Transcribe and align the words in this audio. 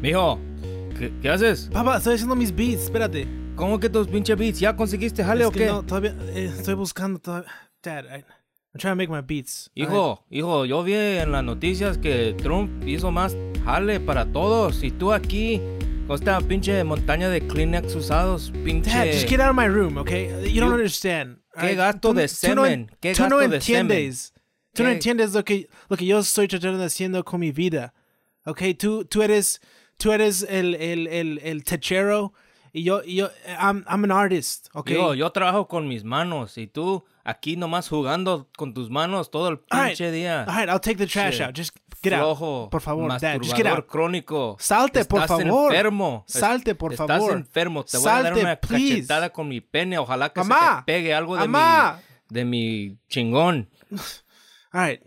Mijo, 0.00 0.38
¿qué, 0.98 1.12
qué 1.20 1.28
haces? 1.30 1.68
Papá, 1.72 1.98
estoy 1.98 2.14
haciendo 2.14 2.34
mis 2.34 2.54
beats, 2.54 2.84
espérate. 2.84 3.26
¿Cómo 3.56 3.78
que 3.78 3.88
tus 3.88 4.08
pinche 4.08 4.34
beats? 4.34 4.58
¿Ya 4.60 4.74
conseguiste 4.74 5.22
jale 5.24 5.42
Es 5.42 5.46
o 5.48 5.52
que 5.52 5.58
qué? 5.60 5.66
no, 5.66 5.82
todavía 5.82 6.16
eh, 6.34 6.50
estoy 6.56 6.74
buscando 6.74 7.18
todavía. 7.18 7.50
Dad, 7.82 8.04
I, 8.04 8.24
I'm 8.74 8.78
trying 8.78 8.92
to 8.92 8.96
make 8.96 9.10
my 9.10 9.20
beats. 9.20 9.70
Hijo, 9.74 10.24
hijo, 10.30 10.64
yo 10.64 10.82
vi 10.82 10.94
en 10.94 11.30
las 11.32 11.44
noticias 11.44 11.98
que 11.98 12.34
Trump 12.42 12.86
hizo 12.86 13.10
más 13.10 13.36
jale 13.64 14.00
para 14.00 14.24
todos 14.32 14.82
y 14.82 14.90
tú 14.90 15.12
aquí 15.12 15.60
con 16.06 16.16
esta 16.16 16.40
pinche 16.40 16.82
montaña 16.82 17.28
de 17.28 17.46
Kleenex 17.46 17.94
usados, 17.94 18.52
pinche... 18.64 18.90
Dad, 18.90 19.06
just 19.12 19.28
get 19.28 19.40
out 19.40 19.50
of 19.50 19.56
my 19.56 19.68
room, 19.68 19.98
okay? 19.98 20.28
You 20.52 20.60
don't 20.60 20.70
You- 20.70 20.74
understand. 20.74 21.38
¿Qué 21.60 21.74
gasto 21.74 22.14
de 22.14 22.26
tú 22.28 22.54
no 22.54 22.64
en- 22.66 22.86
semen? 22.86 22.96
¿Qué 23.00 23.12
tú 23.14 23.22
no 23.28 23.36
gasto 23.36 23.50
de 23.50 23.60
semen? 23.60 23.80
entiendes. 23.92 24.32
Tú 24.72 24.82
no 24.84 24.88
¿Qué? 24.88 24.92
entiendes 24.94 25.34
lo 25.34 25.44
que, 25.44 25.68
lo 25.90 25.96
que 25.98 26.06
yo 26.06 26.18
estoy 26.18 26.48
tratando 26.48 26.78
de 26.78 26.86
haciendo 26.86 27.22
con 27.24 27.40
mi 27.40 27.52
vida. 27.52 27.92
Okay, 28.44 28.74
tú, 28.74 29.04
tú 29.04 29.22
eres, 29.22 29.60
tú 29.96 30.12
eres 30.12 30.42
el, 30.48 30.74
el, 30.74 31.06
el, 31.06 31.38
el 31.42 31.64
techero 31.64 32.32
y 32.72 32.84
yo, 32.84 33.02
yo, 33.04 33.28
I'm, 33.58 33.84
I'm 33.88 34.02
an 34.04 34.10
artist, 34.10 34.68
okay? 34.72 34.96
Hijo, 34.96 35.14
yo 35.14 35.30
trabajo 35.30 35.68
con 35.68 35.86
mis 35.88 36.04
manos 36.04 36.56
y 36.58 36.66
tú 36.66 37.04
aquí 37.22 37.56
nomás 37.56 37.88
jugando 37.88 38.48
con 38.56 38.72
tus 38.74 38.88
manos 38.90 39.30
todo 39.30 39.48
el 39.48 39.60
All 39.70 39.78
right, 39.80 39.88
pinche 39.96 40.10
día. 40.10 40.44
All 40.48 40.56
right, 40.56 40.68
I'll 40.68 40.80
take 40.80 40.96
the 40.96 41.06
trash 41.06 41.36
Che, 41.36 41.44
out. 41.44 41.54
Just 41.56 41.76
get 42.02 42.14
Flojo, 42.14 42.64
out. 42.64 42.70
Por 42.70 42.80
favor, 42.80 43.08
Dad, 43.20 43.40
just 43.42 43.54
get 43.56 43.66
out. 43.66 43.86
crónico. 43.86 44.56
Salte, 44.58 45.04
por 45.04 45.20
Estás 45.20 45.38
favor. 45.42 45.70
enfermo. 45.72 46.24
Salte, 46.26 46.74
por 46.74 46.92
Estás 46.94 47.06
favor. 47.06 47.32
enfermo. 47.36 47.84
Te 47.84 47.98
voy 47.98 48.08
a 48.08 48.10
dar 48.10 48.22
Salte, 48.24 48.40
una 48.40 48.56
please. 48.56 48.94
cachetada 48.96 49.30
con 49.30 49.48
mi 49.48 49.60
pene. 49.60 49.98
Ojalá 49.98 50.30
que 50.32 50.42
se 50.42 50.48
Mamá. 50.48 50.82
te 50.86 50.92
pegue 50.94 51.12
algo 51.14 51.36
de 51.36 51.42
mi, 51.42 51.48
Mamá. 51.48 52.00
de 52.30 52.44
mi 52.44 52.96
chingón. 53.08 53.68
All 54.72 54.80
right. 54.88 55.02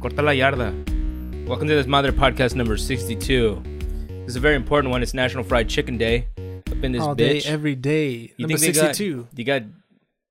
Corta 0.00 0.22
la 0.22 0.32
yarda. 0.32 1.46
Welcome 1.46 1.68
to 1.68 1.74
this 1.74 1.86
Mother 1.86 2.12
Podcast 2.12 2.54
number 2.54 2.76
62. 2.76 3.62
This 4.08 4.28
is 4.28 4.36
a 4.36 4.40
very 4.40 4.54
important 4.56 4.90
one. 4.90 5.02
It's 5.02 5.14
National 5.14 5.42
Fried 5.44 5.68
Chicken 5.68 5.96
Day. 5.98 6.28
Up 6.70 6.84
in 6.84 6.92
this 6.92 7.02
All 7.02 7.14
day, 7.14 7.38
bitch. 7.38 7.46
every 7.46 7.74
day. 7.74 8.32
you 8.36 8.46
Number 8.46 8.58
think 8.58 8.74
they 8.74 8.80
got- 8.80 8.94
62. 8.96 9.28
you 9.36 9.44
got 9.44 9.62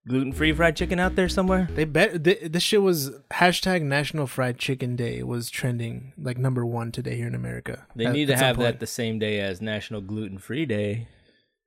gluten-free 0.08 0.54
fried 0.54 0.76
chicken 0.78 1.00
out 1.00 1.16
there 1.16 1.28
somewhere? 1.28 1.68
They 1.76 1.84
bet 1.84 2.24
th- 2.24 2.40
this 2.52 2.64
shit 2.64 2.82
was 2.82 3.12
hashtag 3.32 3.82
National 3.82 4.26
Fried 4.28 4.58
Chicken 4.58 4.96
Day 4.96 5.22
was 5.24 5.50
trending 5.50 6.14
like 6.18 6.38
number 6.38 6.66
one 6.66 6.92
today 6.94 7.18
here 7.18 7.28
in 7.28 7.36
America. 7.36 7.86
They 7.96 8.06
At- 8.06 8.14
need 8.14 8.28
to 8.28 8.38
have 8.38 8.58
that 8.59 8.80
the 8.80 8.88
same 8.88 9.20
day 9.20 9.40
as 9.42 9.62
National 9.62 10.00
Gluten-Free 10.02 10.66
Day. 10.66 11.08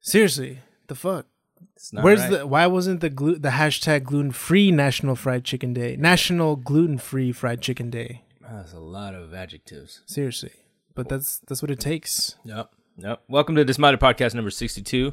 Seriously, 0.00 0.60
the 0.86 0.94
fuck. 0.94 1.26
It's 1.74 1.92
not 1.92 2.04
Where's 2.04 2.20
right. 2.20 2.30
the? 2.30 2.46
Why 2.46 2.66
wasn't 2.66 3.00
the 3.00 3.10
glu- 3.10 3.38
the 3.38 3.50
hashtag 3.50 4.04
gluten 4.04 4.32
free 4.32 4.70
National 4.70 5.14
Fried 5.16 5.44
Chicken 5.44 5.72
Day? 5.72 5.96
National 5.96 6.56
Gluten 6.56 6.98
Free 6.98 7.32
Fried 7.32 7.60
Chicken 7.60 7.90
Day. 7.90 8.22
That's 8.50 8.72
a 8.72 8.80
lot 8.80 9.14
of 9.14 9.32
adjectives. 9.34 10.00
Seriously, 10.06 10.52
but 10.94 11.08
that's 11.08 11.38
that's 11.40 11.62
what 11.62 11.70
it 11.70 11.80
takes. 11.80 12.36
Yep. 12.44 12.70
Yep. 12.98 13.22
Welcome 13.28 13.54
to 13.56 13.64
this 13.64 13.76
Dismounted 13.76 14.00
Podcast 14.00 14.34
number 14.34 14.50
62. 14.50 15.12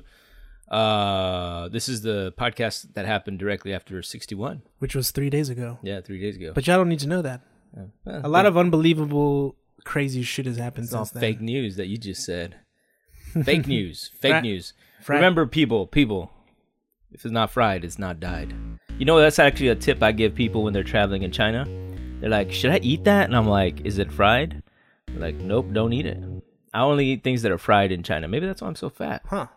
Uh, 0.70 1.70
this 1.70 1.88
is 1.88 2.02
the 2.02 2.34
podcast 2.38 2.94
that 2.95 3.06
happened 3.06 3.39
directly 3.39 3.73
after 3.73 4.02
61. 4.02 4.61
Which 4.80 4.95
was 4.95 5.11
three 5.11 5.30
days 5.30 5.50
ago. 5.50 5.80
Yeah, 5.82 6.02
three 6.02 6.20
days 6.20 6.36
ago. 6.36 6.52
But 6.54 6.67
y'all 6.67 6.78
don't 6.78 6.89
need 6.89 7.00
to 7.00 7.08
know 7.08 7.22
that. 7.22 7.42
Well, 8.06 8.22
A 8.23 8.28
lot 8.28 8.45
of 8.45 8.58
unbelievable, 8.58 9.56
crazy 9.86 10.23
shit 10.23 10.45
has 10.45 10.58
happened 10.58 10.86
it's 10.86 10.94
all 10.94 11.06
since 11.06 11.14
then. 11.14 11.22
fake 11.22 11.42
news 11.42 11.76
that 11.78 11.88
you 11.88 11.98
just 11.98 12.26
said. 12.26 12.56
Fake 13.44 13.67
news. 13.67 14.11
Fake 14.20 14.42
news. 14.44 14.73
Remember, 15.08 15.45
people, 15.45 15.88
people, 15.88 16.32
if 17.12 17.26
it's 17.26 17.32
not 17.32 17.52
fried, 17.52 17.84
it's 17.84 18.00
not 18.00 18.20
died. 18.20 18.54
You 18.98 19.06
know, 19.06 19.20
that's 19.20 19.40
actually 19.40 19.70
a 19.70 19.76
tip 19.76 20.02
I 20.02 20.12
give 20.12 20.36
people 20.36 20.64
when 20.64 20.74
they're 20.74 20.84
traveling 20.84 21.24
in 21.24 21.32
China. 21.32 21.66
They're 22.20 22.30
like, 22.30 22.52
should 22.52 22.72
I 22.72 22.80
eat 22.80 23.04
that? 23.04 23.26
And 23.26 23.36
I'm 23.36 23.48
like, 23.48 23.86
is 23.86 24.00
it 24.00 24.12
fried? 24.12 24.64
They're 25.08 25.20
like, 25.20 25.36
nope, 25.36 25.68
don't 25.72 25.94
eat 25.94 26.06
it. 26.06 26.18
I 26.74 26.82
only 26.82 27.08
eat 27.08 27.24
things 27.24 27.44
that 27.44 27.52
are 27.52 27.58
fried 27.58 27.92
in 27.92 28.04
China. 28.04 28.28
Maybe 28.28 28.46
that's 28.46 28.62
why 28.62 28.68
I'm 28.68 28.76
so 28.76 28.90
fat. 28.90 29.22
Huh? 29.28 29.48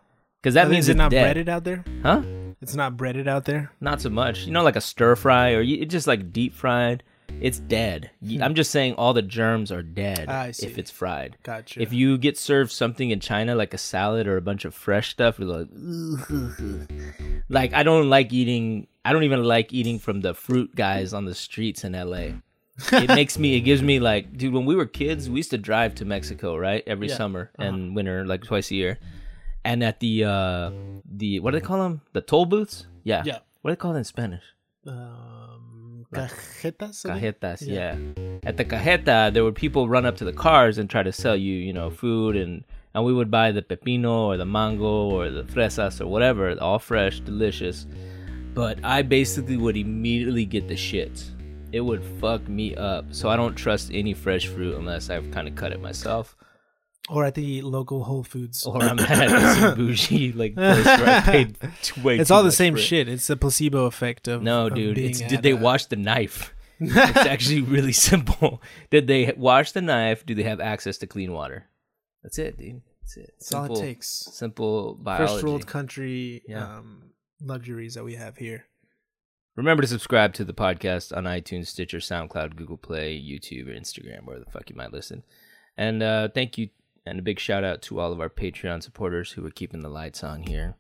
Because 0.40 0.54
that 0.54 0.70
means 0.70 0.84
is 0.84 0.90
it 0.90 0.92
it's 0.92 0.98
not 0.98 1.10
dead. 1.10 1.24
breaded 1.24 1.48
out 1.48 1.64
there? 1.64 1.84
Huh? 2.02 2.22
It's 2.62 2.74
not 2.74 2.96
breaded 2.96 3.28
out 3.28 3.46
there. 3.46 3.72
Not 3.80 4.00
so 4.00 4.10
much. 4.10 4.44
You 4.44 4.52
know, 4.52 4.62
like 4.62 4.76
a 4.76 4.80
stir 4.80 5.16
fry 5.16 5.52
or 5.52 5.60
you, 5.60 5.82
it's 5.82 5.92
just 5.92 6.06
like 6.06 6.32
deep 6.32 6.54
fried. 6.54 7.02
It's 7.40 7.58
dead. 7.58 8.10
I'm 8.40 8.54
just 8.54 8.70
saying 8.70 8.94
all 8.94 9.12
the 9.14 9.22
germs 9.22 9.72
are 9.72 9.82
dead 9.82 10.24
Hmm. 10.26 10.30
I 10.30 10.50
see. 10.50 10.66
if 10.66 10.76
it's 10.78 10.90
fried. 10.90 11.36
Gotcha. 11.42 11.80
If 11.80 11.92
you 11.92 12.18
get 12.18 12.36
served 12.36 12.70
something 12.70 13.10
in 13.10 13.20
China, 13.20 13.54
like 13.54 13.72
a 13.74 13.78
salad 13.78 14.26
or 14.26 14.36
a 14.36 14.42
bunch 14.42 14.64
of 14.64 14.74
fresh 14.74 15.10
stuff, 15.10 15.38
you're 15.38 15.48
like, 15.48 15.68
like 17.48 17.72
I 17.74 17.82
don't 17.82 18.08
like 18.08 18.32
eating. 18.32 18.86
I 19.04 19.12
don't 19.12 19.24
even 19.24 19.42
like 19.44 19.72
eating 19.72 19.98
from 19.98 20.20
the 20.20 20.34
fruit 20.34 20.74
guys 20.74 21.14
on 21.14 21.24
the 21.24 21.34
streets 21.34 21.84
in 21.84 21.92
LA. 21.92 22.34
it 22.92 23.08
makes 23.14 23.38
me. 23.38 23.54
It 23.56 23.60
gives 23.60 23.82
me 23.82 24.00
like, 24.00 24.36
dude. 24.36 24.52
When 24.52 24.66
we 24.66 24.74
were 24.74 24.86
kids, 24.86 25.28
we 25.30 25.36
used 25.38 25.50
to 25.50 25.58
drive 25.58 25.94
to 25.96 26.04
Mexico, 26.04 26.56
right, 26.56 26.82
every 26.86 27.08
Yeah. 27.08 27.16
summer 27.16 27.50
Uh-huh. 27.58 27.68
and 27.68 27.94
winter, 27.96 28.26
like 28.26 28.44
twice 28.44 28.70
a 28.70 28.74
year. 28.74 28.98
And 29.64 29.82
at 29.82 30.00
the 30.00 30.24
uh 30.24 30.70
the 31.10 31.40
what 31.40 31.52
do 31.52 31.60
they 31.60 31.66
call 31.66 31.78
them? 31.82 32.02
The 32.12 32.20
toll 32.20 32.46
booths? 32.46 32.86
Yeah. 33.04 33.22
Yeah. 33.24 33.38
What 33.62 33.70
do 33.70 33.72
they 33.72 33.76
call 33.80 33.94
it 33.94 33.98
in 33.98 34.04
Spanish? 34.04 34.42
um, 34.86 35.39
cajetas. 36.12 37.04
Cajetas, 37.04 37.66
yeah. 37.66 37.96
At 38.42 38.56
the 38.56 38.64
cajeta, 38.64 39.32
there 39.32 39.44
were 39.44 39.52
people 39.52 39.88
run 39.88 40.06
up 40.06 40.16
to 40.16 40.24
the 40.24 40.32
cars 40.32 40.78
and 40.78 40.88
try 40.88 41.02
to 41.02 41.12
sell 41.12 41.36
you, 41.36 41.54
you 41.54 41.72
know, 41.72 41.90
food, 41.90 42.36
and 42.36 42.64
and 42.94 43.04
we 43.04 43.12
would 43.12 43.30
buy 43.30 43.52
the 43.52 43.62
pepino 43.62 44.26
or 44.26 44.36
the 44.36 44.44
mango 44.44 45.10
or 45.10 45.30
the 45.30 45.44
fresas 45.44 46.00
or 46.00 46.06
whatever, 46.06 46.58
all 46.60 46.78
fresh, 46.78 47.20
delicious. 47.20 47.86
But 48.54 48.84
I 48.84 49.02
basically 49.02 49.56
would 49.56 49.76
immediately 49.76 50.44
get 50.44 50.66
the 50.66 50.74
shits. 50.74 51.30
It 51.72 51.82
would 51.82 52.02
fuck 52.20 52.48
me 52.48 52.74
up. 52.74 53.06
So 53.14 53.28
I 53.28 53.36
don't 53.36 53.54
trust 53.54 53.90
any 53.92 54.12
fresh 54.12 54.48
fruit 54.48 54.74
unless 54.76 55.08
I've 55.08 55.30
kind 55.30 55.46
of 55.46 55.54
cut 55.54 55.72
it 55.72 55.80
myself, 55.80 56.36
Or 57.08 57.24
at 57.24 57.34
the 57.34 57.62
local 57.62 58.04
Whole 58.04 58.22
Foods. 58.22 58.64
or 58.64 58.80
I'm 58.82 58.98
at 59.00 59.56
some 59.58 59.74
bougie 59.76 60.32
like 60.32 60.54
place 60.54 60.84
where 60.84 61.08
I 61.08 61.20
paid 61.22 61.56
t- 61.82 62.00
way 62.02 62.18
it's 62.18 62.28
too 62.28 62.34
all 62.34 62.42
the 62.42 62.48
much 62.48 62.54
same 62.54 62.74
for 62.74 62.78
it. 62.78 62.82
shit. 62.82 63.08
It's 63.08 63.26
the 63.26 63.36
placebo 63.36 63.86
effect 63.86 64.28
of 64.28 64.42
No, 64.42 64.66
of 64.68 64.74
dude. 64.74 64.94
being 64.96 65.10
It's, 65.10 65.20
at 65.22 65.28
did 65.28 65.42
they 65.42 65.50
a- 65.52 65.56
wash 65.56 65.86
the 65.86 65.96
knife? 65.96 66.54
it's 66.82 66.94
actually 67.16 67.60
really 67.62 67.92
simple. 67.92 68.62
Did 68.90 69.06
they 69.06 69.34
wash 69.36 69.72
the 69.72 69.82
knife? 69.82 70.24
Do 70.24 70.34
they 70.34 70.44
have 70.44 70.60
access 70.60 70.96
to 70.98 71.06
clean 71.06 71.30
water? 71.32 71.66
That's 72.22 72.38
it, 72.38 72.56
dude. 72.56 72.80
That's 73.02 73.16
it. 73.18 73.34
That's 73.38 73.52
all 73.52 73.76
it 73.76 73.80
takes. 73.82 74.08
Simple 74.08 74.94
biology. 74.94 75.32
First 75.34 75.44
world 75.44 75.66
country 75.66 76.42
Yeah. 76.48 76.64
um, 76.78 77.10
luxuries 77.42 77.94
that 77.96 78.04
we 78.04 78.14
have 78.14 78.38
here. 78.38 78.64
Remember 79.56 79.82
to 79.82 79.86
subscribe 79.88 80.32
to 80.34 80.44
the 80.44 80.54
podcast 80.54 81.14
on 81.14 81.24
iTunes, 81.24 81.66
Stitcher, 81.66 81.98
SoundCloud, 81.98 82.56
Google 82.56 82.78
Play, 82.78 83.14
YouTube, 83.20 83.66
or 83.68 83.78
Instagram, 83.78 84.24
where 84.24 84.38
the 84.38 84.50
fuck 84.50 84.70
you 84.70 84.76
might 84.76 84.92
listen. 84.92 85.22
And 85.76 86.02
uh, 86.02 86.28
thank 86.34 86.56
you, 86.56 86.70
and 87.10 87.18
a 87.18 87.22
big 87.22 87.40
shout 87.40 87.64
out 87.64 87.82
to 87.82 88.00
all 88.00 88.12
of 88.12 88.20
our 88.20 88.30
Patreon 88.30 88.82
supporters 88.82 89.32
who 89.32 89.44
are 89.44 89.50
keeping 89.50 89.80
the 89.80 89.88
lights 89.88 90.22
on 90.22 90.42
here. 90.42 90.76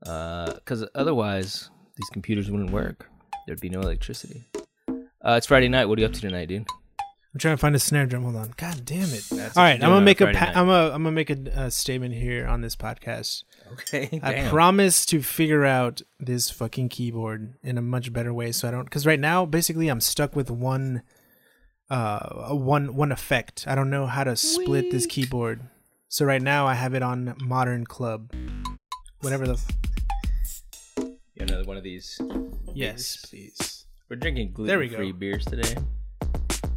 Because 0.00 0.84
otherwise, 0.94 1.70
these 1.96 2.08
computers 2.10 2.50
wouldn't 2.50 2.70
work. 2.70 3.08
There'd 3.46 3.60
be 3.60 3.68
no 3.68 3.80
electricity. 3.80 4.48
Uh, 4.88 5.34
it's 5.36 5.46
Friday 5.46 5.68
night. 5.68 5.86
What 5.86 5.98
are 5.98 6.00
you 6.00 6.06
up 6.06 6.14
to 6.14 6.20
tonight, 6.20 6.46
dude? 6.46 6.66
I'm 7.34 7.38
trying 7.38 7.56
to 7.56 7.60
find 7.60 7.76
a 7.76 7.78
snare 7.78 8.06
drum. 8.06 8.22
Hold 8.22 8.36
on. 8.36 8.54
God 8.56 8.86
damn 8.86 9.10
it! 9.10 9.26
That's 9.30 9.58
All 9.58 9.62
right, 9.62 9.74
I'm 9.74 9.90
gonna 9.90 10.00
make 10.00 10.22
a 10.22 10.32
pa- 10.32 10.52
I'm 10.54 10.68
gonna 10.68 10.86
I'm 10.86 11.02
gonna 11.02 11.12
make 11.12 11.28
a, 11.28 11.36
a 11.54 11.70
statement 11.70 12.14
here 12.14 12.46
on 12.46 12.62
this 12.62 12.74
podcast. 12.74 13.44
Okay. 13.72 14.20
I 14.22 14.48
promise 14.48 15.04
to 15.06 15.20
figure 15.20 15.66
out 15.66 16.00
this 16.18 16.48
fucking 16.50 16.88
keyboard 16.88 17.52
in 17.62 17.76
a 17.76 17.82
much 17.82 18.10
better 18.10 18.32
way, 18.32 18.52
so 18.52 18.68
I 18.68 18.70
don't. 18.70 18.84
Because 18.84 19.04
right 19.04 19.20
now, 19.20 19.44
basically, 19.44 19.88
I'm 19.88 20.00
stuck 20.00 20.34
with 20.34 20.50
one, 20.50 21.02
uh, 21.90 22.54
one 22.54 22.94
one 22.94 23.12
effect. 23.12 23.64
I 23.66 23.74
don't 23.74 23.90
know 23.90 24.06
how 24.06 24.24
to 24.24 24.36
split 24.36 24.90
this 24.90 25.06
keyboard. 25.06 25.60
So 26.08 26.24
right 26.24 26.42
now, 26.42 26.66
I 26.66 26.74
have 26.74 26.94
it 26.94 27.02
on 27.02 27.36
Modern 27.42 27.84
Club. 27.84 28.32
Whatever 29.20 29.46
the. 29.46 29.52
F- 29.54 31.06
another 31.38 31.64
one 31.64 31.76
of 31.76 31.82
these. 31.82 32.20
yes, 32.74 33.24
please. 33.28 33.84
We're 34.08 34.16
drinking 34.16 34.54
There 34.56 34.78
we 34.78 34.88
gluten-free 34.88 35.12
beers 35.12 35.44
today. 35.44 35.74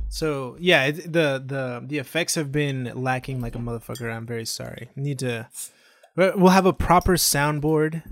So 0.09 0.57
yeah, 0.59 0.85
it, 0.85 1.13
the 1.13 1.41
the 1.45 1.83
the 1.85 1.97
effects 1.99 2.35
have 2.35 2.51
been 2.51 2.91
lacking 2.95 3.39
like 3.41 3.55
a 3.55 3.59
motherfucker. 3.59 4.11
I'm 4.11 4.25
very 4.25 4.45
sorry. 4.45 4.89
Need 4.95 5.19
to. 5.19 5.47
We'll 6.15 6.49
have 6.49 6.65
a 6.65 6.73
proper 6.73 7.13
soundboard 7.13 8.03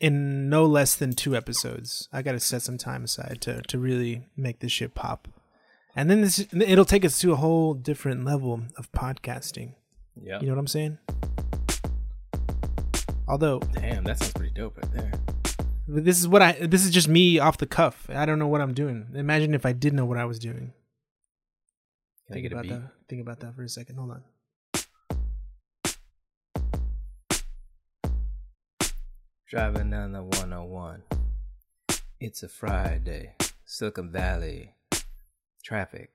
in 0.00 0.48
no 0.48 0.64
less 0.64 0.94
than 0.94 1.12
two 1.12 1.36
episodes. 1.36 2.08
I 2.12 2.22
got 2.22 2.32
to 2.32 2.40
set 2.40 2.62
some 2.62 2.78
time 2.78 3.04
aside 3.04 3.38
to 3.42 3.60
to 3.62 3.78
really 3.78 4.26
make 4.36 4.60
this 4.60 4.72
shit 4.72 4.94
pop, 4.94 5.28
and 5.98 6.08
then 6.08 6.20
this 6.20 6.46
it'll 6.52 6.84
take 6.84 7.04
us 7.04 7.18
to 7.18 7.32
a 7.32 7.36
whole 7.36 7.74
different 7.74 8.24
level 8.24 8.62
of 8.76 8.92
podcasting. 8.92 9.74
Yeah. 10.14 10.38
You 10.38 10.46
know 10.46 10.52
what 10.52 10.60
I'm 10.60 10.68
saying? 10.68 10.98
Although 13.26 13.58
Damn, 13.72 14.04
that 14.04 14.20
sounds 14.20 14.32
pretty 14.32 14.54
dope 14.54 14.76
right 14.76 14.92
there. 14.92 15.12
this 15.88 16.20
is 16.20 16.28
what 16.28 16.40
I 16.40 16.52
this 16.52 16.84
is 16.84 16.92
just 16.92 17.08
me 17.08 17.40
off 17.40 17.58
the 17.58 17.66
cuff. 17.66 18.08
I 18.10 18.26
don't 18.26 18.38
know 18.38 18.46
what 18.46 18.60
I'm 18.60 18.74
doing. 18.74 19.08
Imagine 19.12 19.54
if 19.54 19.66
I 19.66 19.72
did 19.72 19.92
know 19.92 20.04
what 20.04 20.18
I 20.18 20.24
was 20.24 20.38
doing. 20.38 20.72
Can 22.28 22.30
I 22.30 22.34
Think 22.34 22.52
about 22.52 22.68
that. 22.68 22.82
Think 23.08 23.20
about 23.22 23.40
that 23.40 23.56
for 23.56 23.64
a 23.64 23.68
second. 23.68 23.96
Hold 23.96 24.12
on. 24.12 24.22
Driving 29.48 29.90
down 29.90 30.12
the 30.12 30.22
101. 30.22 31.02
It's 32.20 32.44
a 32.44 32.48
Friday. 32.48 33.34
Silicon 33.64 34.12
Valley. 34.12 34.74
Traffic. 35.68 36.08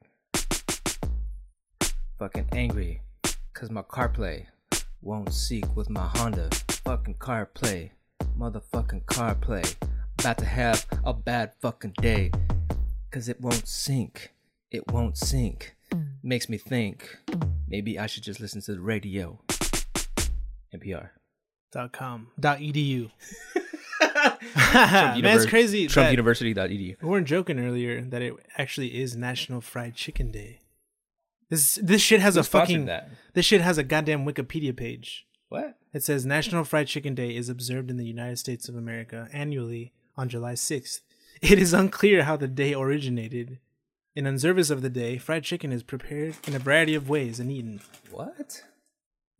Fucking 2.17 2.47
angry. 2.53 3.01
Cause 3.53 3.69
my 3.69 3.83
CarPlay 3.83 4.47
won't 5.03 5.31
seek 5.31 5.75
with 5.75 5.91
my 5.91 6.07
Honda. 6.15 6.49
Fucking 6.83 7.17
CarPlay. 7.19 7.91
Motherfucking 8.35 9.05
CarPlay. 9.05 9.75
About 10.17 10.39
to 10.39 10.45
have 10.45 10.87
a 11.03 11.13
bad 11.13 11.51
fucking 11.61 11.93
day. 12.01 12.31
Cause 13.11 13.29
it 13.29 13.39
won't 13.39 13.67
sync. 13.67 14.33
It 14.71 14.91
won't 14.91 15.19
sync. 15.19 15.75
Makes 16.23 16.49
me 16.49 16.57
think 16.57 17.15
maybe 17.67 17.99
I 17.99 18.07
should 18.07 18.23
just 18.23 18.39
listen 18.39 18.59
to 18.63 18.73
the 18.73 18.81
radio. 18.81 19.39
NPR. 20.73 21.09
Dot 21.71 21.91
com. 21.91 22.29
Dot 22.39 22.57
edu. 22.57 23.11
Trump 24.23 25.21
Man, 25.23 25.35
it's 25.37 25.45
crazy. 25.45 25.87
TrumpUniversity.edu. 25.87 27.01
we 27.01 27.09
weren't 27.09 27.27
joking 27.27 27.59
earlier 27.59 28.01
that 28.01 28.21
it 28.21 28.33
actually 28.57 28.99
is 28.99 29.15
National 29.15 29.61
Fried 29.61 29.95
Chicken 29.95 30.31
Day. 30.31 30.59
This 31.49 31.75
this 31.81 32.01
shit 32.01 32.19
has 32.21 32.35
Who 32.35 32.41
a 32.41 32.43
fucking 32.43 32.85
that? 32.85 33.09
this 33.33 33.45
shit 33.45 33.61
has 33.61 33.77
a 33.77 33.83
goddamn 33.83 34.25
Wikipedia 34.25 34.75
page. 34.75 35.27
What? 35.49 35.77
It 35.93 36.03
says 36.03 36.25
National 36.25 36.63
Fried 36.63 36.87
Chicken 36.87 37.13
Day 37.13 37.35
is 37.35 37.49
observed 37.49 37.91
in 37.91 37.97
the 37.97 38.05
United 38.05 38.39
States 38.39 38.67
of 38.67 38.75
America 38.75 39.27
annually 39.31 39.93
on 40.17 40.29
July 40.29 40.53
6th. 40.53 41.01
It 41.41 41.59
is 41.59 41.73
unclear 41.73 42.23
how 42.23 42.37
the 42.37 42.47
day 42.47 42.73
originated. 42.73 43.59
In 44.15 44.25
observance 44.27 44.69
of 44.69 44.81
the 44.81 44.89
day, 44.89 45.17
fried 45.17 45.43
chicken 45.43 45.71
is 45.71 45.81
prepared 45.83 46.35
in 46.47 46.55
a 46.55 46.59
variety 46.59 46.93
of 46.93 47.09
ways 47.09 47.39
and 47.39 47.51
eaten. 47.51 47.81
What? 48.11 48.63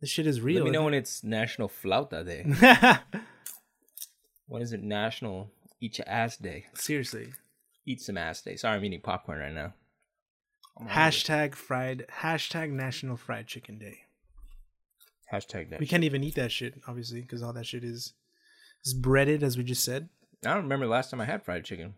This 0.00 0.10
shit 0.10 0.26
is 0.26 0.40
real. 0.40 0.56
Let 0.56 0.64
me 0.64 0.70
know 0.72 0.82
when 0.84 0.94
it's 0.94 1.22
National 1.24 1.68
Flauta 1.68 2.24
Day. 2.26 2.44
when. 4.46 4.58
when 4.58 4.62
is 4.62 4.72
it 4.72 4.82
National 4.82 5.50
Eat 5.80 5.98
Your 5.98 6.08
Ass 6.08 6.36
Day? 6.36 6.66
Seriously. 6.74 7.32
Eat 7.86 8.00
some 8.00 8.16
ass 8.16 8.40
day. 8.40 8.56
Sorry, 8.56 8.76
I'm 8.76 8.84
eating 8.84 9.00
popcorn 9.00 9.38
right 9.38 9.52
now. 9.52 9.74
I'm. 10.80 10.88
Hashtag 10.88 11.54
fried. 11.54 12.06
Hashtag 12.20 12.70
National 12.70 13.16
Fried 13.16 13.46
Chicken 13.46 13.78
Day. 13.78 13.98
Hashtag 15.32 15.70
that. 15.70 15.80
We 15.80 15.86
can't 15.86 16.04
even 16.04 16.24
eat 16.24 16.34
that 16.36 16.52
shit, 16.52 16.80
obviously, 16.88 17.20
because 17.20 17.42
all 17.42 17.52
that 17.52 17.66
shit 17.66 17.84
is 17.84 18.14
is 18.84 18.94
breaded, 18.94 19.42
as 19.42 19.58
we 19.58 19.64
just 19.64 19.84
said. 19.84 20.08
I 20.44 20.54
don't 20.54 20.62
remember 20.64 20.86
the 20.86 20.92
last 20.92 21.10
time 21.10 21.20
I 21.20 21.24
had 21.26 21.44
fried 21.44 21.64
chicken. 21.64 21.94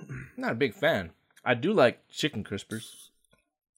I'm 0.00 0.30
not 0.36 0.52
a 0.52 0.56
big 0.56 0.74
fan. 0.74 1.10
I 1.44 1.54
do 1.54 1.72
like 1.72 2.08
chicken 2.08 2.44
crispers. 2.44 3.08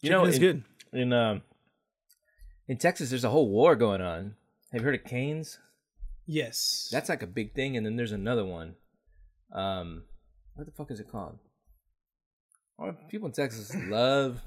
You 0.01 0.11
know, 0.11 0.25
it's 0.25 0.39
good. 0.39 0.65
in 0.93 1.13
um 1.13 1.43
in 2.69 2.77
Texas, 2.77 3.11
there's 3.11 3.25
a 3.25 3.31
whole 3.31 3.49
war 3.49 3.75
going 3.77 4.01
on. 4.01 4.37
Have 4.73 4.83
you 4.83 4.85
heard 4.85 4.95
of 4.95 5.05
Canes? 5.05 5.59
Yes. 6.33 6.89
That's 6.93 7.09
like 7.09 7.23
a 7.25 7.27
big 7.27 7.55
thing, 7.55 7.77
and 7.77 7.85
then 7.85 7.97
there's 7.97 8.13
another 8.13 8.45
one. 8.45 8.77
Um, 9.53 10.05
what 10.55 10.65
the 10.65 10.73
fuck 10.73 10.91
is 10.93 11.01
it 11.01 11.11
called? 11.11 11.39
Oh, 12.79 12.95
people 13.09 13.27
in 13.27 13.33
Texas 13.33 13.75
love, 13.89 14.41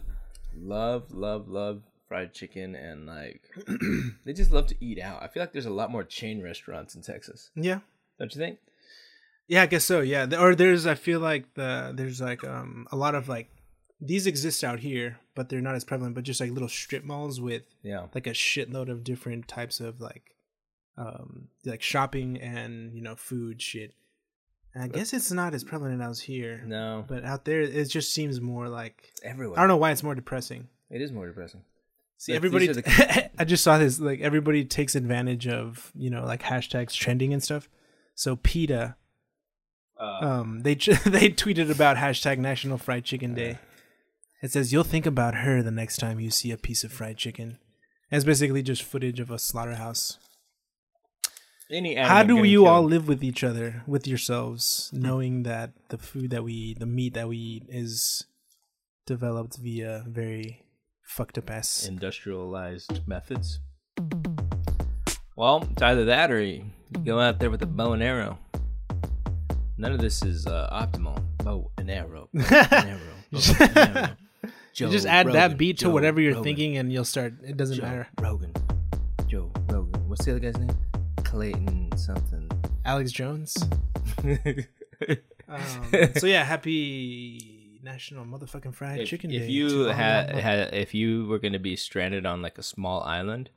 love, 0.57 1.11
love, 1.11 1.49
love 1.49 1.81
fried 2.07 2.33
chicken, 2.33 2.73
and 2.75 3.05
like 3.05 3.41
they 4.25 4.31
just 4.33 4.51
love 4.51 4.67
to 4.67 4.75
eat 4.79 4.99
out. 4.99 5.21
I 5.21 5.27
feel 5.27 5.43
like 5.43 5.51
there's 5.51 5.65
a 5.65 5.73
lot 5.73 5.91
more 5.91 6.03
chain 6.05 6.41
restaurants 6.41 6.95
in 6.95 7.01
Texas. 7.01 7.49
yeah. 7.55 7.79
Don't 8.19 8.33
you 8.33 8.39
think? 8.39 8.59
Yeah, 9.47 9.63
I 9.63 9.65
guess 9.65 9.83
so. 9.83 9.99
Yeah, 9.99 10.27
or 10.39 10.55
there's 10.55 10.85
I 10.87 10.95
feel 10.95 11.19
like 11.19 11.53
the 11.55 11.91
there's 11.93 12.21
like 12.21 12.43
um 12.45 12.87
a 12.91 12.95
lot 12.95 13.13
of 13.15 13.27
like 13.27 13.49
these 13.99 14.25
exist 14.27 14.63
out 14.63 14.79
here, 14.79 15.19
but 15.35 15.49
they're 15.49 15.61
not 15.61 15.75
as 15.75 15.83
prevalent. 15.83 16.15
But 16.15 16.23
just 16.23 16.39
like 16.39 16.51
little 16.51 16.69
strip 16.69 17.03
malls 17.03 17.41
with 17.41 17.63
Yeah. 17.81 18.05
like 18.15 18.25
a 18.27 18.31
shitload 18.31 18.89
of 18.89 19.03
different 19.03 19.47
types 19.49 19.79
of 19.81 19.99
like 19.99 20.32
um 20.97 21.47
like 21.65 21.81
shopping 21.81 22.37
and 22.39 22.93
you 22.93 23.01
know 23.01 23.15
food 23.15 23.61
shit. 23.61 23.93
And 24.75 24.83
I 24.83 24.87
guess 24.87 25.13
it's 25.13 25.31
not 25.31 25.53
as 25.53 25.63
prevalent 25.63 26.01
as 26.01 26.19
here, 26.21 26.63
No, 26.65 27.05
but 27.07 27.23
out 27.23 27.45
there 27.45 27.61
it 27.61 27.85
just 27.89 28.11
seems 28.11 28.41
more 28.41 28.69
like 28.69 29.11
everywhere. 29.23 29.57
I 29.59 29.61
don't 29.61 29.67
know 29.67 29.77
why 29.77 29.91
it's 29.91 30.01
more 30.03 30.15
depressing. 30.15 30.67
It 30.89 31.01
is 31.01 31.11
more 31.11 31.27
depressing. 31.27 31.61
See, 32.17 32.31
But 32.31 32.37
everybody. 32.37 32.67
the- 32.67 33.29
I 33.39 33.43
just 33.45 33.63
saw 33.63 33.77
this. 33.77 33.99
Like 33.99 34.21
everybody 34.21 34.65
takes 34.65 34.95
advantage 34.95 35.47
of 35.47 35.91
you 35.95 36.09
know 36.09 36.25
like 36.25 36.41
hashtags 36.43 36.93
trending 36.93 37.33
and 37.33 37.43
stuff. 37.43 37.69
So 38.15 38.35
PETA, 38.35 38.95
Uh, 39.99 40.25
um, 40.25 40.61
they 40.63 40.73
they 40.75 41.29
tweeted 41.29 41.69
about 41.69 41.97
hashtag 41.97 42.37
National 42.39 42.77
Fried 42.77 43.03
Chicken 43.05 43.33
Day. 43.35 43.59
It 44.41 44.51
says 44.51 44.73
you'll 44.73 44.83
think 44.83 45.05
about 45.05 45.35
her 45.35 45.61
the 45.63 45.71
next 45.71 45.97
time 45.97 46.19
you 46.19 46.29
see 46.29 46.51
a 46.51 46.57
piece 46.57 46.83
of 46.83 46.91
fried 46.91 47.17
chicken. 47.17 47.57
And 48.11 48.17
it's 48.17 48.25
basically 48.25 48.61
just 48.61 48.83
footage 48.83 49.19
of 49.19 49.31
a 49.31 49.39
slaughterhouse. 49.39 50.17
Any 51.71 51.95
How 51.95 52.23
do 52.23 52.43
you 52.43 52.65
all 52.65 52.83
live 52.83 53.07
with 53.07 53.23
each 53.23 53.43
other, 53.43 53.83
with 53.87 54.07
yourselves, 54.07 54.89
knowing 54.93 55.43
that 55.43 55.71
the 55.89 55.97
food 55.97 56.29
that 56.31 56.43
we 56.43 56.53
eat, 56.53 56.79
the 56.79 56.85
meat 56.85 57.13
that 57.13 57.27
we 57.27 57.37
eat, 57.37 57.63
is 57.69 58.25
developed 59.05 59.57
via 59.57 60.03
very 60.07 60.63
fucked 61.03 61.37
up 61.37 61.49
ass? 61.49 61.85
industrialized 61.85 63.07
methods? 63.07 63.59
Well, 65.35 65.67
it's 65.71 65.81
either 65.81 66.05
that 66.05 66.31
or 66.31 66.41
you 66.41 66.65
go 67.03 67.19
out 67.19 67.39
there 67.39 67.49
with 67.49 67.61
a 67.63 67.67
bow 67.67 67.93
and 67.93 68.03
arrow. 68.03 68.37
None 69.77 69.91
of 69.91 69.99
this 69.99 70.23
is 70.23 70.45
uh, 70.45 70.69
optimal. 70.71 71.21
Bow 71.43 71.71
and 71.77 71.89
arrow. 71.89 72.29
Bow 72.33 72.43
and 72.71 72.89
arrow. 72.89 72.99
Bow 73.31 73.39
and 73.59 73.97
arrow. 73.97 74.09
You 74.75 74.89
just 74.89 75.05
add 75.05 75.27
Rogan, 75.27 75.39
that 75.39 75.57
beat 75.57 75.77
to 75.79 75.85
Joe 75.85 75.91
whatever 75.91 76.19
you're 76.19 76.31
Rogan, 76.31 76.43
thinking, 76.43 76.77
and 76.77 76.91
you'll 76.91 77.05
start. 77.05 77.33
It 77.43 77.57
doesn't 77.57 77.77
Joe 77.77 77.83
matter. 77.83 78.07
Rogan. 78.19 78.51
Joe 79.27 79.51
Rogan. 79.69 80.09
What's 80.09 80.25
the 80.25 80.31
other 80.31 80.39
guy's 80.39 80.57
name? 80.57 80.75
Clayton 81.33 81.89
something. 81.97 82.47
Alex 82.85 83.11
Jones. 83.11 83.57
Um, 85.49 85.59
so 86.15 86.25
yeah, 86.25 86.43
happy 86.45 87.79
National 87.83 88.23
Motherfucking 88.25 88.73
Fried 88.73 89.01
if, 89.01 89.09
Chicken 89.09 89.29
if 89.29 89.41
Day. 89.43 89.47
you 89.49 89.81
had, 89.85 90.29
had 90.35 90.73
if 90.73 90.93
you 90.95 91.25
were 91.27 91.37
going 91.37 91.51
to 91.53 91.59
be 91.59 91.75
stranded 91.75 92.25
on 92.25 92.41
like 92.41 92.57
a 92.57 92.63
small 92.63 93.01
island 93.03 93.49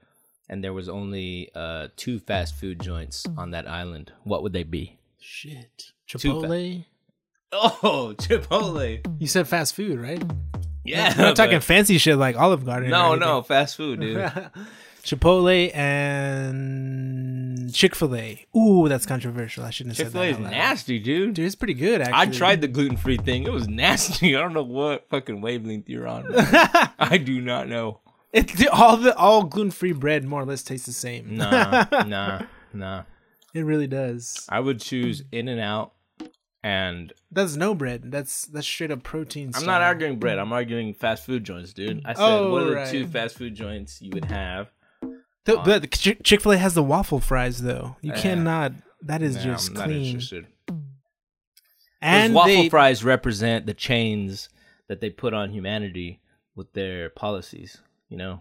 and 0.48 0.62
there 0.64 0.72
was 0.72 0.88
only 0.88 1.48
uh 1.54 1.88
two 1.96 2.18
fast 2.18 2.56
food 2.56 2.80
joints 2.80 3.24
on 3.38 3.52
that 3.52 3.68
island 3.68 4.12
what 4.24 4.42
would 4.42 4.52
they 4.52 4.64
be 4.64 4.98
shit 5.20 5.92
Too 6.08 6.18
Chipotle. 6.18 6.84
oh 7.52 8.14
chipotle 8.18 9.20
You 9.20 9.28
said 9.28 9.46
fast 9.46 9.74
food, 9.74 9.98
right? 10.00 10.22
yeah 10.84 11.12
I'm 11.16 11.18
not 11.22 11.36
talking 11.36 11.56
but- 11.58 11.64
fancy 11.64 11.96
shit 11.98 12.18
like 12.18 12.36
Olive 12.36 12.64
Garden. 12.66 12.90
no 12.90 13.14
no 13.14 13.42
fast 13.42 13.76
food 13.76 14.00
dude 14.00 14.18
Chipotle 15.04 15.74
and 15.74 17.45
Chick 17.72 17.94
Fil 17.94 18.14
A. 18.16 18.46
Ooh, 18.56 18.88
that's 18.88 19.06
controversial. 19.06 19.64
I 19.64 19.70
shouldn't 19.70 19.96
have 19.96 20.12
said 20.12 20.12
chick-fil-a 20.18 20.24
that. 20.24 20.30
is 20.30 20.36
out 20.36 20.42
loud. 20.44 20.50
nasty 20.52 20.98
dude 20.98 21.34
Dude, 21.34 21.44
it's 21.46 21.54
pretty 21.54 21.74
good. 21.74 22.00
Actually, 22.00 22.16
I 22.16 22.26
tried 22.26 22.60
the 22.60 22.68
gluten-free 22.68 23.18
thing. 23.18 23.44
It 23.44 23.52
was 23.52 23.68
nasty. 23.68 24.34
I 24.36 24.40
don't 24.40 24.52
know 24.54 24.62
what 24.62 25.08
fucking 25.10 25.40
wavelength 25.40 25.88
you're 25.88 26.06
on. 26.08 26.26
I 26.98 27.18
do 27.22 27.40
not 27.40 27.68
know. 27.68 28.00
It, 28.32 28.68
all 28.68 28.96
the 28.98 29.16
all 29.16 29.44
gluten 29.44 29.70
free 29.70 29.92
bread 29.92 30.24
more 30.24 30.42
or 30.42 30.44
less 30.44 30.62
tastes 30.62 30.86
the 30.86 30.92
same. 30.92 31.36
Nah, 31.36 31.86
nah, 32.06 32.42
nah. 32.74 33.02
It 33.54 33.62
really 33.62 33.86
does. 33.86 34.44
I 34.50 34.60
would 34.60 34.80
choose 34.80 35.22
In 35.32 35.48
and 35.48 35.60
Out, 35.60 35.92
and 36.62 37.12
That's 37.30 37.56
no 37.56 37.74
bread. 37.74 38.10
That's 38.12 38.44
that's 38.46 38.66
straight 38.66 38.90
up 38.90 39.02
protein. 39.02 39.48
I'm 39.48 39.52
style. 39.62 39.66
not 39.66 39.80
arguing 39.82 40.18
bread. 40.18 40.38
I'm 40.38 40.52
arguing 40.52 40.92
fast 40.92 41.24
food 41.24 41.44
joints, 41.44 41.72
dude. 41.72 42.02
I 42.04 42.12
said, 42.12 42.22
Oh, 42.22 42.50
what 42.52 42.64
are 42.64 42.84
the 42.84 42.90
two 42.90 43.06
fast 43.06 43.38
food 43.38 43.54
joints 43.54 44.02
you 44.02 44.10
would 44.12 44.26
have? 44.26 44.68
The, 45.46 45.56
but 45.64 45.82
the 45.82 45.88
Chick 45.88 46.40
Fil 46.42 46.52
A 46.52 46.56
has 46.58 46.74
the 46.74 46.82
waffle 46.82 47.20
fries 47.20 47.62
though. 47.62 47.96
You 48.02 48.12
Yeah. 48.12 48.20
cannot. 48.20 48.72
That 49.02 49.22
is 49.22 49.36
Nah, 49.36 49.42
just 49.42 49.68
I'm 49.70 49.74
not 49.74 49.84
clean. 49.84 50.04
interested. 50.06 50.46
And 52.02 52.32
Those 52.32 52.36
waffle 52.36 52.62
they, 52.64 52.68
fries 52.68 53.02
represent 53.04 53.66
the 53.66 53.74
chains 53.74 54.48
that 54.88 55.00
they 55.00 55.10
put 55.10 55.34
on 55.34 55.50
humanity 55.50 56.20
with 56.54 56.72
their 56.72 57.10
policies. 57.10 57.78
You 58.08 58.16
know, 58.18 58.40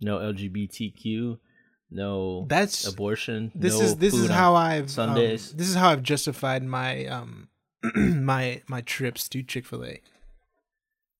no 0.00 0.18
LGBTQ, 0.18 1.38
no 1.90 2.46
That's 2.48 2.86
abortion. 2.86 3.52
this 3.54 3.78
no 3.78 3.84
is 3.84 3.96
this 3.96 4.14
is 4.14 4.28
how 4.28 4.54
I've 4.54 4.90
Sundays. 4.90 5.52
Um, 5.52 5.56
this 5.58 5.68
is 5.68 5.74
how 5.74 5.90
I've 5.90 6.02
justified 6.02 6.62
my 6.62 7.06
um 7.06 7.48
my 7.94 8.62
my 8.68 8.80
trips 8.82 9.28
to 9.30 9.42
Chick 9.42 9.66
Fil 9.66 9.84
A. 9.84 10.00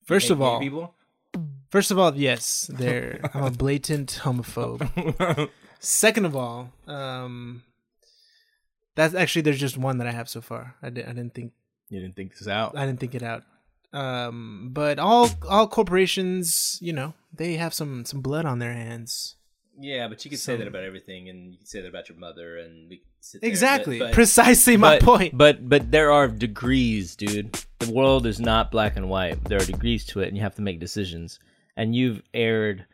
First 0.05 0.29
of 0.29 0.41
all, 0.41 0.59
people. 0.59 0.95
First 1.71 1.89
of 1.91 1.97
all, 1.97 2.13
yes, 2.15 2.69
they're 2.79 3.19
I'm 3.33 3.45
a 3.45 3.51
blatant 3.51 4.19
homophobe. 4.23 5.49
Second 5.79 6.25
of 6.25 6.35
all, 6.35 6.69
um, 6.85 7.63
that's 8.95 9.15
actually 9.15 9.41
there's 9.41 9.59
just 9.59 9.77
one 9.77 9.97
that 9.97 10.07
I 10.07 10.11
have 10.11 10.29
so 10.29 10.41
far. 10.41 10.75
I 10.83 10.89
didn't 10.91 11.09
I 11.09 11.13
didn't 11.13 11.33
think 11.33 11.53
you 11.89 11.99
didn't 11.99 12.15
think 12.15 12.37
this 12.37 12.47
out. 12.47 12.77
I 12.77 12.85
didn't 12.85 12.99
think 12.99 13.15
it 13.15 13.23
out. 13.23 13.43
Um, 13.93 14.69
but 14.71 14.99
all 14.99 15.29
all 15.49 15.67
corporations, 15.67 16.77
you 16.81 16.93
know, 16.93 17.13
they 17.35 17.55
have 17.55 17.73
some 17.73 18.05
some 18.05 18.21
blood 18.21 18.45
on 18.45 18.59
their 18.59 18.73
hands. 18.73 19.35
Yeah, 19.79 20.07
but 20.07 20.23
you 20.23 20.29
could 20.29 20.39
say 20.39 20.55
that 20.57 20.67
about 20.67 20.83
everything, 20.83 21.29
and 21.29 21.51
you 21.53 21.57
could 21.57 21.67
say 21.67 21.81
that 21.81 21.87
about 21.87 22.07
your 22.09 22.17
mother, 22.17 22.57
and 22.57 22.87
we 22.89 22.97
could 22.97 23.07
sit 23.21 23.41
there, 23.41 23.49
Exactly, 23.49 23.97
but- 23.99 24.05
but- 24.07 24.13
precisely 24.13 24.77
my 24.77 24.99
but- 24.99 25.03
point. 25.05 25.37
But 25.37 25.67
but 25.67 25.89
there 25.91 26.11
are 26.11 26.27
degrees, 26.27 27.15
dude. 27.15 27.57
The 27.79 27.91
world 27.91 28.27
is 28.27 28.39
not 28.39 28.69
black 28.69 28.95
and 28.95 29.09
white. 29.09 29.43
There 29.45 29.59
are 29.59 29.65
degrees 29.65 30.05
to 30.07 30.19
it, 30.21 30.27
and 30.27 30.37
you 30.37 30.43
have 30.43 30.55
to 30.55 30.61
make 30.61 30.79
decisions. 30.79 31.39
And 31.77 31.95
you've 31.95 32.21
erred 32.33 32.85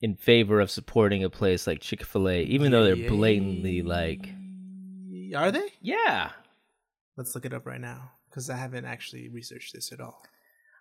in 0.00 0.14
favor 0.16 0.60
of 0.60 0.70
supporting 0.70 1.24
a 1.24 1.30
place 1.30 1.66
like 1.66 1.80
Chick 1.80 2.04
Fil 2.04 2.28
A, 2.28 2.42
even 2.44 2.70
though 2.72 2.84
they're 2.84 3.08
blatantly 3.10 3.82
like, 3.82 4.28
Are 5.36 5.50
they? 5.50 5.68
yeah. 5.80 6.30
Let's 7.16 7.34
look 7.34 7.44
it 7.44 7.52
up 7.52 7.66
right 7.66 7.80
now 7.80 8.12
because 8.28 8.48
I 8.48 8.56
haven't 8.56 8.84
actually 8.86 9.28
researched 9.28 9.74
this 9.74 9.92
at 9.92 10.00
all. 10.00 10.22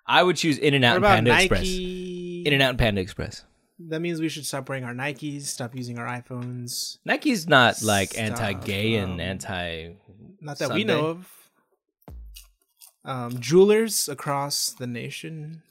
I 0.07 0.23
would 0.23 0.37
choose 0.37 0.57
In 0.57 0.73
and 0.73 0.85
Out 0.85 0.95
and 0.97 1.05
Panda 1.05 1.31
Nike? 1.31 1.43
Express. 1.45 1.67
In 2.47 2.53
and 2.53 2.61
Out 2.63 2.69
and 2.71 2.79
Panda 2.79 3.01
Express. 3.01 3.43
that 3.89 3.99
means 3.99 4.21
we 4.21 4.29
should 4.29 4.45
stop 4.45 4.69
wearing 4.69 4.83
our 4.85 4.93
Nikes, 4.93 5.43
stop 5.43 5.75
using 5.75 5.99
our 5.99 6.07
iPhones. 6.07 6.97
Nike's 7.05 7.47
not 7.47 7.81
like 7.83 8.11
Stop, 8.13 8.23
anti-gay 8.23 8.95
and 8.95 9.13
um, 9.13 9.19
anti. 9.19 9.89
Not 10.41 10.59
that 10.59 10.71
we 10.73 10.83
know 10.85 11.07
of. 11.07 11.31
Um, 13.05 13.39
jewelers 13.39 14.07
across 14.09 14.71
the 14.71 14.87
nation, 14.87 15.63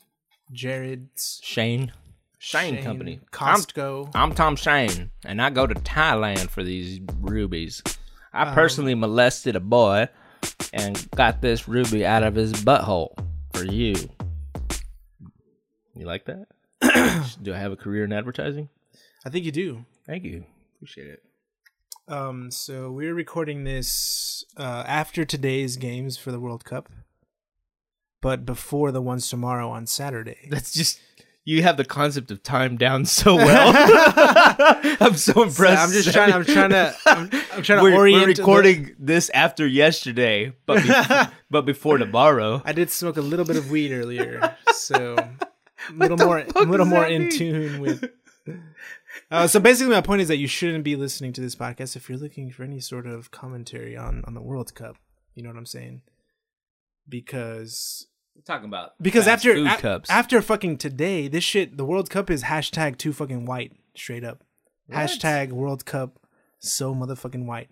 Jared's, 0.53 1.41
Shane. 1.43 1.93
Shane, 2.39 2.75
Shane, 2.77 2.85
Company. 2.85 3.21
Costco. 3.33 4.11
I'm 4.15 4.33
Tom 4.35 4.55
Shane, 4.57 5.11
and 5.25 5.43
I 5.43 5.51
go 5.51 5.67
to 5.67 5.75
Thailand 5.75 6.51
for 6.51 6.63
these 6.63 7.01
rubies. 7.21 7.83
I 8.33 8.43
Um, 8.49 8.55
personally 8.55 8.95
molested 8.95 9.57
a 9.57 9.61
boy 9.61 10.09
and 10.73 11.11
got 11.17 11.41
this 11.43 11.67
ruby 11.69 12.07
out 12.07 12.23
of 12.23 12.35
his 12.37 12.53
butthole 12.53 13.11
for 13.53 13.65
you. 13.65 13.95
You 15.95 16.07
like 16.07 16.27
that? 16.27 16.47
Do 17.43 17.53
I 17.53 17.57
have 17.59 17.73
a 17.73 17.77
career 17.77 18.05
in 18.05 18.13
advertising? 18.13 18.69
I 19.27 19.31
think 19.31 19.45
you 19.45 19.51
do. 19.53 19.85
Thank 20.07 20.23
you. 20.25 20.45
Appreciate 20.77 21.09
it. 21.09 21.23
Um, 22.07 22.51
so 22.53 22.91
we're 22.93 23.15
recording 23.15 23.65
this 23.65 24.45
uh, 24.57 24.85
after 24.87 25.25
today's 25.25 25.77
games 25.77 26.17
for 26.17 26.31
the 26.31 26.39
World 26.41 26.65
Cup, 26.65 26.89
but 28.21 28.45
before 28.45 28.93
the 28.93 29.03
ones 29.03 29.29
tomorrow 29.29 29.71
on 29.71 29.87
Saturday. 29.87 30.47
That's 30.51 30.73
just 30.73 31.01
you 31.49 31.63
have 31.63 31.79
the 31.79 31.85
concept 31.85 32.31
of 32.31 32.43
time 32.43 32.77
down 32.77 33.07
so 33.07 33.35
well. 33.35 33.73
I'm 35.01 35.17
so 35.17 35.45
impressed. 35.45 35.83
I'm 35.83 35.91
just 35.93 36.13
trying. 36.13 36.31
I'm 36.35 36.45
trying 36.45 36.69
to. 36.69 36.95
I'm, 37.07 37.31
I'm 37.55 37.63
trying 37.63 37.79
to 37.79 37.83
we're, 37.85 37.95
orient. 37.95 38.21
we're 38.21 38.35
the- 38.35 38.43
recording 38.43 38.95
this 38.99 39.31
after 39.31 39.67
yesterday, 39.67 40.53
but 40.67 40.83
before, 40.83 41.33
but 41.51 41.63
before 41.65 41.97
tomorrow. 41.97 42.61
I 42.67 42.73
did 42.73 42.91
smoke 42.91 43.17
a 43.17 43.23
little 43.23 43.47
bit 43.47 43.57
of 43.57 43.71
weed 43.71 43.93
earlier, 43.93 44.59
so 44.75 45.17
a 45.17 45.93
little 45.95 46.19
more, 46.19 46.45
a 46.55 46.63
little 46.65 46.85
more 46.85 47.07
in 47.07 47.29
mean? 47.29 47.31
tune 47.31 47.81
with. 47.81 48.11
Uh, 49.31 49.47
so 49.47 49.59
basically, 49.59 49.95
my 49.95 50.03
point 50.03 50.21
is 50.21 50.29
that 50.29 50.37
you 50.37 50.47
shouldn't 50.47 50.85
be 50.85 50.97
listening 50.97 51.33
to 51.33 51.41
this 51.41 51.55
podcast 51.55 51.97
if 51.97 52.11
you're 52.11 52.19
looking 52.19 52.51
for 52.51 52.63
any 52.63 52.79
sort 52.79 53.07
of 53.07 53.31
commentary 53.31 53.97
on 53.97 54.23
on 54.27 54.35
the 54.35 54.43
World 54.43 54.75
Cup. 54.75 54.97
You 55.35 55.45
know 55.45 55.49
what 55.49 55.57
I'm 55.57 55.65
saying? 55.65 56.03
Because 57.09 58.07
We're 58.39 58.43
talking 58.45 58.69
about 58.69 58.93
because 59.03 59.27
after 59.27 59.53
a- 59.53 59.77
cups. 59.79 60.09
after 60.09 60.41
fucking 60.41 60.77
today, 60.79 61.27
this 61.27 61.43
shit, 61.43 61.77
the 61.77 61.85
World 61.85 62.09
Cup 62.09 62.31
is 62.31 62.45
hashtag 62.45 62.97
too 62.97 63.13
fucking 63.13 63.47
white, 63.47 63.73
straight 63.97 64.23
up. 64.23 64.45
What? 64.87 64.97
Hashtag 64.97 65.51
World 65.51 65.85
Cup 65.85 66.21
so 66.61 66.95
motherfucking 66.95 67.47
white. 67.47 67.69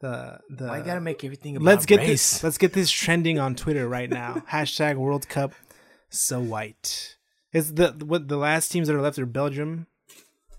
The 0.00 0.38
the 0.48 0.66
Why 0.68 0.78
you 0.78 0.84
gotta 0.84 1.00
make 1.00 1.24
everything 1.24 1.56
about 1.56 1.66
let's 1.66 1.84
get 1.84 1.98
race? 1.98 2.08
this 2.34 2.44
let's 2.44 2.58
get 2.58 2.74
this 2.74 2.92
trending 2.92 3.40
on 3.40 3.56
Twitter 3.56 3.88
right 3.88 4.08
now. 4.08 4.44
Hashtag 4.52 4.94
World 4.96 5.28
Cup 5.28 5.52
so 6.10 6.38
white. 6.40 7.16
Is 7.52 7.74
the 7.74 7.88
what 8.06 8.28
the 8.28 8.36
last 8.36 8.70
teams 8.70 8.86
that 8.86 8.94
are 8.94 9.02
left 9.02 9.18
are 9.18 9.26
Belgium, 9.26 9.88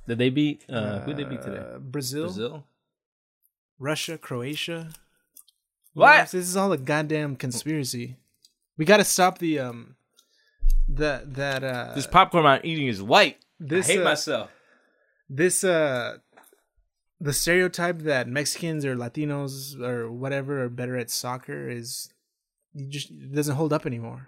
Did 0.05 0.17
they 0.17 0.29
beat? 0.29 0.65
Uh, 0.67 0.99
who 0.99 1.13
did 1.13 1.25
they 1.25 1.29
beat 1.29 1.41
today? 1.41 1.59
uh, 1.59 1.79
Brazil, 1.79 2.25
Brazil. 2.25 2.65
Russia, 3.79 4.17
Croatia. 4.17 4.89
What? 5.93 6.23
This 6.31 6.49
is 6.49 6.57
all 6.57 6.73
a 6.73 6.77
goddamn 6.77 7.37
conspiracy. 7.37 8.17
We 8.77 8.85
got 8.85 8.97
to 8.97 9.03
stop 9.03 9.37
the 9.39 9.59
um 9.59 9.95
that 10.89 11.33
that 11.35 11.63
uh 11.63 11.93
This 11.95 12.07
popcorn 12.07 12.45
I'm 12.45 12.61
eating 12.63 12.87
is 12.87 13.01
white. 13.01 13.37
this 13.59 13.89
I 13.89 13.93
hate 13.93 14.01
uh, 14.01 14.03
myself. 14.03 14.49
this 15.29 15.63
uh 15.63 16.17
the 17.21 17.33
stereotype 17.33 17.99
that 17.99 18.27
Mexicans 18.27 18.83
or 18.85 18.95
Latinos 18.95 19.79
or 19.79 20.11
whatever 20.11 20.63
are 20.63 20.69
better 20.69 20.97
at 20.97 21.09
soccer 21.09 21.69
is 21.69 22.09
you 22.73 22.87
just 22.87 23.09
doesn't 23.33 23.55
hold 23.55 23.71
up 23.71 23.85
anymore. 23.85 24.27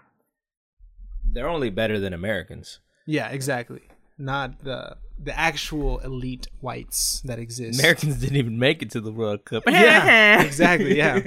They're 1.23 1.49
only 1.49 1.69
better 1.69 1.99
than 1.99 2.13
Americans. 2.13 2.79
Yeah, 3.05 3.27
exactly. 3.29 3.81
Not 4.17 4.63
the 4.63 4.97
the 5.19 5.37
actual 5.37 5.99
elite 5.99 6.47
whites 6.61 7.21
that 7.25 7.39
exist. 7.39 7.79
Americans 7.79 8.15
didn't 8.17 8.37
even 8.37 8.57
make 8.57 8.81
it 8.81 8.89
to 8.91 9.01
the 9.01 9.11
World 9.11 9.45
Cup. 9.45 9.63
Yeah, 9.67 10.41
exactly, 10.49 10.97
yeah. 10.97 11.19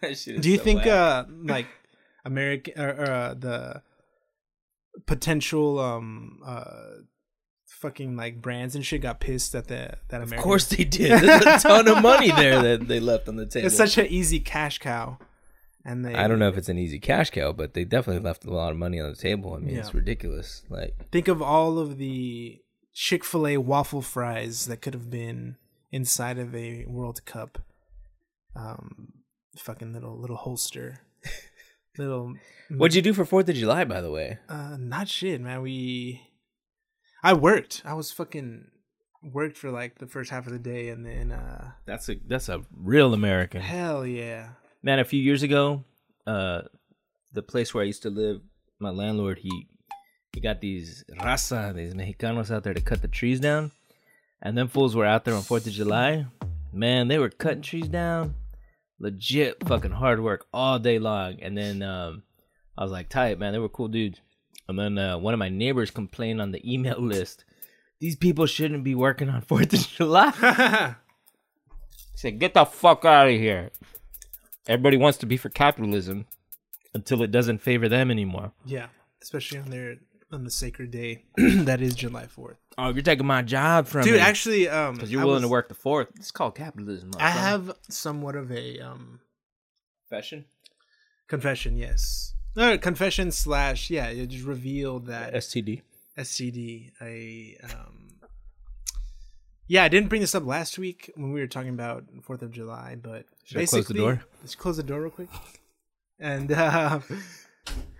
That 0.00 0.16
shit 0.16 0.36
is 0.36 0.40
Do 0.40 0.50
you 0.50 0.56
so 0.58 0.64
think 0.64 0.84
whack. 0.84 0.88
uh 0.88 1.24
like 1.42 1.66
American 2.24 2.80
or, 2.80 2.88
or 2.90 3.10
uh, 3.10 3.34
the 3.34 3.82
potential 5.06 5.78
um 5.80 6.38
uh 6.46 6.64
fucking 7.66 8.16
like 8.16 8.40
brands 8.40 8.74
and 8.74 8.86
shit 8.86 9.02
got 9.02 9.20
pissed 9.20 9.54
at 9.54 9.66
the 9.66 9.96
that 10.08 10.22
Of 10.22 10.28
American 10.28 10.42
course 10.42 10.66
they 10.66 10.84
did. 10.84 11.20
There's 11.22 11.44
a 11.46 11.58
ton 11.58 11.88
of 11.88 12.02
money 12.02 12.30
there 12.30 12.62
that 12.62 12.88
they 12.88 13.00
left 13.00 13.28
on 13.28 13.36
the 13.36 13.46
table. 13.46 13.66
it's 13.66 13.76
such 13.76 13.98
an 13.98 14.06
easy 14.06 14.40
cash 14.40 14.78
cow 14.78 15.18
and 15.84 16.04
they 16.04 16.14
I 16.14 16.26
don't 16.26 16.38
know 16.38 16.48
if 16.48 16.56
it's 16.56 16.68
an 16.68 16.78
easy 16.78 16.98
cash 16.98 17.30
cow, 17.30 17.52
but 17.52 17.74
they 17.74 17.84
definitely 17.84 18.22
left 18.22 18.44
a 18.44 18.50
lot 18.50 18.72
of 18.72 18.78
money 18.78 19.00
on 19.00 19.10
the 19.10 19.16
table. 19.16 19.52
I 19.54 19.58
mean, 19.58 19.76
it's 19.76 19.92
ridiculous. 19.92 20.62
Like, 20.70 21.10
think 21.10 21.28
of 21.28 21.42
all 21.42 21.78
of 21.78 21.98
the 21.98 22.60
Chick-fil-A 22.94 23.58
waffle 23.58 24.00
fries 24.02 24.66
that 24.66 24.80
could 24.80 24.94
have 24.94 25.10
been 25.10 25.56
inside 25.92 26.38
of 26.38 26.54
a 26.54 26.84
World 26.86 27.24
Cup 27.26 27.58
um 28.56 29.12
fucking 29.58 29.92
little 29.92 30.18
little 30.18 30.36
holster. 30.36 31.00
Little 31.98 32.34
what'd 32.70 32.94
you 32.94 33.02
do 33.02 33.12
for 33.14 33.24
Fourth 33.24 33.48
of 33.48 33.54
July, 33.54 33.84
by 33.84 34.00
the 34.00 34.10
way? 34.10 34.38
uh 34.48 34.76
not 34.78 35.08
shit, 35.08 35.40
man. 35.40 35.62
We 35.62 36.22
I 37.22 37.32
worked. 37.34 37.82
I 37.84 37.94
was 37.94 38.12
fucking 38.12 38.66
worked 39.32 39.56
for 39.56 39.70
like 39.70 39.98
the 39.98 40.06
first 40.06 40.30
half 40.30 40.46
of 40.46 40.52
the 40.52 40.58
day 40.58 40.88
and 40.90 41.04
then 41.06 41.32
uh 41.32 41.72
That's 41.86 42.08
a 42.08 42.16
that's 42.26 42.48
a 42.48 42.62
real 42.76 43.14
American 43.14 43.60
hell 43.62 44.06
yeah. 44.06 44.50
man. 44.82 44.98
A 44.98 45.04
few 45.04 45.20
years 45.20 45.42
ago, 45.42 45.84
uh, 46.26 46.62
the 47.32 47.42
place 47.42 47.72
where 47.72 47.82
I 47.82 47.86
used 47.86 48.02
to 48.02 48.10
live, 48.10 48.40
my 48.78 48.90
landlord 48.90 49.38
he 49.38 49.68
he 50.34 50.40
got 50.40 50.60
these 50.60 51.04
raza, 51.20 51.74
these 51.74 51.94
Mexicanos 51.94 52.50
out 52.50 52.64
there 52.64 52.74
to 52.74 52.80
cut 52.80 53.00
the 53.02 53.08
trees 53.08 53.40
down, 53.40 53.70
and 54.42 54.58
them 54.58 54.68
fools 54.68 54.94
were 54.96 55.06
out 55.06 55.24
there 55.24 55.34
on 55.34 55.42
Fourth 55.42 55.66
of 55.66 55.72
July. 55.72 56.26
Man, 56.72 57.06
they 57.06 57.18
were 57.18 57.30
cutting 57.30 57.62
trees 57.62 57.88
down, 57.88 58.34
legit 59.04 59.62
fucking 59.68 59.90
hard 59.92 60.20
work 60.22 60.46
all 60.52 60.78
day 60.78 60.98
long. 60.98 61.38
And 61.42 61.56
then 61.56 61.82
um, 61.82 62.22
I 62.76 62.82
was 62.82 62.90
like, 62.90 63.08
tight 63.10 63.38
man, 63.38 63.52
they 63.52 63.58
were 63.58 63.68
cool 63.68 63.88
dudes. 63.88 64.20
And 64.66 64.78
then 64.78 64.96
uh, 64.98 65.18
one 65.18 65.34
of 65.34 65.38
my 65.38 65.50
neighbors 65.50 65.90
complained 65.90 66.40
on 66.40 66.50
the 66.52 66.72
email 66.72 66.98
list, 67.00 67.44
these 68.00 68.16
people 68.16 68.46
shouldn't 68.46 68.82
be 68.82 68.94
working 68.94 69.28
on 69.28 69.40
Fourth 69.48 69.72
of 69.72 69.86
July. 69.88 70.96
He 72.12 72.18
said, 72.18 72.38
"Get 72.38 72.54
the 72.54 72.64
fuck 72.64 73.04
out 73.04 73.26
of 73.26 73.32
here." 73.32 73.70
Everybody 74.68 74.96
wants 74.96 75.18
to 75.18 75.26
be 75.26 75.36
for 75.36 75.48
capitalism 75.48 76.26
until 76.94 77.22
it 77.22 77.32
doesn't 77.32 77.58
favor 77.58 77.88
them 77.88 78.08
anymore. 78.08 78.52
yeah, 78.64 78.86
especially 79.20 79.58
on 79.58 79.68
their 79.70 79.96
on 80.30 80.44
the 80.44 80.50
sacred 80.50 80.92
day 80.92 81.24
that 81.36 81.80
is 81.82 81.94
July 81.96 82.26
4th. 82.26 82.56
Oh, 82.76 82.90
you're 82.90 83.02
taking 83.02 83.26
my 83.26 83.42
job 83.42 83.86
from 83.86 84.00
me. 84.00 84.06
Dude, 84.06 84.14
me 84.14 84.20
actually 84.20 84.68
um 84.68 84.94
because 84.94 85.10
you're 85.12 85.20
I 85.22 85.24
willing 85.24 85.42
was- 85.42 85.48
to 85.48 85.52
work 85.52 85.68
the 85.68 85.74
fourth. 85.74 86.08
It's 86.16 86.30
called 86.30 86.54
capitalism. 86.54 87.10
I 87.18 87.30
motherfucker. 87.30 87.32
have 87.32 87.76
somewhat 87.88 88.36
of 88.36 88.50
a 88.50 88.80
um 88.80 89.20
confession. 90.08 90.44
confession, 91.28 91.76
yes. 91.76 92.34
No, 92.56 92.76
confession 92.78 93.30
slash 93.32 93.90
yeah, 93.90 94.06
it 94.06 94.26
just 94.28 94.44
revealed 94.44 95.06
that 95.06 95.34
STD. 95.34 95.82
STD. 96.18 96.90
I 97.00 97.56
um 97.72 98.00
yeah, 99.66 99.84
I 99.84 99.88
didn't 99.88 100.08
bring 100.10 100.20
this 100.20 100.34
up 100.34 100.44
last 100.44 100.78
week 100.78 101.10
when 101.16 101.32
we 101.32 101.40
were 101.40 101.46
talking 101.46 101.70
about 101.70 102.04
Fourth 102.22 102.42
of 102.42 102.50
July, 102.52 102.96
but 103.00 103.24
Should 103.44 103.58
I 103.62 103.66
close 103.66 103.86
the 103.86 103.94
door? 103.94 104.22
Let's 104.42 104.54
close 104.54 104.76
the 104.76 104.82
door 104.82 105.00
real 105.00 105.10
quick. 105.10 105.28
And 106.20 106.52
uh, 106.52 107.00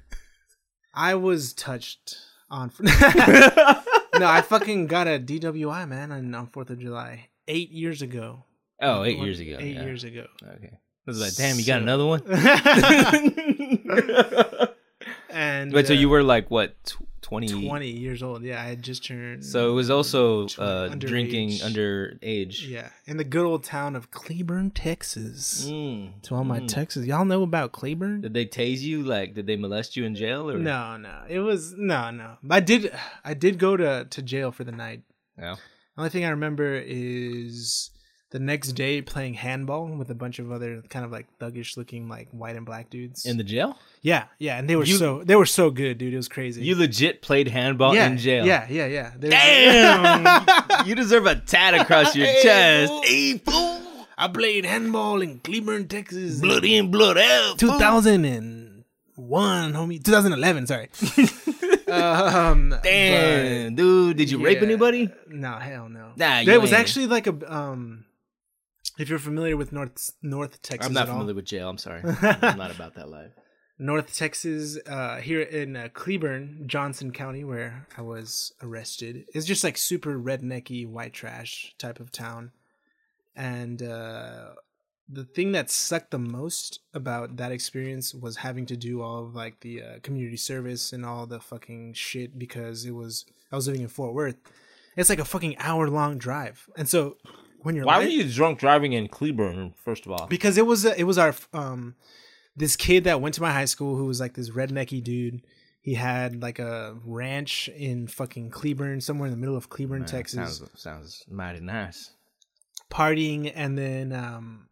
I 0.95 1.15
was 1.15 1.53
touched 1.55 2.19
on. 2.51 2.71
no, 4.19 4.27
I 4.27 4.43
fucking 4.43 4.87
got 4.87 5.07
a 5.07 5.19
DWI 5.19 5.89
man 5.89 6.13
on 6.13 6.35
on 6.35 6.47
Fourth 6.49 6.69
of 6.71 6.79
July 6.79 7.29
eight 7.49 7.71
years 7.71 8.03
ago. 8.03 8.45
Oh, 8.81 9.05
eight 9.05 9.19
years 9.19 9.41
ago. 9.41 9.57
Eight 9.61 9.77
yeah. 9.77 9.85
years 9.85 10.05
ago. 10.05 10.27
Okay. 10.43 10.73
I 10.73 11.07
was 11.07 11.21
like, 11.21 11.35
damn, 11.35 11.59
you 11.59 11.67
got 11.67 11.83
another 11.83 12.07
one. 12.07 12.23
and 15.35 15.73
Wait, 15.73 15.87
so 15.87 15.93
uh, 15.93 15.97
you 15.97 16.09
were 16.09 16.23
like 16.23 16.51
what, 16.51 16.83
tw- 16.85 16.99
20? 17.23 17.67
20 17.67 17.89
years 17.89 18.23
old. 18.23 18.43
Yeah, 18.43 18.61
I 18.63 18.67
had 18.67 18.83
just 18.83 19.05
turned. 19.05 19.45
So 19.45 19.71
it 19.71 19.75
was 19.75 19.89
also 19.91 20.47
Tw- 20.47 20.59
uh, 20.59 20.89
underage. 20.91 21.01
drinking 21.01 21.49
underage. 21.51 22.69
Yeah, 22.69 22.91
in 23.07 23.17
the 23.17 23.25
good 23.25 23.45
old 23.47 23.65
town 23.65 23.97
of 23.97 24.11
Cleburne, 24.11 24.71
Texas. 24.71 25.67
Mm. 25.69 26.21
To 26.23 26.35
all 26.35 26.45
my 26.45 26.61
Mm. 26.61 26.69
Texas, 26.69 27.07
y'all 27.07 27.25
know 27.25 27.43
about 27.43 27.73
Cleburne? 27.73 28.21
Did 28.21 28.35
they 28.35 28.45
tase 28.47 28.81
you? 28.81 29.03
Like, 29.03 29.35
did 29.35 29.47
they 29.47 29.57
molest 29.57 29.97
you 29.97 30.05
in 30.05 30.15
jail? 30.15 30.51
Or 30.51 30.59
No, 30.59 30.97
no, 30.99 31.23
it 31.29 31.39
was 31.41 31.73
no, 31.77 32.11
no. 32.11 32.37
I 32.51 32.61
did, 32.61 32.93
I 33.25 33.35
did 33.35 33.59
go 33.59 33.77
to 33.77 34.07
to 34.09 34.23
jail 34.23 34.53
for 34.53 34.65
the 34.65 34.73
night. 34.73 35.03
No. 35.37 35.57
Only 35.97 36.11
thing 36.11 36.25
I 36.25 36.31
remember 36.31 36.75
is 36.75 37.91
the 38.35 38.41
next 38.41 38.73
day 38.73 39.01
playing 39.01 39.35
handball 39.35 39.87
with 39.87 40.11
a 40.11 40.15
bunch 40.15 40.41
of 40.41 40.51
other 40.51 40.83
kind 40.91 41.05
of 41.05 41.13
like 41.13 41.27
thuggish 41.39 41.77
looking 41.77 42.09
like 42.09 42.29
white 42.33 42.57
and 42.57 42.67
black 42.67 42.91
dudes. 42.91 43.25
In 43.27 43.37
the 43.37 43.45
jail? 43.45 43.79
yeah, 44.03 44.25
yeah, 44.41 44.59
and 44.59 44.69
they 44.69 44.75
were 44.75 44.83
You- 44.85 44.97
so 44.97 45.23
they 45.23 45.37
were 45.37 45.47
so 45.47 45.71
good, 45.71 45.99
dude. 45.99 46.13
It 46.13 46.17
was 46.17 46.27
crazy. 46.29 46.65
You 46.65 46.75
legit 46.75 47.23
played 47.23 47.47
handball 47.47 47.95
yeah, 47.95 48.09
in 48.09 48.19
jail. 48.19 48.45
Yeah, 48.45 48.67
yeah, 48.69 48.87
yeah. 48.87 49.13
They 49.17 49.29
Damn! 49.31 50.47
you 50.87 50.97
deserve 50.97 51.27
a 51.27 51.37
tat 51.37 51.75
across 51.75 52.17
your 52.17 52.27
Hey, 52.27 52.43
chest. 52.43 52.91
fool. 52.91 53.03
Hey, 53.05 53.39
fool! 53.39 53.81
I 54.19 54.27
played 54.29 54.65
handball 54.65 55.23
in 55.23 55.39
Cleburne, 55.39 55.87
Texas. 55.87 56.41
Blood 56.41 56.65
in, 56.65 56.91
blood 56.91 57.17
out. 57.19 57.61
fool. 57.61 57.71
2001, 57.79 59.73
homie. 59.73 60.03
2011, 60.05 60.67
sorry. 60.67 60.89
Um, 61.87 62.75
Damn, 62.83 63.75
dude, 63.77 64.17
did 64.17 64.29
you 64.31 64.39
but- 64.39 64.45
rape 64.47 64.63
anybody? 64.63 65.11
No, 65.29 65.53
hell 65.53 65.89
no. 65.89 66.09
Nah, 66.17 66.41
you 66.41 66.47
There 66.47 66.59
was 66.59 66.73
ain't. 66.73 66.81
actually 66.81 67.07
like 67.07 67.29
a 67.29 67.55
um. 67.55 68.04
If 68.99 69.09
you're 69.09 69.19
familiar 69.19 69.57
with 69.57 69.73
North 69.73 70.13
North 70.23 70.63
Texas, 70.63 70.87
I'm 70.87 70.93
not 70.93 71.05
at 71.05 71.09
all, 71.09 71.15
familiar 71.17 71.35
with 71.35 71.47
jail. 71.47 71.69
I'm 71.69 71.79
sorry. 71.79 72.03
I'm 72.23 72.59
not 72.59 72.71
about 72.71 72.95
that 72.95 73.09
life. 73.09 73.33
North 73.77 74.15
Texas, 74.15 74.79
uh, 74.87 75.17
here 75.17 75.41
in 75.41 75.75
uh, 75.75 75.89
Cleburne, 75.93 76.65
Johnson 76.67 77.11
County, 77.11 77.43
where 77.43 77.89
I 77.99 78.03
was 78.03 78.53
arrested, 78.63 79.25
is 79.35 79.47
just 79.47 79.65
like 79.65 79.77
super 79.77 80.17
rednecky 80.17 80.87
white 80.87 81.13
trash 81.13 81.75
type 81.77 81.99
of 81.99 82.13
town. 82.13 82.53
And 83.35 83.83
uh, 83.83 84.51
the 85.09 85.25
thing 85.25 85.53
that 85.53 85.71
sucked 85.71 86.13
the 86.13 86.19
most 86.19 86.81
about 86.95 87.37
that 87.37 87.51
experience 87.51 88.15
was 88.15 88.37
having 88.37 88.65
to 88.67 88.77
do 88.77 89.03
all 89.03 89.25
of 89.25 89.35
like 89.35 89.59
the 89.61 89.83
uh, 89.83 89.99
community 90.03 90.37
service 90.37 90.93
and 90.93 91.05
all 91.05 91.27
the 91.27 91.41
fucking 91.41 91.95
shit 91.95 92.39
because 92.39 92.85
it 92.85 92.93
was 92.93 93.27
I 93.51 93.57
was 93.57 93.67
living 93.67 93.83
in 93.83 93.89
Fort 93.89 94.15
Worth. 94.15 94.37
It's 94.97 95.11
like 95.11 95.19
a 95.19 95.25
fucking 95.25 95.59
hour 95.59 95.89
long 95.89 96.19
drive, 96.19 96.69
and 96.77 96.89
so 96.89 97.17
when 97.65 97.75
you're 97.75 97.85
Why 97.85 97.99
li- 97.99 98.05
were 98.05 98.11
you 98.11 98.33
drunk 98.33 98.61
driving 98.61 98.93
in 98.93 99.09
Cleburne? 99.09 99.75
First 99.85 100.07
of 100.07 100.13
all, 100.13 100.27
because 100.29 100.57
it 100.57 100.67
was 100.67 100.85
a, 100.85 100.99
it 100.99 101.05
was 101.05 101.19
our 101.19 101.35
um 101.53 101.97
this 102.57 102.77
kid 102.77 103.05
that 103.05 103.21
went 103.21 103.35
to 103.35 103.43
my 103.43 103.53
high 103.53 103.65
school 103.65 103.97
who 103.97 104.05
was 104.07 104.21
like 104.21 104.35
this 104.35 104.51
rednecky 104.51 105.03
dude. 105.03 105.43
He 105.81 105.95
had 105.95 106.41
like 106.41 106.59
a 106.59 106.97
ranch 107.05 107.69
in 107.69 108.07
fucking 108.07 108.51
Cleburne, 108.51 109.01
somewhere 109.01 109.27
in 109.27 109.33
the 109.33 109.39
middle 109.39 109.57
of 109.57 109.69
Cleburne, 109.69 110.07
Texas, 110.07 110.59
sounds 110.59 110.71
sounds 110.81 111.25
mighty 111.29 111.61
nice. 111.61 112.11
partying, 112.91 113.53
and 113.55 113.77
then 113.77 114.13
um 114.13 114.69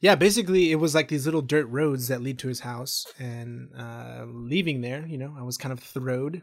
yeah, 0.00 0.14
basically 0.14 0.70
it 0.70 0.76
was 0.76 0.94
like 0.94 1.08
these 1.08 1.26
little 1.26 1.42
dirt 1.42 1.66
roads 1.66 2.06
that 2.08 2.22
lead 2.22 2.38
to 2.38 2.48
his 2.48 2.60
house, 2.60 3.06
and 3.18 3.70
uh 3.76 4.24
leaving 4.26 4.80
there, 4.80 5.06
you 5.06 5.18
know, 5.18 5.34
I 5.38 5.42
was 5.42 5.56
kind 5.58 5.72
of 5.72 5.80
throwed, 5.80 6.42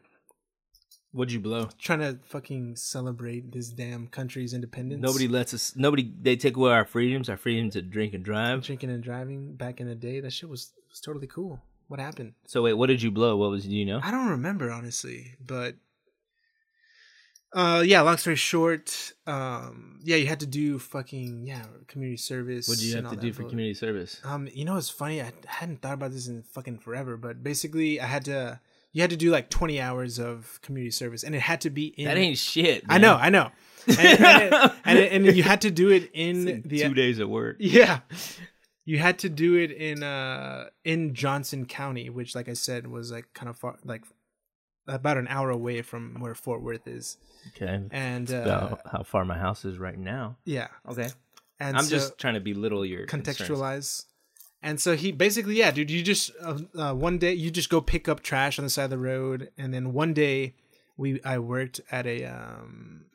What'd 1.15 1.31
you 1.31 1.39
blow? 1.39 1.69
trying 1.79 2.00
to 2.00 2.19
fucking 2.25 2.75
celebrate 2.75 3.50
this 3.53 3.69
damn 3.69 4.07
country's 4.07 4.53
independence. 4.53 5.01
Nobody 5.01 5.29
lets 5.29 5.53
us. 5.53 5.74
Nobody. 5.74 6.12
They 6.22 6.36
take 6.36 6.57
away 6.57 6.74
our 6.74 6.84
freedoms. 6.84 7.29
Our 7.29 7.38
freedom 7.38 7.69
to 7.69 7.81
drink 7.81 8.13
and 8.13 8.22
drive. 8.22 8.63
drinking 8.63 8.89
and 8.89 9.01
driving 9.01 9.55
back 9.55 9.79
in 9.79 9.88
the 9.88 9.95
day. 9.95 10.19
That 10.19 10.34
shit 10.34 10.50
was 10.50 10.74
was 10.89 11.00
totally 11.00 11.27
cool. 11.27 11.62
What 11.88 12.01
happened? 12.01 12.34
So 12.48 12.63
wait, 12.63 12.74
what 12.74 12.88
did 12.88 13.01
you 13.01 13.12
blow? 13.12 13.38
What 13.38 13.50
was? 13.50 13.63
Do 13.63 13.74
you 13.74 13.86
know? 13.86 14.01
I 14.03 14.12
don't 14.12 14.27
remember 14.27 14.69
honestly, 14.69 15.36
but 15.39 15.75
uh 17.53 17.81
yeah, 17.86 18.01
long 18.01 18.17
story 18.17 18.36
short, 18.36 19.13
um 19.25 20.01
yeah, 20.03 20.17
you 20.17 20.27
had 20.27 20.41
to 20.41 20.45
do 20.45 20.79
fucking 20.79 21.48
yeah, 21.48 21.63
community 21.88 22.17
service. 22.17 22.67
What 22.67 22.77
did 22.77 22.88
you 22.88 22.95
have 22.98 23.12
to 23.12 23.15
do 23.15 23.31
for 23.31 23.43
community 23.43 23.75
service? 23.75 24.19
Um 24.25 24.50
you 24.53 24.65
know 24.65 24.75
it's 24.75 24.89
funny, 24.89 25.22
I 25.22 25.31
hadn't 25.45 25.81
thought 25.81 25.93
about 25.93 26.12
this 26.12 26.27
in 26.27 26.43
fucking 26.43 26.79
forever, 26.79 27.15
but 27.15 27.41
basically 27.41 28.01
I 28.01 28.05
had 28.05 28.25
to 28.25 28.60
you 28.95 29.01
had 29.01 29.09
to 29.11 29.17
do 29.17 29.29
like 29.29 29.49
20 29.49 29.79
hours 29.81 30.19
of 30.19 30.59
community 30.61 30.89
service 30.91 31.23
and 31.23 31.35
it 31.35 31.41
had 31.41 31.59
to 31.61 31.69
be 31.69 31.87
in 31.87 32.05
That 32.05 32.15
ain't 32.17 32.37
shit. 32.37 32.83
I 32.87 32.97
know, 32.97 33.15
I 33.15 33.29
know. 33.29 33.51
And, 33.87 33.99
and, 33.99 34.53
it- 34.53 34.71
and, 34.85 34.97
it- 34.99 35.11
and 35.11 35.35
you 35.37 35.43
had 35.43 35.61
to 35.61 35.69
do 35.69 35.89
it 35.89 36.09
in 36.13 36.45
man. 36.45 36.63
the 36.65 36.79
two 36.81 36.93
days 36.95 37.19
at 37.19 37.29
work. 37.29 37.57
yeah. 37.59 37.99
You 38.85 38.97
had 38.99 39.19
to 39.19 39.29
do 39.29 39.55
it 39.55 39.71
in 39.71 40.01
uh 40.03 40.69
in 40.83 41.13
Johnson 41.13 41.65
County, 41.65 42.09
which 42.09 42.33
like 42.35 42.47
I 42.49 42.53
said 42.53 42.87
was 42.87 43.11
like 43.11 43.25
kind 43.33 43.49
of 43.49 43.57
far 43.57 43.75
like 43.83 44.03
about 44.87 45.17
an 45.17 45.27
hour 45.27 45.49
away 45.49 45.81
from 45.81 46.17
where 46.19 46.33
Fort 46.35 46.61
Worth 46.61 46.87
is. 46.87 47.17
Okay. 47.55 47.81
And 47.91 48.31
uh 48.31 48.37
About 48.43 48.81
how 48.91 49.03
far 49.03 49.25
my 49.25 49.37
house 49.37 49.65
is 49.65 49.77
right 49.77 49.97
now. 49.99 50.37
yeah. 50.45 50.67
Okay. 50.87 51.09
And 51.59 51.75
I'm 51.77 51.83
so, 51.85 51.89
just 51.89 52.17
trying 52.17 52.35
to 52.35 52.39
belittle 52.41 52.85
your 52.85 53.05
concerns. 53.05 54.05
And 54.65 54.81
so 54.81 54.95
he 54.95 55.12
basically, 55.12 55.57
yeah, 55.57 55.69
dude, 55.69 55.91
you 55.91 56.01
just 56.01 56.31
uh, 56.41 56.57
uh, 56.75 56.93
one 56.95 57.19
day 57.19 57.34
you 57.34 57.51
just 57.51 57.69
go 57.69 57.81
pick 57.81 58.10
up 58.10 58.24
trash 58.24 58.57
on 58.57 58.65
the 58.65 58.69
side 58.69 58.86
of 58.86 58.89
the 58.89 58.98
road, 58.98 59.51
and 59.60 59.72
then 59.72 59.93
one 59.93 60.12
day 60.12 60.55
we 60.98 61.22
I 61.24 61.38
worked 61.38 61.81
at 61.91 62.07
a 62.07 62.25
um, 62.25 63.05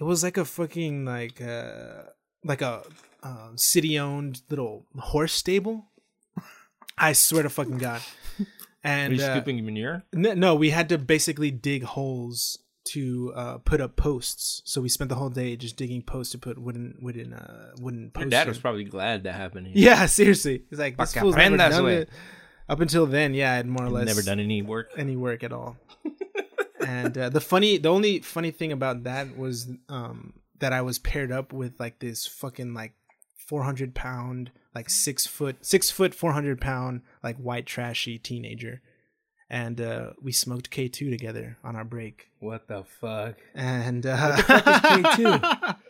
it 0.00 0.02
was 0.02 0.24
like 0.24 0.36
a 0.36 0.44
fucking 0.44 1.04
like 1.04 1.40
uh 1.40 2.10
like 2.44 2.60
a 2.60 2.82
um, 3.22 3.52
city 3.56 4.00
owned 4.00 4.42
little 4.50 4.84
horse 4.98 5.32
stable. 5.32 5.86
I 6.98 7.12
swear 7.12 7.44
to 7.44 7.50
fucking 7.50 7.78
god. 7.78 8.02
Are 8.40 8.46
And 8.84 9.16
you 9.16 9.22
uh, 9.22 9.34
scooping 9.34 9.64
manure? 9.64 10.02
N- 10.12 10.40
No, 10.40 10.56
we 10.56 10.70
had 10.70 10.88
to 10.88 10.98
basically 10.98 11.52
dig 11.52 11.84
holes 11.84 12.58
to 12.92 13.32
uh, 13.34 13.58
put 13.58 13.80
up 13.80 13.96
posts. 13.96 14.62
So 14.64 14.80
we 14.80 14.88
spent 14.88 15.08
the 15.08 15.14
whole 15.16 15.30
day 15.30 15.56
just 15.56 15.76
digging 15.76 16.02
posts 16.02 16.32
to 16.32 16.38
put 16.38 16.58
wooden 16.58 16.96
wooden 17.00 17.32
uh, 17.34 17.72
wooden 17.80 18.10
posts. 18.10 18.24
Your 18.24 18.30
dad 18.30 18.42
in. 18.42 18.48
was 18.48 18.58
probably 18.58 18.84
glad 18.84 19.24
that 19.24 19.34
happened. 19.34 19.68
Here. 19.68 19.74
Yeah, 19.90 20.06
seriously. 20.20 20.62
He's 20.70 20.78
like, 20.78 20.96
this 20.96 21.12
Pa' 21.14 21.20
fool's 21.20 21.36
never 21.36 21.56
done 21.56 21.72
güey. 21.72 21.92
it. 22.02 22.10
Up 22.68 22.80
until 22.80 23.06
then, 23.06 23.32
yeah, 23.34 23.52
I 23.52 23.56
had 23.56 23.66
more 23.66 23.86
or 23.86 23.88
less 23.90 24.06
Never 24.06 24.20
done 24.22 24.40
any 24.40 24.60
work. 24.60 24.90
any 24.96 25.16
work 25.16 25.42
at 25.42 25.52
all. 25.52 25.76
and 26.86 27.16
uh, 27.16 27.28
the 27.30 27.40
funny, 27.40 27.78
the 27.78 27.88
only 27.88 28.20
funny 28.20 28.50
thing 28.50 28.72
about 28.72 29.04
that 29.04 29.36
was 29.38 29.68
um, 29.88 30.34
that 30.58 30.72
I 30.72 30.82
was 30.82 30.98
paired 30.98 31.32
up 31.32 31.52
with 31.52 31.80
like 31.80 31.98
this 31.98 32.26
fucking 32.26 32.74
like 32.74 32.92
four 33.46 33.62
hundred 33.62 33.94
pound, 33.94 34.50
like 34.74 34.90
six 34.90 35.26
foot, 35.26 35.64
six 35.64 35.90
foot, 35.90 36.14
four 36.14 36.32
hundred 36.32 36.60
pound, 36.60 37.02
like 37.22 37.36
white 37.38 37.64
trashy 37.66 38.18
teenager, 38.18 38.82
and 39.50 39.80
uh, 39.80 40.10
we 40.22 40.32
smoked 40.32 40.70
K 40.70 40.88
two 40.88 41.10
together 41.10 41.56
on 41.64 41.76
our 41.76 41.84
break. 41.84 42.28
What 42.40 42.68
the 42.68 42.84
fuck? 43.00 43.36
And 43.54 44.04
uh, 44.06 44.36
K2? 44.36 45.76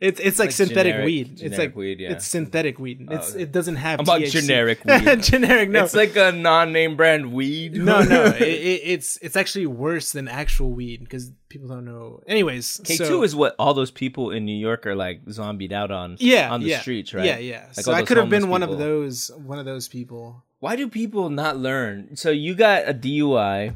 It's 0.00 0.18
it's 0.18 0.38
like, 0.38 0.46
Like 0.48 0.52
synthetic 0.52 0.92
generic- 0.94 1.06
weed. 1.06 1.40
It's 1.40 1.58
like 1.58 1.76
weed, 1.76 2.00
yeah. 2.00 2.12
It's 2.12 2.26
synthetic 2.26 2.78
weed. 2.78 3.06
It's 3.10 3.32
okay. 3.32 3.42
it 3.42 3.52
doesn't 3.52 3.76
have 3.76 4.00
about 4.00 4.20
THC. 4.20 4.30
generic 4.32 4.84
weed? 4.84 5.22
generic. 5.22 5.70
No, 5.70 5.84
It's 5.84 5.94
like 5.94 6.16
a 6.16 6.32
non-name 6.32 6.96
brand 6.96 7.32
weed. 7.32 7.74
no, 7.76 8.02
no. 8.02 8.24
It, 8.34 8.42
it, 8.42 8.80
it's 8.84 9.18
it's 9.18 9.36
actually 9.36 9.66
worse 9.66 10.12
than 10.12 10.26
actual 10.26 10.72
weed 10.72 11.00
because 11.00 11.32
people 11.48 11.68
don't 11.68 11.84
know. 11.84 12.22
Anyways, 12.26 12.80
K 12.84 12.96
two 12.96 13.04
so- 13.04 13.22
is 13.22 13.36
what 13.36 13.54
all 13.58 13.74
those 13.74 13.90
people 13.90 14.30
in 14.30 14.44
New 14.44 14.56
York 14.56 14.86
are 14.86 14.96
like 14.96 15.20
zombied 15.30 15.72
out 15.72 15.90
on. 15.90 16.16
yeah 16.18 16.50
on 16.52 16.60
the 16.60 16.68
yeah, 16.70 16.80
streets, 16.80 17.14
right? 17.14 17.24
Yeah, 17.26 17.38
yeah. 17.38 17.66
Like 17.76 17.84
so 17.84 17.92
I 17.92 18.02
could 18.02 18.16
have 18.16 18.28
been 18.30 18.42
homeless 18.42 18.60
one 18.60 18.62
of 18.64 18.78
those 18.78 19.30
one 19.36 19.58
of 19.58 19.64
those 19.64 19.86
people. 19.88 20.42
Why 20.64 20.76
do 20.76 20.88
people 20.88 21.28
not 21.28 21.58
learn? 21.58 22.16
So 22.16 22.30
you 22.30 22.54
got 22.54 22.88
a 22.88 22.94
DUI, 22.94 23.74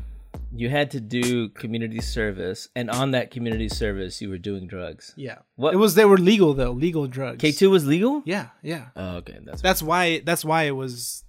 you 0.57 0.71
had 0.71 0.91
to 0.93 1.01
do 1.01 1.51
community 1.51 2.01
service, 2.01 2.69
and 2.75 2.89
on 2.89 3.11
that 3.11 3.31
community 3.31 3.69
service, 3.69 4.23
you 4.23 4.31
were 4.31 4.39
doing 4.39 4.67
drugs. 4.67 5.13
Yeah, 5.15 5.41
What- 5.57 5.75
it 5.75 5.77
was. 5.77 5.97
They 5.97 6.07
were 6.07 6.17
legal 6.17 6.55
though, 6.55 6.71
legal 6.73 7.07
drugs. 7.07 7.43
K 7.43 7.53
two 7.53 7.69
was 7.69 7.87
legal. 7.87 8.23
Yeah, 8.25 8.47
yeah. 8.63 8.87
Oh, 8.97 9.17
okay, 9.17 9.37
that's 9.45 9.61
That's 9.61 9.83
why. 9.83 10.21
That's 10.25 10.47
why 10.47 10.63
it 10.63 10.77
was 10.77 11.25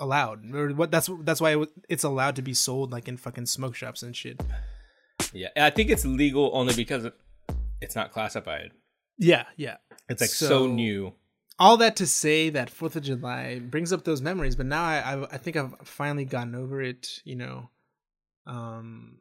allowed. 0.00 0.50
Or 0.54 0.70
what? 0.70 0.90
That's 0.90 1.10
that's 1.24 1.42
why 1.42 1.50
it, 1.50 1.56
wa- 1.56 1.74
it's 1.90 2.04
allowed 2.04 2.36
to 2.36 2.42
be 2.42 2.54
sold 2.54 2.90
like 2.90 3.06
in 3.06 3.18
fucking 3.18 3.46
smoke 3.56 3.74
shops 3.74 4.02
and 4.02 4.16
shit. 4.16 4.40
yeah. 5.34 5.48
I 5.56 5.68
think 5.68 5.90
it's 5.90 6.06
legal 6.06 6.52
only 6.54 6.72
because 6.74 7.06
it's 7.82 7.94
not 7.94 8.12
classified. 8.12 8.70
Yeah, 9.18 9.44
yeah. 9.58 9.76
It's 10.08 10.22
like 10.22 10.30
So- 10.30 10.66
new. 10.68 11.12
All 11.60 11.76
that 11.76 11.96
to 11.96 12.06
say 12.06 12.48
that 12.50 12.70
Fourth 12.70 12.96
of 12.96 13.02
July 13.02 13.60
brings 13.60 13.92
up 13.92 14.04
those 14.04 14.22
memories, 14.22 14.56
but 14.56 14.66
now 14.66 14.82
I, 14.82 14.96
I 14.96 15.22
I 15.32 15.36
think 15.36 15.56
I've 15.56 15.74
finally 15.84 16.24
gotten 16.24 16.54
over 16.54 16.80
it. 16.80 17.20
You 17.24 17.36
know, 17.36 17.70
um, 18.46 19.18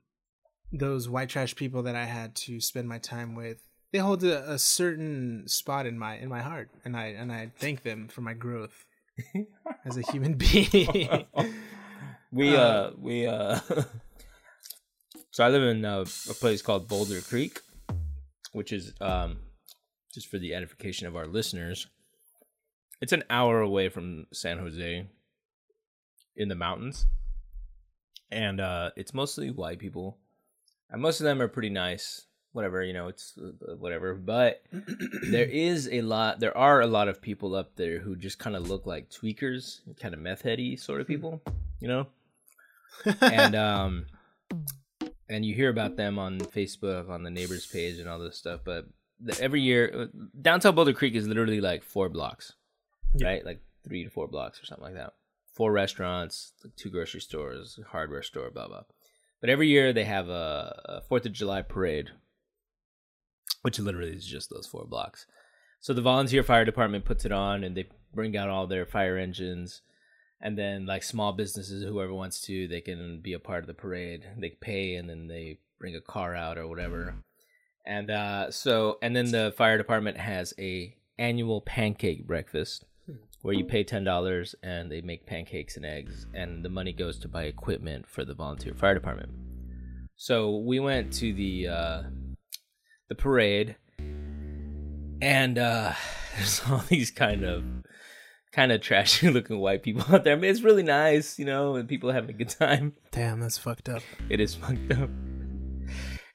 those 0.71 1.10
white 1.10 1.30
trash 1.30 1.56
people 1.56 1.84
that 1.84 1.97
I 1.97 2.06
had 2.06 2.36
to 2.36 2.62
spend 2.62 2.88
my 2.88 2.97
time 2.97 3.36
with, 3.36 3.62
they 3.91 3.99
hold 3.99 4.23
a, 4.23 4.49
a 4.54 4.58
certain 4.58 5.47
spot 5.47 5.86
in 5.86 5.99
my 5.99 6.15
in 6.17 6.30
my 6.30 6.41
heart, 6.41 6.69
and 6.86 6.95
I 6.95 7.08
and 7.08 7.32
I 7.32 7.52
thank 7.58 7.84
them 7.84 8.08
for 8.08 8.21
my 8.21 8.34
growth 8.34 8.86
as 9.86 9.97
a 9.97 10.12
human 10.12 10.34
being. 10.34 11.28
We 12.32 12.56
Uh, 12.56 12.62
uh 12.62 12.91
we 12.99 13.25
uh 13.25 13.60
so 15.32 15.43
I 15.43 15.49
live 15.49 15.63
in 15.63 15.84
uh, 15.84 16.02
a 16.02 16.34
place 16.36 16.62
called 16.62 16.88
Boulder 16.88 17.21
Creek, 17.21 17.60
which 18.52 18.71
is 18.71 18.93
um 19.02 19.39
just 20.13 20.28
for 20.28 20.38
the 20.38 20.54
edification 20.54 21.08
of 21.08 21.15
our 21.15 21.25
listeners. 21.25 21.88
It's 23.01 23.13
an 23.13 23.23
hour 23.29 23.62
away 23.62 23.89
from 23.89 24.27
San 24.33 24.59
Jose 24.59 25.07
in 26.35 26.49
the 26.49 26.55
mountains. 26.55 27.05
And 28.31 28.59
uh 28.59 28.91
it's 28.95 29.13
mostly 29.13 29.51
white 29.51 29.79
people. 29.79 30.17
And 30.89 31.01
most 31.01 31.19
of 31.19 31.25
them 31.25 31.41
are 31.41 31.47
pretty 31.47 31.69
nice. 31.69 32.25
Whatever, 32.51 32.83
you 32.83 32.93
know, 32.93 33.07
it's 33.07 33.38
uh, 33.38 33.75
whatever, 33.75 34.15
but 34.15 34.63
there 35.29 35.45
is 35.45 35.88
a 35.91 36.01
lot 36.01 36.39
there 36.39 36.57
are 36.57 36.81
a 36.81 36.88
lot 36.88 37.07
of 37.07 37.21
people 37.21 37.55
up 37.55 37.75
there 37.75 37.99
who 37.99 38.15
just 38.15 38.39
kind 38.39 38.55
of 38.55 38.67
look 38.67 38.85
like 38.85 39.09
tweakers, 39.09 39.81
kind 39.99 40.13
of 40.13 40.19
meth 40.19 40.41
heady 40.41 40.75
sort 40.75 40.99
of 40.99 41.07
people, 41.07 41.41
you 41.79 41.88
know? 41.88 42.07
and 43.21 43.55
um 43.55 44.05
and 45.29 45.45
you 45.45 45.53
hear 45.53 45.69
about 45.69 45.95
them 45.95 46.17
on 46.17 46.39
Facebook 46.39 47.09
on 47.09 47.23
the 47.23 47.29
neighbors 47.29 47.65
page 47.65 47.99
and 47.99 48.09
all 48.09 48.19
this 48.19 48.38
stuff 48.38 48.62
but 48.63 48.85
the, 49.19 49.39
every 49.41 49.62
year 49.62 49.91
uh, 49.93 50.05
downtown 50.41 50.75
Boulder 50.75 50.93
Creek 50.93 51.15
is 51.15 51.27
literally 51.27 51.62
like 51.62 51.83
four 51.83 52.09
blocks 52.09 52.53
Yeah. 53.15 53.27
right 53.27 53.45
like 53.45 53.61
3 53.87 54.03
to 54.03 54.09
4 54.09 54.27
blocks 54.27 54.61
or 54.61 54.65
something 54.65 54.85
like 54.85 54.95
that 54.95 55.13
four 55.53 55.71
restaurants 55.71 56.53
two 56.75 56.89
grocery 56.89 57.21
stores 57.21 57.79
hardware 57.91 58.23
store 58.23 58.51
blah 58.51 58.67
blah 58.67 58.83
but 59.41 59.49
every 59.49 59.67
year 59.67 59.93
they 59.93 60.03
have 60.03 60.29
a, 60.29 61.01
4th 61.09 61.25
of 61.25 61.33
July 61.33 61.61
parade 61.61 62.11
which 63.61 63.79
literally 63.79 64.15
is 64.15 64.25
just 64.25 64.49
those 64.49 64.67
four 64.67 64.85
blocks 64.85 65.25
so 65.79 65.93
the 65.93 66.01
volunteer 66.01 66.43
fire 66.43 66.65
department 66.65 67.05
puts 67.05 67.25
it 67.25 67.31
on 67.31 67.63
and 67.63 67.75
they 67.75 67.87
bring 68.13 68.35
out 68.35 68.49
all 68.49 68.67
their 68.67 68.85
fire 68.85 69.17
engines 69.17 69.81
and 70.41 70.57
then 70.57 70.85
like 70.85 71.03
small 71.03 71.33
businesses, 71.33 71.83
whoever 71.83 72.13
wants 72.13 72.41
to, 72.41 72.67
they 72.67 72.81
can 72.81 73.19
be 73.21 73.33
a 73.33 73.39
part 73.39 73.63
of 73.63 73.67
the 73.67 73.73
parade. 73.73 74.25
They 74.37 74.51
pay, 74.61 74.95
and 74.95 75.09
then 75.09 75.27
they 75.27 75.59
bring 75.79 75.95
a 75.95 76.01
car 76.01 76.35
out 76.35 76.57
or 76.57 76.67
whatever. 76.67 77.15
And 77.85 78.09
uh, 78.11 78.51
so, 78.51 78.97
and 79.01 79.15
then 79.15 79.31
the 79.31 79.53
fire 79.57 79.77
department 79.77 80.17
has 80.17 80.53
a 80.57 80.95
annual 81.17 81.61
pancake 81.61 82.25
breakfast 82.25 82.85
where 83.41 83.54
you 83.54 83.63
pay 83.63 83.84
ten 83.84 84.04
dollars 84.04 84.56
and 84.63 84.91
they 84.91 85.02
make 85.02 85.25
pancakes 85.25 85.78
and 85.78 85.86
eggs, 85.86 86.28
and 86.34 86.63
the 86.63 86.69
money 86.69 86.93
goes 86.93 87.19
to 87.19 87.28
buy 87.28 87.43
equipment 87.43 88.08
for 88.08 88.25
the 88.25 88.34
volunteer 88.34 88.73
fire 88.73 88.93
department. 88.93 89.30
So 90.15 90.58
we 90.58 90.80
went 90.80 91.13
to 91.13 91.34
the 91.34 91.67
uh, 91.67 92.02
the 93.08 93.15
parade, 93.15 93.75
and 95.21 95.58
uh, 95.58 95.93
there's 96.38 96.62
all 96.69 96.84
these 96.89 97.12
kind 97.12 97.43
of 97.43 97.63
kind 98.52 98.71
of 98.71 98.82
trashy 98.82 99.30
looking 99.32 99.60
white 99.60 99.84
people 99.84 100.04
out 100.13 100.23
there. 100.23 100.34
I 100.34 100.36
mean, 100.36 100.49
it's 100.49 100.62
really 100.62 100.84
nice, 100.84 101.39
you 101.39 101.45
know, 101.45 101.75
and 101.75 101.88
people 101.88 102.10
are 102.10 102.13
having 102.13 102.32
a 102.32 102.38
good 102.38 102.49
time. 102.49 102.93
Damn, 103.12 103.39
that's 103.39 103.58
fucked 103.58 103.89
up. 103.89 104.02
It 104.30 104.39
is 104.39 104.56
fucked 104.56 104.91
up. 104.91 105.10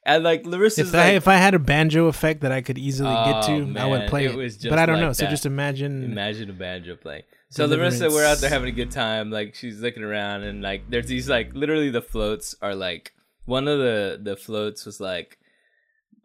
And 0.07 0.23
like 0.23 0.45
Larissa's 0.45 0.91
If 0.91 0.95
I 0.95 0.99
like, 1.09 1.15
if 1.15 1.29
I 1.29 1.37
had 1.37 1.55
a 1.55 1.59
banjo 1.59 2.07
effect 2.09 2.43
that 2.43 2.53
I 2.53 2.61
could 2.61 2.77
easily 2.79 3.09
get 3.15 3.37
Oh, 3.49 3.73
to, 3.73 3.79
I 3.81 3.87
would 3.87 4.09
play 4.09 4.27
it 4.27 4.35
it. 4.37 4.67
but 4.69 4.79
I 4.79 4.85
don't 4.87 4.97
like 4.97 5.03
know. 5.05 5.13
So 5.15 5.27
just 5.27 5.47
imagine. 5.47 6.05
Imagine 6.05 6.51
a 6.51 6.53
banjo 6.53 6.97
playing. 6.97 7.23
So 7.49 7.65
Larissa, 7.67 8.11
we're 8.11 8.27
out 8.27 8.39
there 8.39 8.51
having 8.51 8.69
a 8.69 8.73
good 8.73 8.91
time. 8.91 9.31
Like 9.31 9.55
she's 9.55 9.81
looking 9.81 10.03
around, 10.03 10.43
and 10.43 10.61
like 10.61 10.91
there's 10.91 11.07
these 11.07 11.29
like 11.29 11.55
literally 11.55 11.89
the 11.91 12.03
floats 12.03 12.55
are 12.61 12.75
like 12.75 13.13
one 13.47 13.67
of 13.69 13.79
the 13.79 14.19
the 14.23 14.37
floats 14.37 14.85
was 14.85 15.01
like 15.01 15.39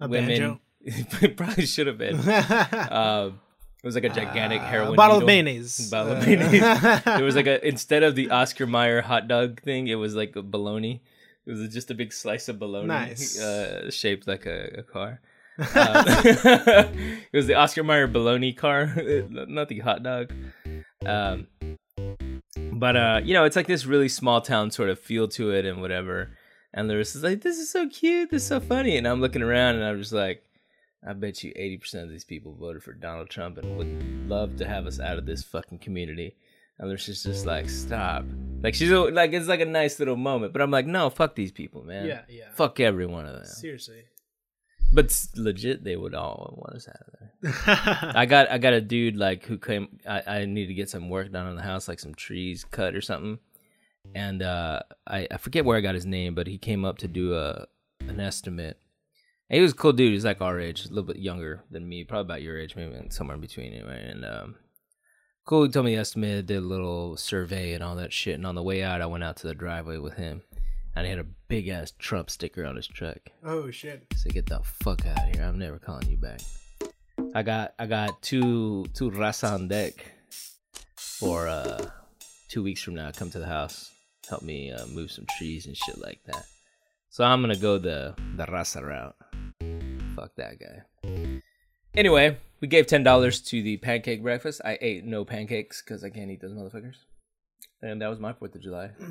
A 0.01 0.07
women. 0.09 0.27
banjo? 0.29 0.61
it 0.81 1.37
probably 1.37 1.65
should 1.65 1.87
have 1.87 1.97
been. 1.97 2.17
Um, 2.91 3.39
it 3.81 3.85
was 3.87 3.95
like 3.95 4.03
a 4.03 4.09
gigantic 4.09 4.61
heroin 4.61 4.89
Uh, 4.91 4.95
bottle 4.95 5.17
of 5.17 5.21
needle. 5.23 5.27
mayonnaise. 5.27 5.89
Bottle 5.91 6.13
of 6.13 6.23
Uh, 6.23 6.25
mayonnaise. 6.25 7.03
There 7.05 7.23
was 7.23 7.35
like 7.37 7.47
a 7.47 7.65
instead 7.65 8.03
of 8.03 8.15
the 8.15 8.29
Oscar 8.29 8.67
Mayer 8.67 9.01
hot 9.01 9.29
dog 9.29 9.61
thing, 9.61 9.87
it 9.87 9.95
was 9.95 10.15
like 10.15 10.35
a 10.35 10.41
bologna. 10.41 11.01
It 11.49 11.53
was 11.57 11.73
just 11.73 11.89
a 11.89 11.95
big 11.95 12.13
slice 12.13 12.47
of 12.47 12.59
bologna, 12.59 12.87
Nice. 12.87 13.39
uh, 13.39 13.89
shaped 13.89 14.27
like 14.27 14.45
a, 14.45 14.79
a 14.79 14.83
car. 14.83 15.19
Um, 15.59 15.65
it 16.07 17.33
was 17.33 17.47
the 17.47 17.55
Oscar 17.55 17.83
Mayer 17.83 18.07
bologna 18.07 18.53
car, 18.53 18.85
not 19.29 19.67
the 19.67 19.79
hot 19.79 20.03
dog. 20.03 20.31
Um, 21.05 21.47
but 22.71 22.95
uh, 22.95 23.19
you 23.23 23.33
know, 23.33 23.43
it's 23.43 23.57
like 23.57 23.67
this 23.67 23.85
really 23.85 24.07
small 24.07 24.39
town 24.39 24.71
sort 24.71 24.89
of 24.89 24.99
feel 24.99 25.27
to 25.29 25.51
it 25.51 25.65
and 25.65 25.81
whatever. 25.81 26.29
And 26.73 26.87
Larissa's 26.87 27.23
like, 27.23 27.41
"This 27.41 27.57
is 27.57 27.69
so 27.69 27.89
cute. 27.89 28.29
This 28.31 28.43
is 28.43 28.47
so 28.47 28.61
funny." 28.61 28.95
And 28.95 29.05
I'm 29.05 29.19
looking 29.19 29.41
around 29.41 29.75
and 29.75 29.83
I'm 29.83 29.99
just 29.99 30.13
like, 30.13 30.43
"I 31.05 31.11
bet 31.11 31.43
you 31.43 31.51
80% 31.51 32.03
of 32.03 32.09
these 32.09 32.23
people 32.23 32.53
voted 32.55 32.81
for 32.83 32.93
Donald 32.93 33.29
Trump 33.29 33.57
and 33.57 33.75
would 33.75 34.29
love 34.29 34.55
to 34.57 34.65
have 34.67 34.85
us 34.85 34.99
out 35.01 35.17
of 35.17 35.25
this 35.25 35.43
fucking 35.43 35.79
community." 35.79 36.37
And 36.77 36.87
Larissa's 36.87 37.23
just 37.23 37.45
like, 37.45 37.69
"Stop!" 37.69 38.23
Like 38.61 38.73
she's 38.75 38.91
a- 38.91 38.99
like, 38.99 39.33
it's 39.33 39.47
like 39.47 39.61
a 39.61 39.65
nice 39.65 39.99
little 39.99 40.15
moment, 40.17 40.53
but 40.53 40.61
I'm 40.61 40.71
like, 40.71 40.85
"No, 40.85 41.09
fuck 41.09 41.35
these 41.35 41.51
people, 41.51 41.83
man. 41.83 42.05
yeah, 42.05 42.21
yeah. 42.29 42.49
Fuck 42.53 42.79
every 42.79 43.05
one 43.05 43.25
of 43.25 43.33
them." 43.35 43.45
Seriously. 43.45 44.03
But 44.91 45.15
legit, 45.35 45.83
they 45.83 45.95
would 45.95 46.15
all 46.15 46.55
want 46.57 46.75
us 46.75 46.87
out 46.87 46.95
of 47.07 47.13
there. 47.19 48.11
I 48.15 48.25
got 48.25 48.49
I 48.49 48.57
got 48.57 48.73
a 48.73 48.81
dude 48.81 49.15
like 49.15 49.45
who 49.45 49.57
came. 49.57 49.99
I, 50.07 50.23
I 50.39 50.45
need 50.45 50.65
to 50.67 50.73
get 50.73 50.89
some 50.89 51.09
work 51.09 51.31
done 51.31 51.45
on 51.45 51.55
the 51.55 51.61
house, 51.61 51.87
like 51.87 51.99
some 51.99 52.15
trees 52.15 52.65
cut 52.65 52.95
or 52.95 53.01
something. 53.01 53.37
And 54.15 54.41
uh, 54.41 54.81
I 55.05 55.27
I 55.31 55.37
forget 55.37 55.63
where 55.65 55.77
I 55.77 55.81
got 55.81 55.93
his 55.95 56.05
name, 56.07 56.33
but 56.33 56.47
he 56.47 56.57
came 56.57 56.85
up 56.85 56.97
to 56.99 57.07
do 57.07 57.35
a 57.35 57.67
an 58.01 58.19
estimate. 58.19 58.77
And 59.49 59.57
he 59.57 59.61
was 59.61 59.71
a 59.73 59.75
cool 59.75 59.93
dude. 59.93 60.11
He's 60.13 60.25
like 60.25 60.41
our 60.41 60.59
age, 60.59 60.85
a 60.85 60.89
little 60.89 61.03
bit 61.03 61.17
younger 61.17 61.63
than 61.71 61.87
me, 61.87 62.03
probably 62.03 62.21
about 62.27 62.41
your 62.41 62.59
age, 62.59 62.75
maybe 62.75 62.95
somewhere 63.09 63.35
in 63.35 63.41
between 63.41 63.73
anyway. 63.73 64.09
And 64.11 64.25
um, 64.25 64.55
cool. 65.49 65.63
He 65.63 65.69
told 65.69 65.87
me 65.87 65.95
the 65.95 66.01
estimate, 66.01 66.45
did 66.45 66.57
a 66.57 66.61
little 66.61 67.17
survey 67.17 67.73
and 67.73 67.83
all 67.83 67.95
that 67.95 68.13
shit. 68.13 68.35
And 68.35 68.45
on 68.45 68.53
the 68.53 68.61
way 68.61 68.83
out, 68.83 69.01
I 69.01 69.07
went 69.07 69.23
out 69.23 69.37
to 69.37 69.47
the 69.47 69.55
driveway 69.55 69.97
with 69.97 70.13
him, 70.13 70.43
and 70.95 71.07
he 71.07 71.09
had 71.09 71.17
a 71.17 71.25
big 71.47 71.67
ass 71.69 71.91
Trump 71.97 72.29
sticker 72.29 72.63
on 72.65 72.75
his 72.75 72.85
truck. 72.85 73.17
oh 73.43 73.71
shit. 73.71 74.05
Say 74.15 74.29
get 74.29 74.45
the 74.45 74.59
fuck 74.63 75.07
out 75.07 75.17
of 75.17 75.35
here. 75.35 75.43
I'm 75.43 75.57
never 75.57 75.79
calling 75.79 76.07
you 76.07 76.17
back. 76.17 76.41
I 77.33 77.41
got 77.41 77.73
I 77.79 77.87
got 77.87 78.21
two 78.21 78.85
two 78.93 79.09
raza 79.09 79.53
on 79.53 79.67
deck 79.67 79.93
for 80.95 81.47
uh 81.47 81.89
two 82.47 82.61
weeks 82.61 82.83
from 82.83 82.93
now. 82.93 83.09
Come 83.11 83.31
to 83.31 83.39
the 83.39 83.47
house, 83.47 83.91
help 84.29 84.43
me 84.43 84.71
uh, 84.71 84.85
move 84.87 85.11
some 85.11 85.25
trees 85.37 85.65
and 85.65 85.75
shit 85.75 85.97
like 85.99 86.19
that. 86.25 86.45
So 87.09 87.23
I'm 87.23 87.41
gonna 87.41 87.55
go 87.55 87.79
the 87.79 88.13
the 88.35 88.45
raza 88.45 88.83
route. 88.83 89.15
Fuck 90.15 90.35
that 90.35 90.59
guy. 90.59 91.41
Anyway, 91.99 92.37
we 92.61 92.67
gave 92.69 92.87
ten 92.87 93.03
dollars 93.03 93.41
to 93.41 93.61
the 93.61 93.75
pancake 93.75 94.23
breakfast. 94.23 94.61
I 94.63 94.77
ate 94.79 95.03
no 95.03 95.25
pancakes 95.25 95.81
because 95.81 96.01
I 96.01 96.09
can't 96.09 96.31
eat 96.31 96.39
those 96.39 96.53
motherfuckers. 96.53 96.95
And 97.81 98.01
that 98.01 98.07
was 98.07 98.19
my 98.19 98.31
Fourth 98.31 98.55
of 98.55 98.61
July. 98.61 98.91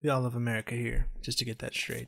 We 0.00 0.10
all 0.10 0.20
love 0.20 0.36
America 0.36 0.76
here, 0.76 1.08
just 1.22 1.40
to 1.40 1.44
get 1.44 1.58
that 1.58 1.74
straight. 1.74 2.06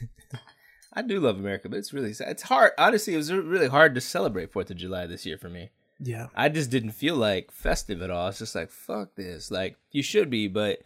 I 0.92 1.02
do 1.02 1.20
love 1.20 1.38
America, 1.38 1.68
but 1.68 1.78
it's 1.78 1.92
really 1.92 2.12
sad. 2.12 2.30
It's 2.30 2.42
hard. 2.42 2.72
Honestly, 2.76 3.14
it 3.14 3.18
was 3.18 3.32
really 3.32 3.68
hard 3.68 3.94
to 3.94 4.00
celebrate 4.00 4.50
Fourth 4.50 4.72
of 4.72 4.76
July 4.76 5.06
this 5.06 5.24
year 5.24 5.38
for 5.38 5.48
me. 5.48 5.70
Yeah. 6.00 6.26
I 6.34 6.48
just 6.48 6.68
didn't 6.68 6.90
feel 6.90 7.14
like 7.14 7.52
festive 7.52 8.02
at 8.02 8.10
all. 8.10 8.26
It's 8.26 8.40
just 8.40 8.56
like 8.56 8.70
fuck 8.70 9.14
this. 9.14 9.52
Like 9.52 9.76
you 9.92 10.02
should 10.02 10.30
be, 10.30 10.48
but 10.48 10.80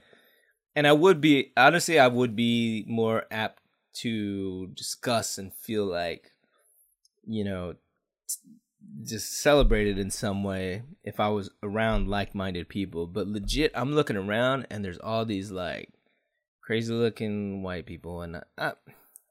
and 0.77 0.87
I 0.87 0.93
would 0.93 1.23
be 1.23 1.53
honestly, 1.57 1.99
I 1.99 2.09
would 2.09 2.37
be 2.37 2.85
more 2.87 3.25
apt 3.31 3.63
to 3.95 4.67
discuss 4.75 5.39
and 5.39 5.55
feel 5.55 5.87
like 5.87 6.34
you 7.27 7.45
know 7.45 7.75
t- 8.29 8.39
just 9.05 9.41
celebrated 9.41 9.99
in 9.99 10.11
some 10.11 10.45
way 10.45 10.83
if 11.03 11.21
I 11.21 11.29
was 11.29 11.51
around 11.63 12.09
like-minded 12.09 12.69
people. 12.69 13.07
But 13.07 13.27
legit, 13.27 13.73
I'm 13.75 13.95
looking 13.95 14.17
around 14.17 14.67
and 14.71 14.85
there's 14.85 14.99
all 14.99 15.25
these 15.25 15.51
like 15.51 15.91
crazy-looking 16.63 17.63
white 17.63 17.87
people, 17.87 18.23
and 18.23 18.43
I, 18.59 18.73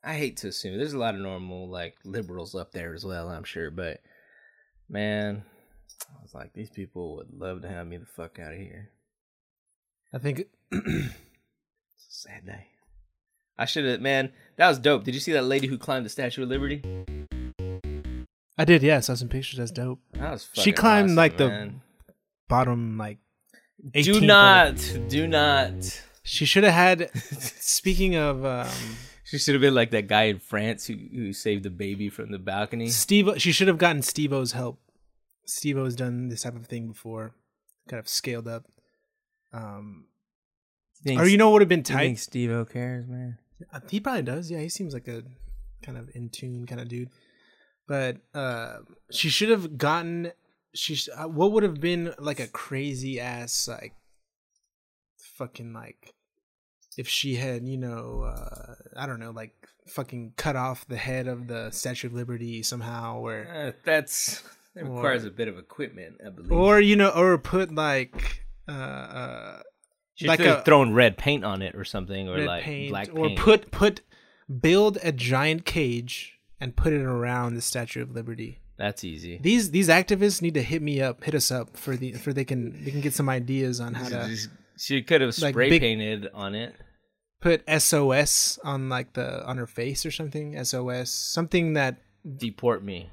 I 0.03 0.13
hate 0.15 0.37
to 0.37 0.47
assume 0.47 0.77
there's 0.77 0.93
a 0.93 0.99
lot 0.99 1.15
of 1.15 1.21
normal 1.21 1.69
like 1.69 1.95
liberals 2.03 2.55
up 2.55 2.71
there 2.71 2.93
as 2.93 3.05
well. 3.05 3.29
I'm 3.29 3.43
sure, 3.43 3.71
but 3.71 4.01
man, 4.89 5.43
I 6.09 6.21
was 6.21 6.33
like, 6.33 6.53
these 6.53 6.69
people 6.69 7.15
would 7.15 7.33
love 7.33 7.61
to 7.61 7.69
have 7.69 7.87
me 7.87 7.97
the 7.97 8.05
fuck 8.05 8.39
out 8.39 8.53
of 8.53 8.59
here. 8.59 8.89
I 10.13 10.19
think 10.19 10.45
It's 10.71 12.27
a 12.27 12.29
sad 12.29 12.45
day. 12.45 12.67
I 13.57 13.65
should 13.65 13.85
have, 13.85 14.01
man. 14.01 14.31
That 14.57 14.67
was 14.67 14.79
dope. 14.79 15.03
Did 15.03 15.13
you 15.13 15.19
see 15.19 15.31
that 15.33 15.45
lady 15.45 15.67
who 15.67 15.77
climbed 15.77 16.05
the 16.05 16.09
Statue 16.09 16.43
of 16.43 16.49
Liberty? 16.49 16.81
I 18.57 18.65
did. 18.65 18.83
Yeah, 18.83 18.97
I 18.97 18.99
saw 18.99 19.15
some 19.15 19.29
pictures. 19.29 19.57
That's 19.59 19.71
dope. 19.71 19.99
That 20.13 20.31
was 20.31 20.49
She 20.53 20.71
climbed, 20.71 21.07
awesome, 21.07 21.15
like, 21.15 21.37
the. 21.37 21.73
Bottom 22.47 22.97
like. 22.97 23.17
Do 23.91 23.99
18th 23.99 24.21
or- 24.21 24.25
not, 24.25 24.97
do 25.09 25.27
not. 25.27 26.01
She 26.23 26.45
should 26.45 26.63
have 26.63 26.73
had. 26.73 27.09
speaking 27.59 28.15
of 28.15 28.45
um, 28.45 28.69
She 29.25 29.37
should 29.37 29.55
have 29.55 29.61
been 29.61 29.73
like 29.73 29.91
that 29.91 30.07
guy 30.07 30.23
in 30.25 30.39
France 30.39 30.85
who 30.85 30.95
who 30.95 31.33
saved 31.33 31.63
the 31.63 31.69
baby 31.69 32.09
from 32.09 32.31
the 32.31 32.39
balcony. 32.39 32.87
Steve, 32.89 33.29
she 33.37 33.51
should 33.51 33.67
have 33.67 33.77
gotten 33.77 34.01
Steve-O's 34.01 34.51
help. 34.53 34.79
Steve-O's 35.45 35.95
done 35.95 36.29
this 36.29 36.43
type 36.43 36.55
of 36.55 36.67
thing 36.67 36.87
before, 36.87 37.33
kind 37.89 37.99
of 37.99 38.07
scaled 38.07 38.47
up. 38.47 38.65
Um, 39.51 40.05
or 41.05 41.27
you 41.27 41.37
know 41.37 41.47
what 41.49 41.53
would 41.53 41.61
have 41.63 41.69
been 41.69 41.83
tight? 41.83 42.19
Steve 42.19 42.51
O 42.51 42.63
cares, 42.65 43.07
man? 43.07 43.37
Uh, 43.73 43.79
He 43.89 43.99
probably 43.99 44.21
does. 44.21 44.49
Yeah, 44.49 44.59
he 44.59 44.69
seems 44.69 44.93
like 44.93 45.07
a 45.07 45.23
kind 45.81 45.97
of 45.97 46.09
in 46.15 46.29
tune 46.29 46.65
kind 46.65 46.79
of 46.79 46.87
dude. 46.87 47.09
But 47.87 48.17
uh 48.33 48.77
she 49.11 49.29
should 49.29 49.49
have 49.49 49.77
gotten. 49.77 50.31
She 50.73 50.95
sh- 50.95 51.09
uh, 51.15 51.27
what 51.27 51.51
would 51.51 51.63
have 51.63 51.79
been 51.81 52.13
like 52.17 52.39
a 52.39 52.47
crazy 52.47 53.19
ass 53.19 53.67
like 53.67 53.93
fucking 55.37 55.73
like 55.73 56.13
if 56.97 57.07
she 57.07 57.35
had 57.35 57.65
you 57.67 57.77
know 57.77 58.21
uh 58.23 58.75
I 58.95 59.05
don't 59.05 59.19
know 59.19 59.31
like 59.31 59.53
fucking 59.87 60.33
cut 60.37 60.55
off 60.55 60.87
the 60.87 60.95
head 60.97 61.27
of 61.27 61.47
the 61.47 61.71
Statue 61.71 62.07
of 62.07 62.13
Liberty 62.13 62.63
somehow 62.63 63.19
or 63.19 63.47
Uh, 63.47 63.71
that's 63.83 64.41
that 64.75 64.85
Or- 64.85 64.95
requires 64.95 65.25
a 65.25 65.29
bit 65.29 65.47
of 65.47 65.57
equipment, 65.57 66.21
I 66.25 66.29
believe. 66.29 66.51
or 66.51 66.79
you 66.79 66.95
know 66.95 67.09
or 67.09 67.37
put 67.37 67.73
like 67.73 68.41
uh 68.67 68.71
uh 68.71 69.61
She 70.15 70.27
like 70.27 70.39
should 70.39 70.47
have 70.47 70.59
a- 70.59 70.63
thrown 70.63 70.93
red 70.93 71.17
paint 71.17 71.43
on 71.43 71.61
it 71.61 71.75
or 71.75 71.83
something, 71.83 72.29
or 72.29 72.39
like 72.45 72.63
paint, 72.63 72.89
black 72.89 73.09
or 73.13 73.29
put 73.35 73.71
put 73.71 74.01
build 74.61 74.97
a 75.03 75.11
giant 75.11 75.65
cage 75.65 76.32
and 76.63 76.75
put 76.75 76.93
it 76.93 77.01
around 77.03 77.55
the 77.55 77.61
Statue 77.61 78.01
of 78.01 78.11
Liberty. 78.15 78.59
That's 78.77 79.03
easy. 79.03 79.37
These 79.41 79.71
these 79.71 79.89
activists 79.89 80.41
need 80.41 80.55
to 80.55 80.63
hit 80.63 80.81
me 80.81 81.01
up, 81.01 81.23
hit 81.23 81.35
us 81.35 81.51
up 81.51 81.77
for 81.77 81.95
the 81.95 82.13
for 82.13 82.33
they 82.33 82.45
can 82.45 82.83
they 82.83 82.91
can 82.91 83.01
get 83.01 83.13
some 83.13 83.29
ideas 83.29 83.79
on 83.79 83.93
how 83.93 84.09
to 84.09 84.35
She 84.77 85.01
could 85.03 85.21
have 85.21 85.37
like 85.39 85.53
spray 85.53 85.69
big- 85.69 85.81
painted 85.81 86.29
on 86.33 86.55
it. 86.55 86.73
put 87.41 87.61
SOS 87.69 88.57
on 88.63 88.89
like 88.89 89.13
the 89.13 89.45
on 89.45 89.57
her 89.57 89.67
face 89.67 90.05
or 90.05 90.11
something. 90.11 90.57
SOS 90.63 91.09
something 91.11 91.73
that 91.73 91.97
Deport 92.37 92.83
me. 92.83 93.09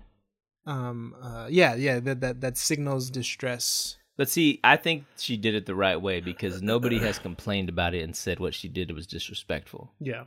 um 0.66 1.14
uh 1.20 1.46
yeah 1.50 1.74
yeah 1.74 1.98
that 2.00 2.20
that 2.20 2.40
that 2.40 2.56
signals 2.56 3.10
distress. 3.10 3.96
But 4.16 4.28
see, 4.28 4.60
I 4.62 4.76
think 4.76 5.04
she 5.16 5.36
did 5.36 5.54
it 5.54 5.64
the 5.66 5.74
right 5.74 6.00
way 6.00 6.20
because 6.20 6.60
nobody 6.62 6.98
has 6.98 7.18
complained 7.18 7.68
about 7.70 7.94
it 7.94 8.02
and 8.02 8.14
said 8.14 8.38
what 8.38 8.54
she 8.54 8.68
did 8.68 8.92
was 8.92 9.06
disrespectful. 9.06 9.92
Yeah. 9.98 10.24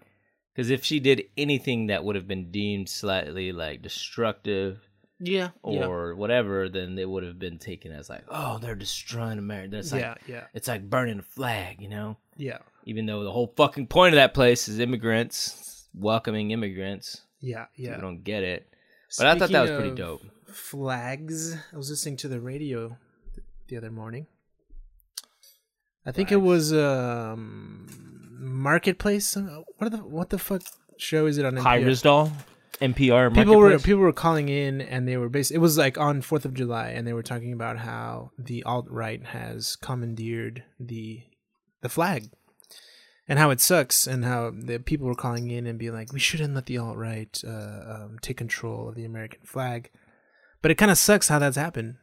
Because 0.54 0.70
if 0.70 0.84
she 0.86 1.00
did 1.00 1.24
anything 1.36 1.88
that 1.88 2.04
would 2.04 2.16
have 2.16 2.28
been 2.28 2.52
deemed 2.52 2.88
slightly 2.88 3.52
like 3.52 3.82
destructive 3.82 4.88
Yeah. 5.20 5.50
or 5.64 6.14
whatever, 6.16 6.70
then 6.70 6.98
it 7.00 7.10
would 7.10 7.24
have 7.24 7.40
been 7.40 7.58
taken 7.58 7.92
as 7.92 8.08
like, 8.10 8.24
oh, 8.30 8.60
they're 8.60 8.76
destroying 8.76 9.40
America. 9.40 9.78
It's 9.78 9.92
like 9.92 10.02
yeah. 10.02 10.16
Yeah. 10.28 10.44
it's 10.54 10.68
like 10.68 10.88
burning 10.90 11.20
a 11.20 11.24
flag, 11.24 11.82
you 11.82 11.90
know. 11.90 12.18
Yeah. 12.38 12.60
Even 12.86 13.06
though 13.08 13.24
the 13.24 13.32
whole 13.32 13.52
fucking 13.56 13.88
point 13.88 14.14
of 14.14 14.18
that 14.18 14.34
place 14.34 14.68
is 14.68 14.80
immigrants, 14.80 15.88
welcoming 15.96 16.52
immigrants. 16.52 17.22
Yeah. 17.42 17.66
Yeah. 17.76 17.96
People 17.96 18.10
don't 18.10 18.24
get 18.24 18.44
it. 18.44 18.68
But 19.18 19.28
I 19.28 19.38
thought 19.40 19.50
that 19.50 19.62
was 19.62 19.72
pretty 19.72 19.96
dope. 19.96 20.22
Flags. 20.48 21.56
I 21.74 21.78
was 21.78 21.90
listening 21.90 22.18
to 22.18 22.28
the 22.28 22.40
radio 22.40 22.98
the 23.70 23.78
other 23.78 23.90
morning. 23.92 24.28
I 26.06 26.12
think 26.12 26.32
it 26.32 26.38
was 26.42 26.74
um 26.74 28.13
Marketplace. 28.40 29.36
What 29.78 29.92
the 29.92 29.98
what 29.98 30.30
the 30.30 30.40
fuck 30.40 30.62
show 30.98 31.26
is 31.26 31.38
it 31.38 31.46
on? 31.46 31.58
Kai 31.58 31.80
NPR? 31.80 31.86
Ryssdal, 31.86 32.32
NPR. 32.82 33.34
People 33.34 33.58
were 33.58 33.80
people 33.80 34.02
were 34.02 34.14
calling 34.14 34.50
in 34.50 34.82
and 34.82 35.08
they 35.08 35.18
were 35.18 35.30
basically 35.30 35.58
it 35.58 35.62
was 35.62 35.78
like 35.78 35.98
on 35.98 36.22
Fourth 36.22 36.46
of 36.46 36.54
July 36.54 36.90
and 36.90 37.08
they 37.08 37.14
were 37.14 37.24
talking 37.24 37.54
about 37.54 37.78
how 37.78 38.32
the 38.38 38.64
alt 38.64 38.88
right 38.90 39.24
has 39.28 39.76
commandeered 39.76 40.64
the 40.80 41.24
the 41.82 41.90
flag 41.90 42.30
and 43.28 43.40
how 43.40 43.50
it 43.52 43.62
sucks 43.62 44.08
and 44.08 44.26
how 44.26 44.52
the 44.56 44.80
people 44.80 45.08
were 45.08 45.16
calling 45.16 45.50
in 45.50 45.66
and 45.66 45.80
being 45.80 45.94
like 45.94 46.12
we 46.12 46.20
shouldn't 46.20 46.56
let 46.56 46.66
the 46.66 46.78
alt 46.78 46.98
right 46.98 47.42
uh, 47.46 48.04
um, 48.04 48.18
take 48.22 48.38
control 48.38 48.90
of 48.90 48.96
the 48.96 49.06
American 49.06 49.42
flag, 49.44 49.90
but 50.62 50.72
it 50.72 50.76
kind 50.76 50.92
of 50.92 50.98
sucks 50.98 51.28
how 51.28 51.40
that's 51.40 51.58
happened. 51.58 51.96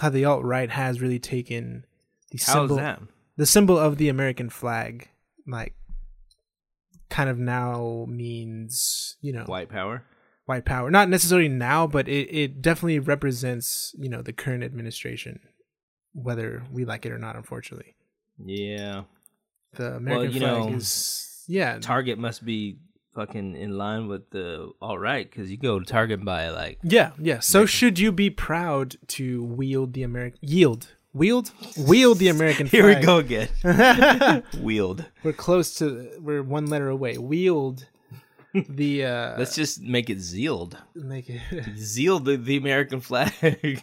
How 0.00 0.08
the 0.08 0.24
alt 0.24 0.42
right 0.42 0.70
has 0.70 1.00
really 1.00 1.20
taken 1.20 1.84
the 2.30 2.38
How's 2.38 2.68
symbol 2.68 3.06
the 3.36 3.46
symbol 3.46 3.78
of 3.78 3.98
the 3.98 4.08
American 4.08 4.48
flag 4.48 5.08
like 5.46 5.74
kind 7.10 7.28
of 7.30 7.38
now 7.38 8.06
means 8.08 9.16
you 9.20 9.32
know 9.32 9.44
White 9.44 9.68
power. 9.68 10.04
white 10.46 10.64
power. 10.64 10.90
Not 10.90 11.08
necessarily 11.08 11.48
now, 11.48 11.86
but 11.86 12.08
it, 12.08 12.28
it 12.34 12.62
definitely 12.62 12.98
represents, 12.98 13.94
you 13.98 14.08
know, 14.08 14.22
the 14.22 14.32
current 14.32 14.64
administration, 14.64 15.40
whether 16.12 16.64
we 16.70 16.84
like 16.84 17.06
it 17.06 17.12
or 17.12 17.18
not, 17.18 17.36
unfortunately. 17.36 17.94
Yeah. 18.44 19.02
The 19.74 19.94
American 19.94 20.32
you 20.32 20.40
flag 20.40 20.70
know, 20.70 20.76
is 20.76 21.44
yeah. 21.48 21.78
Target 21.80 22.18
must 22.18 22.44
be 22.44 22.78
fucking 23.14 23.54
in 23.54 23.78
line 23.78 24.08
with 24.08 24.28
the 24.30 24.72
alt 24.82 24.98
right 24.98 25.30
because 25.30 25.48
you 25.50 25.56
go 25.56 25.78
to 25.78 25.84
Target 25.84 26.24
by 26.24 26.48
like 26.50 26.78
yeah, 26.82 27.12
yeah. 27.18 27.40
So 27.40 27.64
should 27.66 27.98
you 27.98 28.10
be 28.12 28.30
proud 28.30 28.96
to 29.08 29.44
wield 29.44 29.92
the 29.92 30.02
American 30.02 30.40
yield? 30.42 30.88
Wield? 31.14 31.52
Wield 31.78 32.18
the 32.18 32.28
American 32.28 32.66
flag. 32.66 32.82
here 32.82 32.88
we 32.88 33.00
go 33.00 33.18
again 33.18 34.42
wield. 34.60 35.04
We're 35.22 35.32
close 35.32 35.76
to 35.76 36.10
we're 36.20 36.42
one 36.42 36.66
letter 36.66 36.88
away. 36.88 37.18
Wield 37.18 37.86
the 38.52 39.04
uh 39.04 39.38
Let's 39.38 39.54
just 39.54 39.80
make 39.80 40.10
it 40.10 40.18
zealed. 40.20 40.76
make 40.94 41.30
it 41.30 41.40
Zeal 41.78 42.18
the, 42.18 42.36
the 42.36 42.56
American 42.56 43.00
flag. 43.00 43.32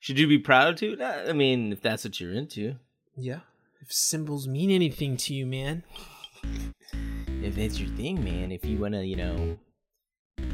Should 0.00 0.18
you 0.20 0.28
be 0.28 0.38
proud 0.38 0.76
to? 0.78 0.96
I 1.02 1.32
mean, 1.32 1.72
if 1.72 1.80
that's 1.82 2.04
what 2.04 2.20
you're 2.20 2.32
into. 2.32 2.76
Yeah. 3.16 3.40
If 3.80 3.92
symbols 3.92 4.46
mean 4.46 4.70
anything 4.70 5.16
to 5.18 5.34
you, 5.34 5.46
man. 5.46 5.82
If 7.42 7.56
that's 7.56 7.78
your 7.80 7.90
thing, 7.96 8.22
man. 8.22 8.52
If 8.52 8.64
you 8.64 8.78
wanna, 8.78 9.02
you 9.02 9.16
know, 9.16 9.58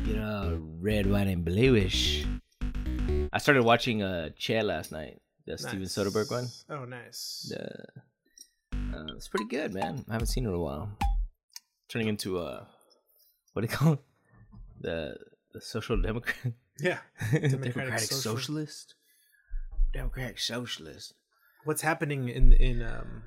get 0.06 0.18
all 0.22 0.56
red, 0.80 1.06
white, 1.06 1.26
and 1.26 1.44
bluish. 1.44 2.24
I 3.32 3.38
started 3.38 3.64
watching 3.64 4.02
uh 4.02 4.30
Che 4.38 4.62
last 4.62 4.90
night, 4.92 5.20
the 5.46 5.58
Steven 5.58 5.80
Nice. 5.80 5.94
Soderbergh 5.94 6.30
one. 6.30 6.48
Oh 6.70 6.84
nice. 6.84 7.46
The, 7.50 7.84
uh, 8.96 9.14
it's 9.16 9.28
pretty 9.28 9.46
good, 9.46 9.74
man. 9.74 10.04
I 10.08 10.12
haven't 10.14 10.28
seen 10.28 10.44
it 10.46 10.48
in 10.48 10.54
a 10.54 10.58
while. 10.58 10.90
Turning 11.88 12.08
into 12.08 12.38
a 12.40 12.66
what 13.52 13.62
do 13.62 13.68
you 13.70 13.76
call 13.76 13.92
it? 13.94 14.00
The 14.80 15.16
the 15.52 15.60
social 15.60 16.00
democrat, 16.00 16.52
Yeah. 16.80 16.98
democratic, 17.32 18.00
social- 18.00 18.36
socialist, 18.36 18.94
democratic 19.92 20.38
socialist. 20.40 21.14
what's 21.64 21.82
happening 21.82 22.28
in 22.28 22.52
in 22.52 22.82
um 22.82 23.22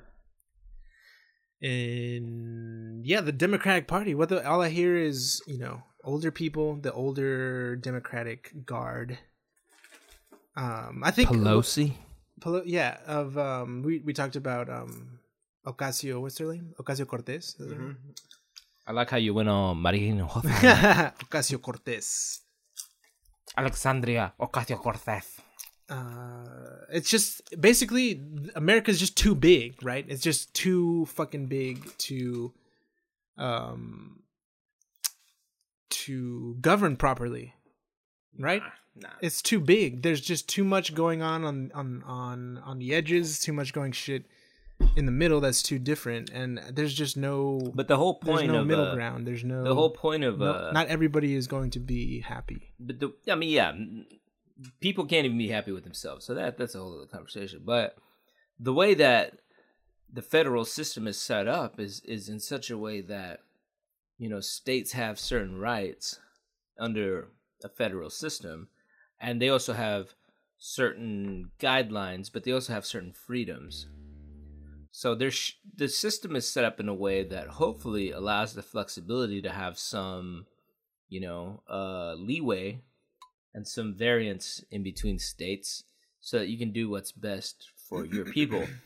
in 1.60 3.02
yeah 3.04 3.20
the 3.20 3.32
democratic 3.32 3.88
party 3.88 4.14
what 4.14 4.28
the 4.28 4.46
all 4.48 4.62
i 4.62 4.68
hear 4.68 4.96
is 4.96 5.42
you 5.46 5.58
know 5.58 5.82
older 6.04 6.30
people 6.30 6.76
the 6.76 6.92
older 6.92 7.74
democratic 7.76 8.64
guard 8.64 9.18
um 10.56 11.02
i 11.04 11.10
think 11.10 11.28
Pelosi. 11.30 11.94
Yeah 12.66 12.98
of 13.06 13.36
um 13.38 13.82
we 13.82 13.98
we 14.04 14.12
talked 14.12 14.36
about 14.36 14.68
um 14.68 15.18
ocasio 15.66 16.20
what's 16.20 16.38
her 16.38 16.52
name? 16.52 16.74
Ocasio 16.80 17.06
cortez 17.06 17.56
I 18.86 18.92
like 18.92 19.10
how 19.10 19.18
you 19.18 19.34
went 19.34 19.48
on 19.50 19.76
Marina 19.82 20.26
ocasio 21.24 21.60
cortez. 21.60 22.40
Alexandria 23.56 24.32
Ocasio 24.40 24.78
Cortez. 24.78 25.40
uh 25.90 26.84
it's 26.92 27.10
just 27.10 27.40
basically 27.60 28.20
america's 28.54 28.98
just 29.00 29.16
too 29.16 29.34
big 29.34 29.74
right? 29.82 30.04
It's 30.08 30.22
just 30.22 30.54
too 30.54 31.06
fucking 31.06 31.46
big 31.46 31.76
to 32.08 32.52
um 33.36 34.22
to 35.90 36.56
govern 36.60 36.96
properly 36.96 37.54
right 38.38 38.62
Nah. 39.00 39.08
it's 39.20 39.42
too 39.42 39.60
big 39.60 40.02
there's 40.02 40.20
just 40.20 40.48
too 40.48 40.64
much 40.64 40.94
going 40.94 41.22
on 41.22 41.44
on 41.44 41.70
on 41.74 42.02
on 42.06 42.58
on 42.64 42.78
the 42.78 42.94
edges 42.94 43.40
too 43.40 43.52
much 43.52 43.72
going 43.72 43.92
shit 43.92 44.24
in 44.96 45.06
the 45.06 45.12
middle 45.12 45.40
that's 45.40 45.62
too 45.62 45.78
different 45.78 46.30
and 46.30 46.58
there's 46.72 46.94
just 46.94 47.16
no 47.16 47.72
But 47.74 47.88
the 47.88 47.96
whole 47.96 48.20
there's 48.22 48.38
point 48.38 48.52
no 48.52 48.60
of 48.60 48.66
middle 48.66 48.86
uh, 48.86 48.94
ground 48.94 49.26
there's 49.26 49.44
no 49.44 49.64
the 49.64 49.74
whole 49.74 49.90
point 49.90 50.24
of 50.24 50.38
no- 50.38 50.52
uh, 50.52 50.70
not 50.72 50.86
everybody 50.88 51.34
is 51.34 51.46
going 51.46 51.70
to 51.70 51.80
be 51.80 52.20
happy 52.20 52.72
but 52.78 53.00
the, 53.00 53.12
I 53.30 53.34
mean, 53.34 53.50
yeah, 53.50 53.72
people 54.80 55.04
can't 55.06 55.26
even 55.26 55.38
be 55.38 55.48
happy 55.48 55.72
with 55.72 55.84
themselves. 55.84 56.24
So 56.24 56.34
that 56.34 56.58
that's 56.58 56.74
a 56.74 56.78
whole 56.78 56.96
other 56.96 57.06
conversation. 57.06 57.62
But 57.64 57.96
the 58.58 58.72
way 58.72 58.94
that 58.94 59.38
the 60.12 60.22
federal 60.22 60.64
system 60.64 61.06
is 61.06 61.20
set 61.20 61.46
up 61.46 61.78
is 61.78 62.00
is 62.04 62.28
in 62.28 62.40
such 62.40 62.70
a 62.70 62.78
way 62.78 63.00
that 63.02 63.40
you 64.18 64.28
know 64.28 64.40
states 64.40 64.92
have 64.92 65.18
certain 65.18 65.58
rights 65.58 66.18
under 66.78 67.28
a 67.64 67.68
federal 67.68 68.10
system, 68.10 68.68
and 69.20 69.40
they 69.40 69.48
also 69.48 69.72
have 69.72 70.14
certain 70.58 71.50
guidelines, 71.58 72.30
but 72.32 72.44
they 72.44 72.52
also 72.52 72.72
have 72.72 72.84
certain 72.86 73.12
freedoms. 73.12 73.86
So 74.90 75.14
there's 75.14 75.54
the 75.76 75.88
system 75.88 76.34
is 76.34 76.48
set 76.48 76.64
up 76.64 76.80
in 76.80 76.88
a 76.88 76.94
way 76.94 77.22
that 77.24 77.48
hopefully 77.48 78.10
allows 78.10 78.54
the 78.54 78.62
flexibility 78.62 79.40
to 79.42 79.50
have 79.50 79.78
some, 79.78 80.46
you 81.08 81.20
know, 81.20 81.62
uh, 81.70 82.14
leeway 82.14 82.80
and 83.54 83.66
some 83.66 83.94
variance 83.94 84.64
in 84.70 84.82
between 84.82 85.18
states, 85.18 85.84
so 86.20 86.38
that 86.38 86.48
you 86.48 86.58
can 86.58 86.72
do 86.72 86.88
what's 86.88 87.12
best 87.12 87.68
for 87.88 88.04
your 88.04 88.24
people. 88.24 88.66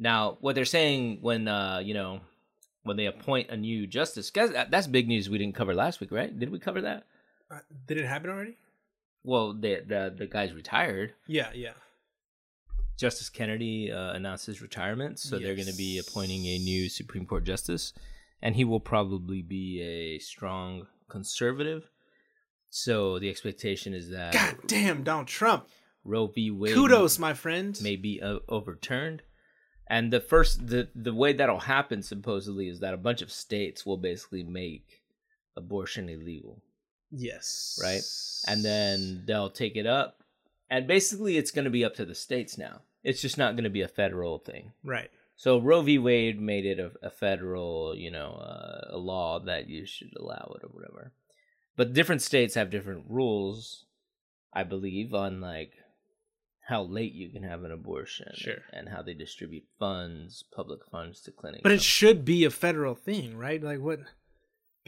Now, 0.00 0.38
what 0.40 0.54
they're 0.54 0.64
saying 0.64 1.18
when 1.22 1.48
uh, 1.48 1.80
you 1.84 1.92
know 1.92 2.20
when 2.84 2.96
they 2.96 3.06
appoint 3.06 3.50
a 3.50 3.56
new 3.56 3.84
justice, 3.84 4.30
'cause 4.30 4.52
that- 4.52 4.70
that's 4.70 4.86
big 4.86 5.08
news 5.08 5.28
we 5.28 5.38
didn't 5.38 5.56
cover 5.56 5.74
last 5.74 6.00
week, 6.00 6.12
right? 6.12 6.30
Did 6.38 6.50
we 6.50 6.60
cover 6.60 6.80
that? 6.82 7.04
uh, 7.50 7.58
did 7.88 7.98
it 7.98 8.06
happen 8.06 8.30
already 8.30 8.56
Well, 9.24 9.54
the 9.54 9.82
the, 9.86 10.14
the 10.16 10.26
guy's 10.26 10.52
retired. 10.52 11.14
yeah 11.26 11.50
yeah 11.54 11.72
Justice 12.98 13.28
Kennedy 13.28 13.92
uh, 13.92 14.12
announced 14.14 14.46
his 14.46 14.60
retirement, 14.60 15.20
so 15.20 15.38
they're 15.38 15.54
going 15.54 15.68
to 15.68 15.76
be 15.76 15.98
appointing 15.98 16.44
a 16.46 16.58
new 16.58 16.88
Supreme 16.88 17.26
Court 17.26 17.44
justice, 17.44 17.92
and 18.42 18.56
he 18.56 18.64
will 18.64 18.80
probably 18.80 19.40
be 19.40 19.80
a 19.80 20.18
strong 20.18 20.88
conservative. 21.08 21.88
So 22.70 23.20
the 23.20 23.30
expectation 23.30 23.94
is 23.94 24.10
that 24.10 24.32
god 24.32 24.56
damn 24.66 25.02
donald 25.02 25.26
trump 25.26 25.68
Roe 26.04 26.26
v. 26.26 26.50
Wade 26.50 26.74
kudos 26.74 27.18
my 27.18 27.34
friend 27.34 27.78
may 27.82 27.96
be 27.96 28.20
uh, 28.20 28.38
overturned. 28.48 29.22
And 29.90 30.12
the 30.12 30.20
first, 30.20 30.66
the 30.66 30.88
the 30.94 31.14
way 31.14 31.32
that'll 31.32 31.60
happen 31.60 32.02
supposedly 32.02 32.68
is 32.68 32.80
that 32.80 32.92
a 32.92 32.98
bunch 32.98 33.22
of 33.22 33.32
states 33.32 33.86
will 33.86 33.96
basically 33.96 34.42
make 34.42 35.02
abortion 35.56 36.08
illegal, 36.10 36.62
Yes. 37.10 37.78
right? 37.82 38.02
And 38.46 38.64
then 38.64 39.22
they'll 39.26 39.50
take 39.50 39.76
it 39.76 39.86
up, 39.86 40.22
and 40.70 40.86
basically 40.86 41.36
it's 41.36 41.50
going 41.50 41.64
to 41.64 41.70
be 41.70 41.84
up 41.84 41.94
to 41.96 42.04
the 42.04 42.14
states 42.14 42.56
now. 42.58 42.82
It's 43.04 43.20
just 43.22 43.38
not 43.38 43.54
going 43.54 43.64
to 43.64 43.70
be 43.70 43.82
a 43.82 43.88
federal 43.88 44.38
thing. 44.38 44.72
Right. 44.84 45.10
So 45.36 45.58
Roe 45.60 45.82
v. 45.82 45.98
Wade 45.98 46.40
made 46.40 46.66
it 46.66 46.78
a, 46.80 46.90
a 47.00 47.10
federal, 47.10 47.94
you 47.96 48.10
know, 48.10 48.32
uh, 48.32 48.88
a 48.90 48.98
law 48.98 49.38
that 49.40 49.68
you 49.68 49.86
should 49.86 50.10
allow 50.18 50.54
it 50.56 50.64
or 50.64 50.68
whatever. 50.70 51.12
But 51.76 51.92
different 51.92 52.22
states 52.22 52.54
have 52.56 52.70
different 52.70 53.04
rules, 53.08 53.84
I 54.52 54.64
believe, 54.64 55.14
on 55.14 55.40
like 55.40 55.74
how 56.66 56.82
late 56.82 57.12
you 57.12 57.30
can 57.30 57.44
have 57.44 57.62
an 57.64 57.70
abortion, 57.72 58.32
Sure. 58.34 58.58
and 58.72 58.88
how 58.88 59.00
they 59.00 59.14
distribute 59.14 59.64
funds, 59.78 60.44
public 60.54 60.80
funds 60.90 61.20
to 61.22 61.30
clinics. 61.30 61.62
But 61.62 61.72
it 61.72 61.82
should 61.82 62.24
be 62.24 62.44
a 62.44 62.50
federal 62.50 62.94
thing, 62.96 63.38
right? 63.38 63.62
Like 63.62 63.78
what? 63.80 64.00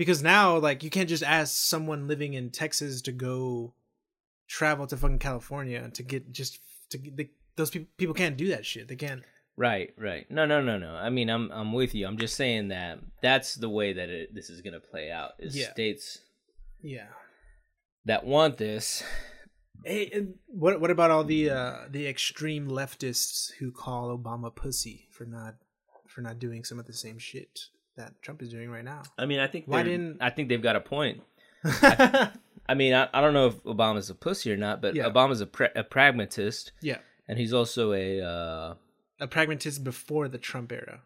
Because 0.01 0.23
now, 0.23 0.57
like, 0.57 0.83
you 0.83 0.89
can't 0.89 1.11
just 1.11 1.23
ask 1.23 1.55
someone 1.55 2.09
living 2.09 2.33
in 2.33 2.49
Texas 2.49 3.03
to 3.03 3.13
go 3.13 3.75
travel 4.49 4.87
to 4.87 4.97
fucking 4.97 5.19
California 5.19 5.91
to 5.93 6.03
get 6.03 6.33
just 6.33 6.59
to 6.89 6.97
get 6.97 7.19
the, 7.19 7.29
those 7.57 7.69
people. 7.69 7.89
People 7.99 8.15
can't 8.15 8.39
do 8.39 8.49
that 8.49 8.65
shit. 8.65 8.89
They 8.89 8.97
can't. 8.97 9.23
right, 9.59 9.93
right. 9.99 10.25
No, 10.31 10.47
no, 10.47 10.63
no, 10.63 10.79
no. 10.79 10.95
I 10.95 11.11
mean, 11.11 11.29
I'm 11.29 11.53
I'm 11.53 11.75
with 11.75 11.95
you. 11.95 12.07
I'm 12.07 12.17
just 12.17 12.35
saying 12.35 12.69
that 12.69 13.01
that's 13.21 13.57
the 13.57 13.69
way 13.69 13.93
that 13.93 14.09
it, 14.09 14.35
this 14.35 14.49
is 14.49 14.63
going 14.63 14.73
to 14.73 14.81
play 14.81 15.11
out. 15.11 15.33
Is 15.39 15.55
Yeah. 15.55 15.71
states 15.71 16.21
Yeah. 16.81 17.09
that 18.07 18.25
want 18.25 18.57
this 18.57 19.05
Hey, 19.85 20.29
what 20.47 20.81
what 20.81 20.91
about 20.91 21.11
all 21.11 21.25
the 21.25 21.51
uh, 21.51 21.77
the 21.91 22.07
extreme 22.07 22.69
leftists 22.69 23.53
who 23.59 23.71
call 23.71 24.17
Obama 24.17 24.55
pussy 24.55 25.09
for 25.11 25.27
not 25.27 25.57
for 26.09 26.23
not 26.23 26.39
doing 26.39 26.65
some 26.65 26.79
of 26.79 26.87
the 26.87 26.95
same 26.95 27.19
shit 27.19 27.67
that 28.01 28.21
Trump 28.23 28.43
is 28.43 28.49
doing 28.51 28.71
right 28.71 28.85
now? 28.85 29.03
I 29.19 29.27
mean, 29.27 29.39
I 29.41 29.47
think 29.47 29.67
Why 29.67 29.83
didn't- 29.83 30.19
I 30.21 30.31
think 30.31 30.49
they've 30.49 30.63
got 30.63 30.77
a 30.77 30.81
point. 30.81 31.23
I 31.65 32.75
mean, 32.75 32.95
I, 32.95 33.09
I 33.13 33.21
don't 33.21 33.35
know 33.35 33.47
if 33.49 33.63
Obama's 33.65 34.11
a 34.11 34.15
pussy 34.15 34.53
or 34.53 34.57
not, 34.57 34.81
but 34.81 34.95
Yeah. 34.95 35.09
Obama's 35.09 35.41
a, 35.41 35.47
pra- 35.47 35.73
a 35.75 35.83
pragmatist, 35.85 36.73
yeah, 36.81 36.99
and 37.29 37.39
he's 37.39 37.53
also 37.53 37.93
a 37.93 38.21
uh, 38.21 38.75
a 39.21 39.27
pragmatist 39.27 39.83
before 39.85 40.29
the 40.29 40.39
Trump 40.39 40.73
era. 40.73 41.03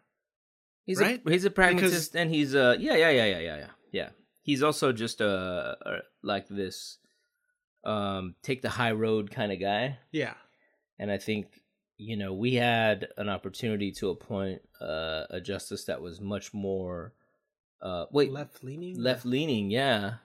he's 0.85 0.99
Right? 1.01 1.21
a 1.25 1.29
he's 1.31 1.45
a 1.45 1.49
pragmatist, 1.51 2.15
and 2.15 2.29
he's 2.29 2.53
a 2.55 2.75
yeah 2.79 2.95
yeah 2.95 3.09
yeah 3.09 3.25
yeah 3.25 3.39
yeah 3.39 3.57
yeah 3.57 3.67
yeah. 3.91 4.09
He's 4.41 4.61
also 4.63 4.91
just 4.93 5.21
a, 5.21 5.75
a 5.85 5.91
like 6.21 6.47
this 6.47 6.99
um 7.83 8.35
take 8.43 8.61
the 8.61 8.69
high 8.69 8.91
road 8.91 9.31
kind 9.31 9.51
of 9.51 9.59
guy, 9.59 9.97
Yeah, 10.11 10.35
and 10.99 11.11
I 11.11 11.17
think 11.17 11.47
you 11.97 12.17
know 12.17 12.33
we 12.33 12.55
had 12.55 13.07
an 13.17 13.29
opportunity 13.29 13.91
to 13.93 14.09
appoint 14.09 14.61
uh, 14.81 15.23
a 15.29 15.39
justice 15.41 15.85
that 15.85 16.01
was 16.01 16.19
much 16.19 16.53
more 16.53 17.13
uh 17.81 18.05
wait 18.11 18.31
left 18.31 18.63
leaning. 18.63 19.01
left 19.01 19.25
leaning, 19.25 19.69
yeah. 19.71 20.15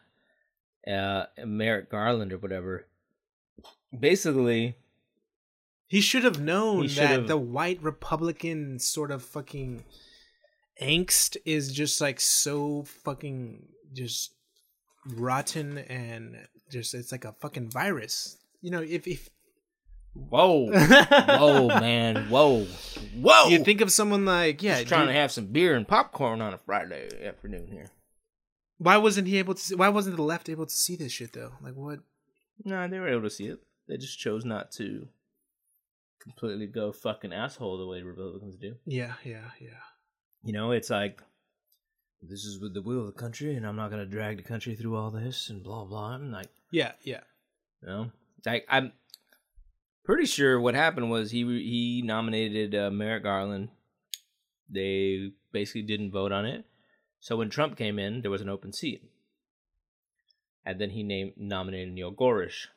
Uh, 0.86 1.26
Merrick 1.44 1.90
Garland 1.90 2.32
or 2.32 2.38
whatever. 2.38 2.86
Basically, 3.98 4.76
He 5.88 6.00
should 6.00 6.24
have 6.24 6.40
known 6.40 6.86
that 6.86 7.26
the 7.26 7.36
white 7.36 7.82
Republican 7.82 8.78
sort 8.78 9.10
of 9.10 9.22
fucking 9.22 9.84
angst 10.80 11.36
is 11.44 11.72
just 11.72 12.00
like 12.00 12.18
so 12.20 12.84
fucking 13.04 13.66
just 13.92 14.32
rotten 15.06 15.78
and 15.78 16.46
just 16.70 16.94
it's 16.94 17.12
like 17.12 17.24
a 17.24 17.32
fucking 17.40 17.68
virus. 17.70 18.38
You 18.62 18.70
know, 18.70 18.80
if 18.82 19.06
if 19.06 19.28
whoa, 20.14 20.70
whoa, 20.70 21.68
man, 21.80 22.28
whoa, 22.28 22.64
whoa. 23.16 23.48
you 23.48 23.62
think 23.64 23.80
of 23.80 23.90
someone 23.92 24.24
like 24.24 24.62
yeah, 24.62 24.76
Just 24.78 24.88
trying 24.88 25.06
dude, 25.06 25.14
to 25.14 25.20
have 25.20 25.32
some 25.32 25.46
beer 25.46 25.74
and 25.76 25.86
popcorn 25.86 26.40
on 26.40 26.52
a 26.54 26.58
Friday 26.58 27.08
afternoon 27.26 27.66
here. 27.68 27.90
why 28.78 28.96
wasn't 28.96 29.26
he 29.28 29.38
able 29.38 29.54
to? 29.54 29.60
See, 29.60 29.74
why 29.74 29.88
wasn't 29.88 30.16
the 30.16 30.22
left 30.22 30.48
able 30.48 30.66
to 30.66 30.72
see 30.74 30.96
this 30.96 31.12
shit 31.12 31.32
though? 31.32 31.52
Like 31.62 31.74
what? 31.74 32.00
No, 32.64 32.86
they 32.88 32.98
were 32.98 33.08
able 33.08 33.22
to 33.22 33.30
see 33.30 33.46
it. 33.46 33.58
They 33.88 33.96
just 33.96 34.18
chose 34.18 34.44
not 34.44 34.70
to 34.72 35.08
completely 36.22 36.66
go 36.66 36.92
fucking 36.92 37.32
asshole 37.32 37.78
the 37.78 37.86
way 37.86 38.02
Republicans 38.02 38.56
do. 38.56 38.74
Yeah, 38.86 39.14
yeah, 39.24 39.50
yeah. 39.60 39.80
You 40.44 40.52
know, 40.52 40.70
it's 40.72 40.90
like 40.90 41.20
this 42.22 42.44
is 42.44 42.60
with 42.60 42.74
the 42.74 42.82
will 42.82 43.00
of 43.00 43.06
the 43.06 43.12
country, 43.20 43.54
and 43.56 43.66
I'm 43.66 43.76
not 43.76 43.90
gonna 43.90 44.06
drag 44.06 44.36
the 44.36 44.42
country 44.42 44.74
through 44.76 44.96
all 44.96 45.10
this 45.10 45.48
and 45.50 45.62
blah 45.62 45.84
blah. 45.84 46.14
And 46.16 46.32
like, 46.32 46.48
Yeah, 46.70 46.92
yeah. 47.02 47.20
You 47.82 47.88
know, 47.88 48.10
like 48.44 48.66
I'm 48.68 48.92
pretty 50.04 50.26
sure 50.26 50.60
what 50.60 50.74
happened 50.74 51.10
was 51.10 51.30
he 51.30 51.44
he 51.44 52.02
nominated 52.04 52.74
uh, 52.74 52.90
Merrick 52.90 53.22
Garland. 53.24 53.68
They 54.68 55.32
basically 55.52 55.82
didn't 55.82 56.12
vote 56.12 56.32
on 56.32 56.44
it, 56.46 56.64
so 57.18 57.36
when 57.36 57.50
Trump 57.50 57.76
came 57.76 57.98
in, 57.98 58.22
there 58.22 58.30
was 58.30 58.40
an 58.42 58.48
open 58.48 58.72
seat, 58.72 59.02
and 60.64 60.80
then 60.80 60.90
he 60.90 61.02
named 61.02 61.32
nominated 61.36 61.92
Neil 61.92 62.10
Gorsuch. 62.12 62.68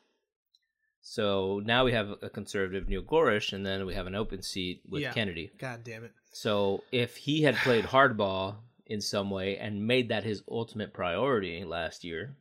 So 1.02 1.62
now 1.64 1.84
we 1.84 1.92
have 1.92 2.12
a 2.22 2.30
conservative 2.30 2.88
Neil 2.88 3.02
Gorsuch, 3.02 3.52
and 3.54 3.66
then 3.66 3.86
we 3.86 3.94
have 3.94 4.08
an 4.08 4.16
open 4.16 4.42
seat 4.42 4.82
with 4.88 5.02
Yeah. 5.02 5.12
Kennedy. 5.14 5.52
God 5.58 5.84
damn 5.84 6.04
it. 6.06 6.14
So 6.32 6.84
if 6.92 7.18
he 7.18 7.42
had 7.44 7.56
played 7.58 7.86
hardball 7.86 8.56
in 8.86 9.02
some 9.02 9.30
way 9.30 9.58
and 9.58 9.86
made 9.86 10.10
that 10.10 10.24
his 10.24 10.44
ultimate 10.50 10.94
priority 10.94 11.64
last 11.66 12.04
year, 12.04 12.38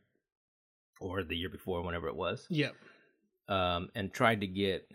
or 1.01 1.23
the 1.23 1.35
year 1.35 1.49
before, 1.49 1.81
whenever 1.83 2.07
it 2.07 2.15
was, 2.15 2.47
Yep. 2.49 2.73
Um, 3.47 3.89
and 3.95 4.11
tried 4.11 4.41
to 4.41 4.47
get 4.47 4.87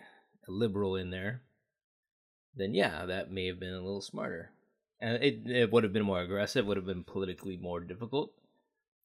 a 0.46 0.50
liberal 0.50 0.96
in 0.96 1.10
there, 1.10 1.42
then 2.54 2.74
yeah, 2.74 3.06
that 3.06 3.30
may 3.30 3.46
have 3.46 3.60
been 3.60 3.74
a 3.74 3.80
little 3.80 4.00
smarter. 4.00 4.50
And 5.00 5.22
it, 5.22 5.42
it 5.46 5.72
would 5.72 5.84
have 5.84 5.92
been 5.92 6.04
more 6.04 6.20
aggressive, 6.20 6.66
would 6.66 6.76
have 6.76 6.86
been 6.86 7.04
politically 7.04 7.56
more 7.56 7.80
difficult. 7.80 8.32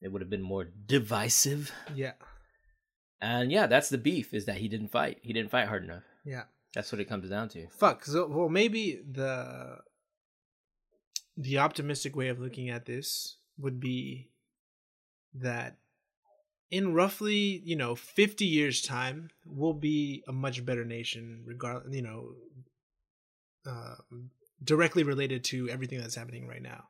It 0.02 0.12
would 0.12 0.22
have 0.22 0.30
been 0.30 0.42
more 0.42 0.66
divisive. 0.86 1.72
Yeah. 1.94 2.14
And 3.22 3.52
yeah, 3.52 3.68
that's 3.68 3.90
the 3.90 3.98
beef 3.98 4.34
is 4.34 4.46
that 4.46 4.58
he 4.58 4.68
didn't 4.68 4.90
fight. 4.90 5.20
He 5.22 5.32
didn't 5.32 5.52
fight 5.52 5.68
hard 5.68 5.84
enough. 5.84 6.04
Yeah. 6.26 6.44
That's 6.74 6.92
what 6.92 7.00
it 7.00 7.08
comes 7.08 7.30
down 7.30 7.50
to. 7.50 7.68
Fuck. 7.70 8.06
So 8.06 8.28
well 8.28 8.50
maybe 8.50 9.02
the 9.10 9.78
the 11.38 11.60
optimistic 11.60 12.16
way 12.16 12.30
of 12.30 12.40
looking 12.40 12.70
at 12.70 12.86
this 12.86 13.38
would 13.58 13.80
be 13.80 14.30
that 15.36 15.78
in 16.74 16.94
roughly, 16.94 17.62
you 17.64 17.76
know, 17.76 17.94
50 17.96 18.46
years 18.46 18.82
time, 18.82 19.30
we'll 19.46 19.74
be 19.74 20.24
a 20.28 20.34
much 20.34 20.66
better 20.66 20.84
nation 20.84 21.44
regard, 21.46 21.94
you 21.94 22.02
know, 22.02 22.34
uh, 23.66 23.96
directly 24.64 25.04
related 25.04 25.44
to 25.46 25.70
everything 25.70 26.00
that's 26.00 26.16
happening 26.16 26.48
right 26.48 26.62
now. 26.62 26.86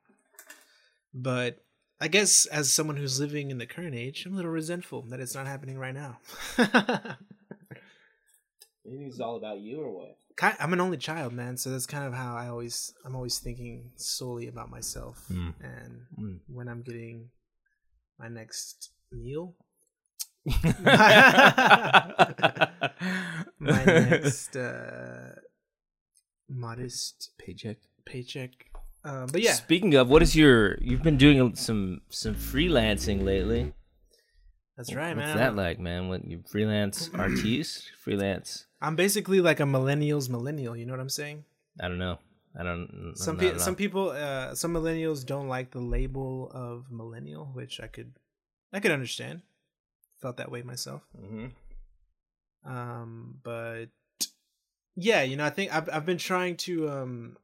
But 1.13 1.63
I 1.99 2.07
guess 2.07 2.45
as 2.45 2.71
someone 2.71 2.97
who's 2.97 3.19
living 3.19 3.51
in 3.51 3.57
the 3.57 3.65
current 3.67 3.93
age, 3.95 4.25
I'm 4.25 4.33
a 4.33 4.35
little 4.37 4.51
resentful 4.51 5.01
that 5.09 5.19
it's 5.19 5.35
not 5.35 5.47
happening 5.47 5.77
right 5.77 5.93
now. 5.93 6.17
You 8.85 9.07
it's 9.07 9.21
all 9.21 9.37
about 9.37 9.61
you 9.61 9.81
or 9.81 9.91
what? 9.91 10.17
I'm 10.59 10.73
an 10.73 10.81
only 10.81 10.97
child, 10.97 11.31
man, 11.31 11.55
so 11.55 11.69
that's 11.69 11.85
kind 11.85 12.05
of 12.05 12.13
how 12.13 12.35
I 12.35 12.49
always 12.49 12.93
I'm 13.05 13.15
always 13.15 13.39
thinking 13.39 13.91
solely 13.95 14.47
about 14.47 14.69
myself 14.69 15.25
Mm. 15.31 15.53
and 15.61 16.01
Mm. 16.19 16.39
when 16.47 16.67
I'm 16.67 16.81
getting 16.81 17.29
my 18.19 18.27
next 18.27 18.91
meal, 19.11 19.55
my 23.59 23.85
next 23.85 24.55
uh, 24.55 25.35
modest 26.49 27.31
paycheck. 27.37 27.77
paycheck. 28.05 28.51
Uh, 29.05 29.27
but 29.31 29.41
yeah, 29.41 29.53
Speaking 29.53 29.95
of, 29.95 30.09
what 30.09 30.21
is 30.21 30.35
your? 30.35 30.77
You've 30.81 31.03
been 31.03 31.17
doing 31.17 31.55
some 31.55 32.01
some 32.09 32.35
freelancing 32.35 33.23
lately. 33.23 33.73
that's 34.77 34.93
right, 34.93 35.15
What's 35.15 35.17
man. 35.17 35.27
What's 35.29 35.39
that 35.39 35.55
like, 35.55 35.79
man? 35.79 36.07
What 36.09 36.25
you 36.25 36.43
freelance 36.49 37.09
artiste? 37.13 37.91
Freelance? 38.01 38.65
I'm 38.81 38.95
basically 38.95 39.41
like 39.41 39.59
a 39.59 39.63
millennials 39.63 40.29
millennial. 40.29 40.75
You 40.75 40.85
know 40.85 40.93
what 40.93 40.99
I'm 41.01 41.09
saying? 41.09 41.43
I 41.81 41.87
don't 41.87 41.99
know. 41.99 42.19
I 42.57 42.63
don't. 42.63 43.13
Some 43.15 43.37
pe- 43.37 43.57
some 43.57 43.75
people, 43.75 44.11
uh, 44.11 44.55
some 44.55 44.73
millennials 44.73 45.25
don't 45.25 45.47
like 45.47 45.71
the 45.71 45.79
label 45.81 46.51
of 46.53 46.91
millennial, 46.91 47.45
which 47.53 47.81
I 47.81 47.87
could, 47.87 48.13
I 48.71 48.79
could 48.79 48.91
understand. 48.91 49.41
Felt 50.23 50.37
that 50.37 50.49
way 50.49 50.61
myself. 50.61 51.01
Mhm. 51.21 51.51
Um, 52.63 53.39
but 53.43 53.87
yeah, 54.95 55.21
you 55.21 55.35
know, 55.35 55.43
I 55.43 55.49
think 55.49 55.75
I've 55.75 55.89
I've 55.91 56.05
been 56.05 56.17
trying 56.17 56.55
to 56.57 56.89
um, 56.89 57.37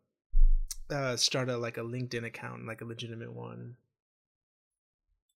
uh, 0.90 1.18
start 1.18 1.50
a 1.50 1.58
like 1.58 1.78
a 1.78 1.82
LinkedIn 1.82 2.24
account, 2.24 2.66
like 2.66 2.80
a 2.80 2.86
legitimate 2.86 3.34
one. 3.34 3.76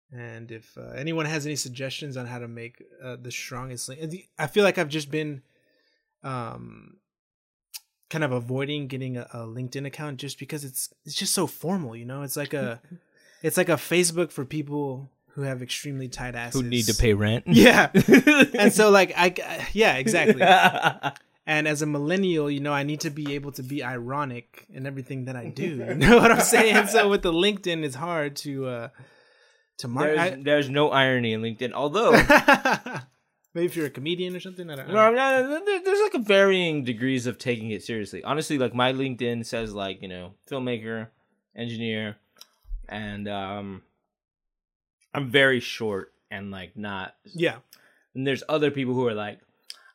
And 0.10 0.54
if 0.54 0.78
uh, 0.78 0.92
anyone 0.96 1.26
has 1.26 1.46
any 1.46 1.58
suggestions 1.58 2.16
on 2.16 2.28
how 2.28 2.40
to 2.40 2.48
make 2.48 2.82
uh, 3.04 3.18
the 3.22 3.30
strongest 3.32 3.90
link, 3.90 4.30
I 4.40 4.48
feel 4.48 4.64
like 4.64 4.78
I've 4.78 4.88
just 4.88 5.12
been, 5.12 5.42
um, 6.24 6.96
kind 8.10 8.24
of 8.24 8.32
avoiding 8.32 8.88
getting 8.88 9.18
a, 9.18 9.28
a 9.34 9.40
LinkedIn 9.40 9.86
account 9.86 10.18
just 10.18 10.40
because 10.40 10.64
it's 10.64 10.94
it's 11.04 11.16
just 11.16 11.34
so 11.34 11.46
formal, 11.46 11.94
you 11.94 12.06
know. 12.06 12.22
It's 12.22 12.38
like 12.38 12.54
a, 12.54 12.80
it's 13.42 13.58
like 13.58 13.68
a 13.68 13.74
Facebook 13.74 14.32
for 14.32 14.46
people 14.46 15.10
who 15.34 15.42
have 15.42 15.62
extremely 15.62 16.08
tight 16.08 16.36
asses 16.36 16.62
Who 16.62 16.68
need 16.68 16.86
to 16.86 16.96
pay 16.96 17.14
rent? 17.14 17.46
Yeah, 17.48 17.90
and 18.58 18.72
so 18.74 18.90
like 18.90 19.14
I, 19.16 19.68
yeah, 19.74 19.96
exactly. 19.96 20.44
And 21.46 21.68
as 21.68 21.82
a 21.82 21.86
millennial, 21.86 22.50
you 22.50 22.62
know, 22.62 22.72
I 22.72 22.84
need 22.84 23.02
to 23.02 23.10
be 23.10 23.36
able 23.36 23.52
to 23.54 23.64
be 23.64 23.84
ironic 23.84 24.66
in 24.70 24.88
everything 24.88 25.26
that 25.26 25.36
I 25.36 25.50
do. 25.50 25.76
You 25.76 25.96
know 25.96 26.16
what 26.16 26.32
I'm 26.32 26.40
saying? 26.40 26.88
So 26.88 27.10
with 27.10 27.22
the 27.22 27.34
LinkedIn, 27.34 27.84
it's 27.84 27.98
hard 27.98 28.38
to 28.38 28.66
uh 28.66 28.88
to 29.80 29.88
there's, 29.88 30.16
mark. 30.16 30.44
there's 30.46 30.70
no 30.70 30.90
irony 30.92 31.34
in 31.34 31.42
LinkedIn, 31.42 31.74
although 31.74 32.14
Maybe 33.54 33.66
if 33.66 33.76
you're 33.76 33.86
a 33.86 33.92
comedian 33.92 34.36
or 34.36 34.40
something. 34.40 34.70
I 34.70 34.76
don't 34.76 34.88
know. 34.88 35.12
no, 35.12 35.42
no, 35.42 35.60
no, 35.60 35.84
there's 35.84 36.02
like 36.02 36.16
a 36.16 36.26
varying 36.26 36.84
degrees 36.84 37.28
of 37.28 37.38
taking 37.38 37.70
it 37.70 37.84
seriously. 37.84 38.24
Honestly, 38.24 38.58
like 38.58 38.74
my 38.74 38.94
LinkedIn 38.94 39.46
says 39.46 39.74
like 39.74 40.02
you 40.02 40.08
know 40.08 40.34
filmmaker, 40.50 41.10
engineer, 41.56 42.18
and 42.90 43.28
um, 43.28 43.84
I'm 45.14 45.30
very 45.30 45.60
short 45.60 46.14
and 46.32 46.52
like 46.52 46.76
not 46.76 47.16
Yeah, 47.34 47.58
And 48.16 48.26
there's 48.26 48.44
other 48.50 48.72
people 48.72 48.94
who 48.94 49.08
are 49.08 49.14
like, 49.14 49.40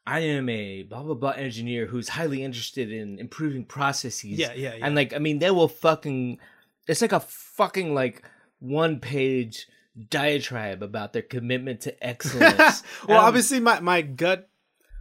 I 0.07 0.21
am 0.21 0.49
a 0.49 0.83
blah 0.85 1.03
blah 1.03 1.15
blah 1.15 1.31
engineer 1.31 1.87
who's 1.87 2.09
highly 2.09 2.43
interested 2.43 2.91
in 2.93 3.19
improving 3.19 3.65
processes. 3.65 4.39
yeah, 4.39 4.53
yeah, 4.55 4.75
yeah. 4.75 4.87
And 4.87 4.95
like, 4.95 5.13
I 5.13 5.19
mean, 5.19 5.39
they 5.39 5.51
will 5.51 5.69
fucking. 5.69 6.39
It's 6.87 7.03
like 7.03 7.13
a 7.13 7.21
fucking 7.21 7.95
like 7.95 8.23
one 8.61 9.01
page 9.01 9.67
diatribe 10.09 10.83
about 10.83 11.13
their 11.13 11.23
commitment 11.23 11.83
to 11.83 12.07
excellence. 12.07 12.83
well, 13.09 13.19
Um, 13.21 13.27
obviously, 13.27 13.61
my 13.61 13.81
my 13.81 14.01
gut 14.03 14.49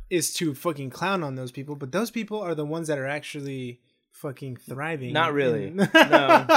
is 0.10 0.34
to 0.34 0.54
fucking 0.54 0.90
clown 0.90 1.24
on 1.24 1.36
those 1.36 1.52
people, 1.52 1.76
but 1.76 1.92
those 1.92 2.12
people 2.12 2.42
are 2.42 2.56
the 2.56 2.66
ones 2.66 2.88
that 2.88 2.98
are 2.98 3.08
actually 3.08 3.80
fucking 4.12 4.56
thriving. 4.58 5.14
Not 5.14 5.34
really. 5.34 5.70
No. 5.94 6.48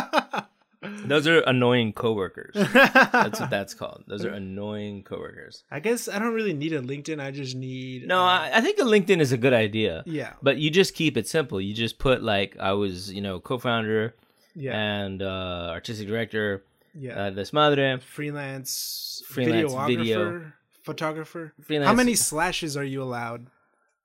Those 0.82 1.26
are 1.26 1.40
annoying 1.40 1.92
coworkers. 1.92 2.54
That's 2.54 3.38
what 3.40 3.50
that's 3.50 3.74
called. 3.74 4.04
Those 4.06 4.24
are 4.24 4.30
annoying 4.42 5.02
coworkers. 5.02 5.62
I 5.70 5.78
guess 5.80 6.08
I 6.08 6.18
don't 6.18 6.32
really 6.32 6.54
need 6.54 6.72
a 6.72 6.80
LinkedIn. 6.80 7.20
I 7.20 7.30
just 7.32 7.54
need 7.54 8.06
No, 8.06 8.20
uh, 8.20 8.26
I, 8.26 8.50
I 8.54 8.60
think 8.62 8.78
a 8.78 8.82
LinkedIn 8.84 9.20
is 9.20 9.30
a 9.32 9.36
good 9.36 9.52
idea. 9.52 10.02
yeah, 10.06 10.32
But 10.42 10.56
you 10.56 10.70
just 10.70 10.94
keep 10.94 11.16
it 11.18 11.28
simple. 11.28 11.60
You 11.60 11.74
just 11.74 11.98
put 11.98 12.22
like 12.22 12.56
I 12.58 12.72
was, 12.72 13.12
you 13.12 13.20
know, 13.20 13.40
co-founder 13.40 14.14
yeah, 14.54 14.72
and 14.74 15.22
uh, 15.22 15.68
artistic 15.70 16.08
director, 16.08 16.64
yeah. 16.94 17.26
uh, 17.26 17.30
Desmadre, 17.30 18.00
freelance, 18.02 19.22
freelance 19.26 19.72
videographer, 19.72 19.86
video. 19.86 20.52
photographer. 20.82 21.52
freelance. 21.60 21.88
How 21.88 21.94
many 21.94 22.14
slashes 22.14 22.76
are 22.76 22.84
you 22.84 23.02
allowed 23.02 23.46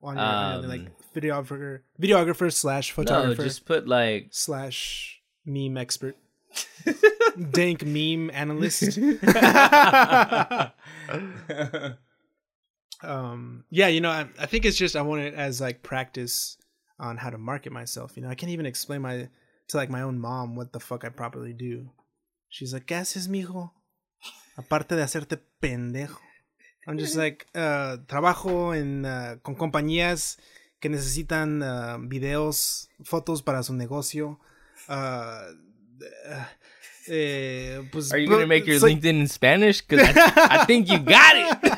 on 0.02 0.16
your 0.16 0.24
on 0.24 0.60
your, 0.60 0.68
like 0.70 0.80
Um, 0.80 0.86
videographer, 1.14 1.80
videographer 2.00 2.52
slash 2.52 2.92
photographer. 2.92 3.40
No, 3.42 3.48
just 3.48 3.64
put 3.64 3.88
like 3.88 4.28
slash 4.30 5.20
meme 5.44 5.76
expert, 5.78 6.16
dank 7.50 7.84
meme 7.84 8.30
analyst. 8.32 8.98
um, 13.02 13.64
yeah, 13.70 13.88
you 13.88 14.00
know, 14.00 14.10
I, 14.10 14.26
I 14.38 14.46
think 14.46 14.64
it's 14.64 14.76
just 14.76 14.96
I 14.96 15.02
want 15.02 15.22
it 15.22 15.34
as 15.34 15.60
like 15.60 15.82
practice 15.82 16.56
on 16.98 17.16
how 17.16 17.30
to 17.30 17.38
market 17.38 17.72
myself. 17.72 18.16
You 18.16 18.22
know, 18.22 18.30
I 18.30 18.34
can't 18.34 18.52
even 18.52 18.66
explain 18.66 19.02
my 19.02 19.28
to 19.68 19.76
like 19.76 19.90
my 19.90 20.02
own 20.02 20.18
mom 20.18 20.56
what 20.56 20.72
the 20.72 20.80
fuck 20.80 21.04
I 21.04 21.08
properly 21.08 21.52
do. 21.52 21.90
She's 22.48 22.72
like, 22.72 22.86
¿qué 22.86 22.96
haces, 23.00 23.28
mijo? 23.28 23.70
Aparte 24.56 24.96
de 24.96 25.02
hacerte 25.02 25.38
pendejo. 25.60 26.20
I'm 26.86 26.98
just 26.98 27.16
like, 27.16 27.46
uh, 27.54 27.96
trabajo 28.06 28.72
en, 28.72 29.04
uh, 29.04 29.38
con 29.42 29.56
compañías 29.56 30.38
que 30.80 30.88
necesitan 30.88 31.60
uh, 31.62 31.98
videos, 31.98 32.88
fotos 33.02 33.42
para 33.42 33.64
su 33.64 33.74
negocio. 33.74 34.38
Uh, 34.88 35.52
eh, 37.08 37.82
pues, 37.90 38.12
Are 38.12 38.18
you 38.18 38.28
gonna 38.28 38.46
make 38.46 38.66
your 38.66 38.78
soy, 38.78 38.94
LinkedIn 38.94 39.20
in 39.20 39.28
Spanish? 39.28 39.80
Because 39.80 40.08
I, 40.16 40.62
I 40.62 40.64
think 40.64 40.90
you 40.90 40.98
got 40.98 41.34
it. 41.36 41.76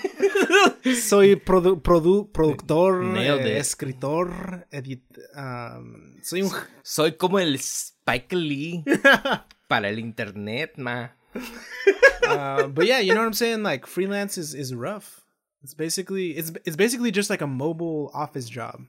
Soy 0.97 1.37
produ- 1.37 1.81
produ- 1.83 2.31
productor, 2.33 3.17
eh, 3.19 3.59
escritor, 3.59 4.67
edit, 4.73 5.03
um, 5.37 6.17
soy 6.23 6.43
un 6.43 6.51
Soy 6.83 7.13
como 7.13 7.39
el 7.39 7.59
Spike 7.59 8.33
Lee 8.33 8.85
para 9.69 9.89
el 9.89 9.99
internet, 9.99 10.79
ma. 10.79 11.09
uh, 12.27 12.67
but 12.69 12.87
yeah, 12.87 12.99
you 12.99 13.13
know 13.13 13.21
what 13.21 13.27
I'm 13.27 13.33
saying? 13.35 13.63
Like 13.63 13.87
freelance 13.87 14.39
is, 14.39 14.55
is 14.55 14.75
rough. 14.75 15.21
It's 15.63 15.75
basically 15.75 16.31
it's 16.31 16.53
it's 16.65 16.77
basically 16.77 17.11
just 17.11 17.31
like 17.31 17.43
a 17.43 17.47
mobile 17.47 18.11
office 18.15 18.49
job. 18.49 18.87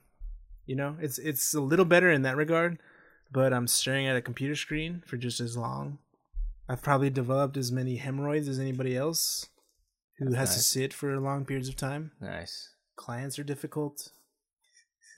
You 0.66 0.76
know, 0.76 0.96
it's 1.00 1.18
it's 1.18 1.52
a 1.52 1.60
little 1.60 1.84
better 1.84 2.10
in 2.10 2.22
that 2.22 2.36
regard, 2.36 2.78
but 3.30 3.52
I'm 3.52 3.66
staring 3.66 4.06
at 4.06 4.16
a 4.16 4.22
computer 4.22 4.56
screen 4.56 5.02
for 5.06 5.16
just 5.16 5.40
as 5.40 5.56
long. 5.56 5.98
I've 6.68 6.82
probably 6.82 7.10
developed 7.10 7.56
as 7.56 7.72
many 7.72 7.96
hemorrhoids 7.96 8.48
as 8.48 8.58
anybody 8.58 8.96
else 8.96 9.48
who 10.18 10.26
That's 10.26 10.36
has 10.36 10.56
to 10.56 10.62
sit 10.62 10.92
for 10.92 11.18
long 11.18 11.44
periods 11.44 11.68
of 11.68 11.76
time. 11.76 12.12
Nice. 12.20 12.74
Clients 12.96 13.38
are 13.38 13.44
difficult. 13.44 14.10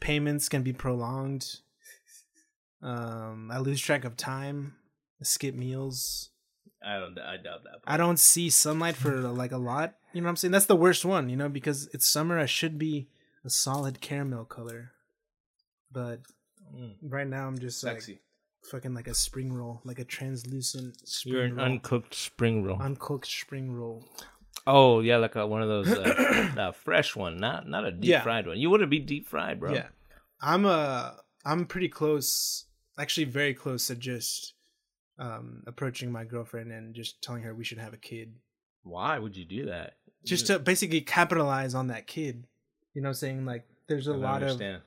Payments 0.00 0.48
can 0.48 0.62
be 0.62 0.72
prolonged. 0.72 1.56
Um, 2.82 3.50
I 3.52 3.58
lose 3.58 3.80
track 3.80 4.04
of 4.04 4.16
time. 4.16 4.74
I 5.20 5.24
skip 5.24 5.54
meals. 5.54 6.30
I 6.84 6.98
don't. 6.98 7.18
I 7.18 7.36
doubt 7.36 7.64
that. 7.64 7.80
I 7.86 7.96
don't 7.96 8.18
see 8.18 8.50
sunlight 8.50 8.96
for 8.96 9.12
like 9.12 9.52
a 9.52 9.58
lot. 9.58 9.94
You 10.12 10.20
know 10.20 10.26
what 10.26 10.30
I'm 10.30 10.36
saying? 10.36 10.52
That's 10.52 10.66
the 10.66 10.76
worst 10.76 11.04
one, 11.04 11.28
you 11.28 11.36
know, 11.36 11.48
because 11.48 11.88
it's 11.92 12.08
summer. 12.08 12.38
I 12.38 12.46
should 12.46 12.78
be 12.78 13.08
a 13.44 13.50
solid 13.50 14.00
caramel 14.00 14.44
color, 14.44 14.92
but 15.92 16.20
Mm, 16.74 16.94
right 17.02 17.26
now 17.26 17.46
I'm 17.46 17.58
just 17.58 17.82
like 17.84 18.02
fucking 18.70 18.94
like 18.94 19.08
a 19.08 19.14
spring 19.14 19.52
roll, 19.52 19.80
like 19.84 19.98
a 19.98 20.04
translucent 20.04 21.06
spring 21.08 21.34
You're 21.34 21.44
an 21.44 21.56
roll. 21.56 21.64
uncooked 21.66 22.14
spring 22.14 22.62
roll. 22.64 22.80
uncooked 22.80 23.26
spring 23.26 23.72
roll. 23.72 24.04
oh 24.66 25.00
yeah, 25.00 25.16
like 25.16 25.34
a, 25.34 25.46
one 25.46 25.62
of 25.62 25.68
those 25.68 25.88
uh, 25.90 26.52
uh, 26.58 26.72
fresh 26.72 27.14
one, 27.16 27.36
not 27.38 27.68
not 27.68 27.84
a 27.84 27.90
deep 27.92 28.10
Yeah. 28.10 28.22
fried 28.22 28.46
one. 28.46 28.58
You 28.58 28.70
wouldn't 28.70 28.90
be 28.90 28.98
deep 29.00 29.26
fried, 29.28 29.60
bro. 29.60 29.74
Yeah, 29.74 29.88
I'm 30.40 30.64
uh 30.64 31.10
I'm 31.44 31.66
pretty 31.66 31.88
close, 31.88 32.66
actually 32.98 33.24
very 33.24 33.52
close 33.54 33.88
to 33.88 33.94
just 33.96 34.54
um 35.18 35.62
approaching 35.66 36.10
my 36.10 36.24
girlfriend 36.24 36.72
and 36.72 36.94
just 36.94 37.20
telling 37.22 37.42
her 37.42 37.54
we 37.54 37.64
should 37.64 37.78
have 37.78 37.92
a 37.92 37.98
kid, 37.98 38.34
Why 38.82 39.18
would 39.18 39.36
you 39.36 39.44
do 39.44 39.66
that? 39.66 39.94
just 40.24 40.46
to 40.46 40.58
basically 40.60 41.00
capitalize 41.00 41.74
on 41.74 41.88
that 41.88 42.06
kid. 42.06 42.46
You 42.94 43.02
know, 43.02 43.08
what 43.08 43.10
I'm 43.10 43.14
saying 43.14 43.44
like 43.44 43.66
there's 43.88 44.06
a 44.06 44.10
I 44.10 44.14
don't 44.14 44.22
lot 44.22 44.42
of 44.42 44.48
understand. 44.50 44.82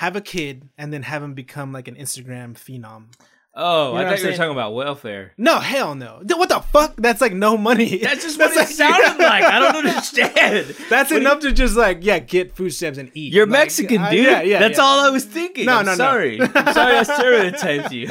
Have 0.00 0.16
a 0.16 0.20
kid 0.20 0.68
and 0.78 0.92
then 0.92 1.02
have 1.02 1.22
him 1.22 1.34
become 1.34 1.72
like 1.72 1.86
an 1.88 1.94
Instagram 1.94 2.54
phenom. 2.54 3.06
Oh, 3.52 3.88
You 3.88 3.98
know 3.98 4.06
I 4.06 4.08
thought 4.10 4.20
you 4.22 4.28
were 4.30 4.36
talking 4.36 4.52
about 4.52 4.72
welfare. 4.74 5.32
No, 5.36 5.58
hell 5.58 5.96
no. 5.96 6.22
What 6.24 6.48
the 6.48 6.60
fuck? 6.60 6.94
That's 6.96 7.20
like 7.20 7.34
no 7.34 7.58
money. 7.58 7.98
That's 7.98 8.22
just 8.22 8.38
what 8.42 8.52
it 8.52 8.56
like- 8.56 8.68
sounded 8.68 9.18
like. 9.32 9.42
I 9.44 9.58
don't 9.58 9.76
understand. 9.84 10.66
That's 10.88 11.10
What 11.10 11.20
enough 11.20 11.40
to 11.40 11.52
just 11.52 11.76
like 11.76 11.98
yeah, 12.00 12.20
get 12.20 12.54
food 12.56 12.70
stamps 12.70 12.96
and 12.98 13.10
eat. 13.12 13.34
You're 13.34 13.46
Like, 13.46 13.60
Mexican, 13.64 14.02
uh, 14.02 14.10
dude. 14.10 14.24
yeah, 14.24 14.40
yeah. 14.42 14.58
That's 14.60 14.78
yeah. 14.78 14.84
all 14.84 15.00
I 15.04 15.10
was 15.10 15.24
thinking. 15.24 15.66
No, 15.66 15.78
I'm 15.78 15.84
no, 15.84 15.90
no. 15.92 15.96
sorry. 15.96 16.40
I'm 16.40 16.72
sorry 16.72 16.96
I 16.96 17.02
stereotyped 17.02 17.92
you. 17.92 18.08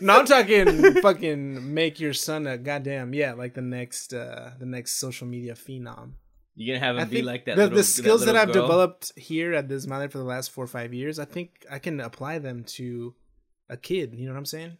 No, 0.00 0.18
I'm 0.18 0.26
talking 0.26 0.94
fucking 1.00 1.72
make 1.72 2.00
your 2.00 2.12
son 2.12 2.46
a 2.48 2.58
goddamn 2.58 3.14
yeah, 3.14 3.32
like 3.34 3.54
the 3.54 3.62
next 3.62 4.12
uh 4.12 4.50
the 4.58 4.66
next 4.66 4.96
social 4.98 5.26
media 5.28 5.54
phenom. 5.54 6.14
You're 6.54 6.76
gonna 6.76 6.86
have 6.86 6.96
him 6.96 7.02
I 7.02 7.04
be 7.06 7.22
like 7.22 7.46
that. 7.46 7.56
the, 7.56 7.62
little, 7.64 7.76
the 7.78 7.84
skills 7.84 8.20
that, 8.20 8.26
little 8.26 8.42
I've 8.42 8.52
girl. 8.52 8.66
developed 8.66 9.12
here 9.16 9.54
at 9.54 9.68
this 9.68 9.86
mother 9.86 10.08
for 10.08 10.18
the 10.18 10.24
last 10.24 10.50
four 10.50 10.64
or 10.64 10.68
five 10.68 10.92
years, 10.92 11.18
I 11.18 11.24
think 11.24 11.64
I 11.70 11.78
can 11.78 12.00
apply 12.00 12.38
them 12.38 12.64
to 12.64 13.14
a 13.70 13.76
kid. 13.76 14.14
You 14.14 14.26
know 14.26 14.32
what 14.32 14.38
I'm 14.38 14.46
saying? 14.46 14.76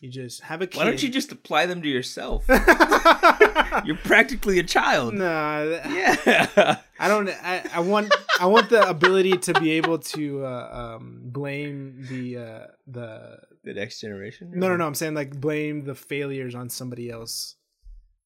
You 0.00 0.10
just 0.10 0.42
have 0.42 0.60
a 0.60 0.66
kid. 0.66 0.78
Why 0.78 0.84
don't 0.84 1.02
you 1.02 1.08
just 1.08 1.32
apply 1.32 1.66
them 1.66 1.80
to 1.80 1.88
yourself? 1.88 2.44
You're 3.84 3.96
practically 4.04 4.58
a 4.58 4.62
child. 4.62 5.14
nah, 5.14 5.60
Yeah. 5.62 6.80
I 6.98 7.08
don't. 7.08 7.28
I, 7.28 7.62
I 7.74 7.80
want. 7.80 8.12
I 8.40 8.46
want 8.46 8.70
the 8.70 8.88
ability 8.88 9.36
to 9.38 9.54
be 9.60 9.72
able 9.72 9.98
to 9.98 10.44
uh, 10.44 10.96
um, 10.96 11.20
blame 11.24 12.06
the 12.08 12.38
uh, 12.38 12.66
the. 12.86 13.38
The 13.64 13.74
next 13.74 14.00
generation. 14.00 14.52
No, 14.54 14.68
no, 14.68 14.76
no. 14.76 14.86
I'm 14.86 14.94
saying 14.94 15.14
like 15.14 15.38
blame 15.40 15.84
the 15.84 15.94
failures 15.94 16.54
on 16.54 16.70
somebody 16.70 17.10
else, 17.10 17.55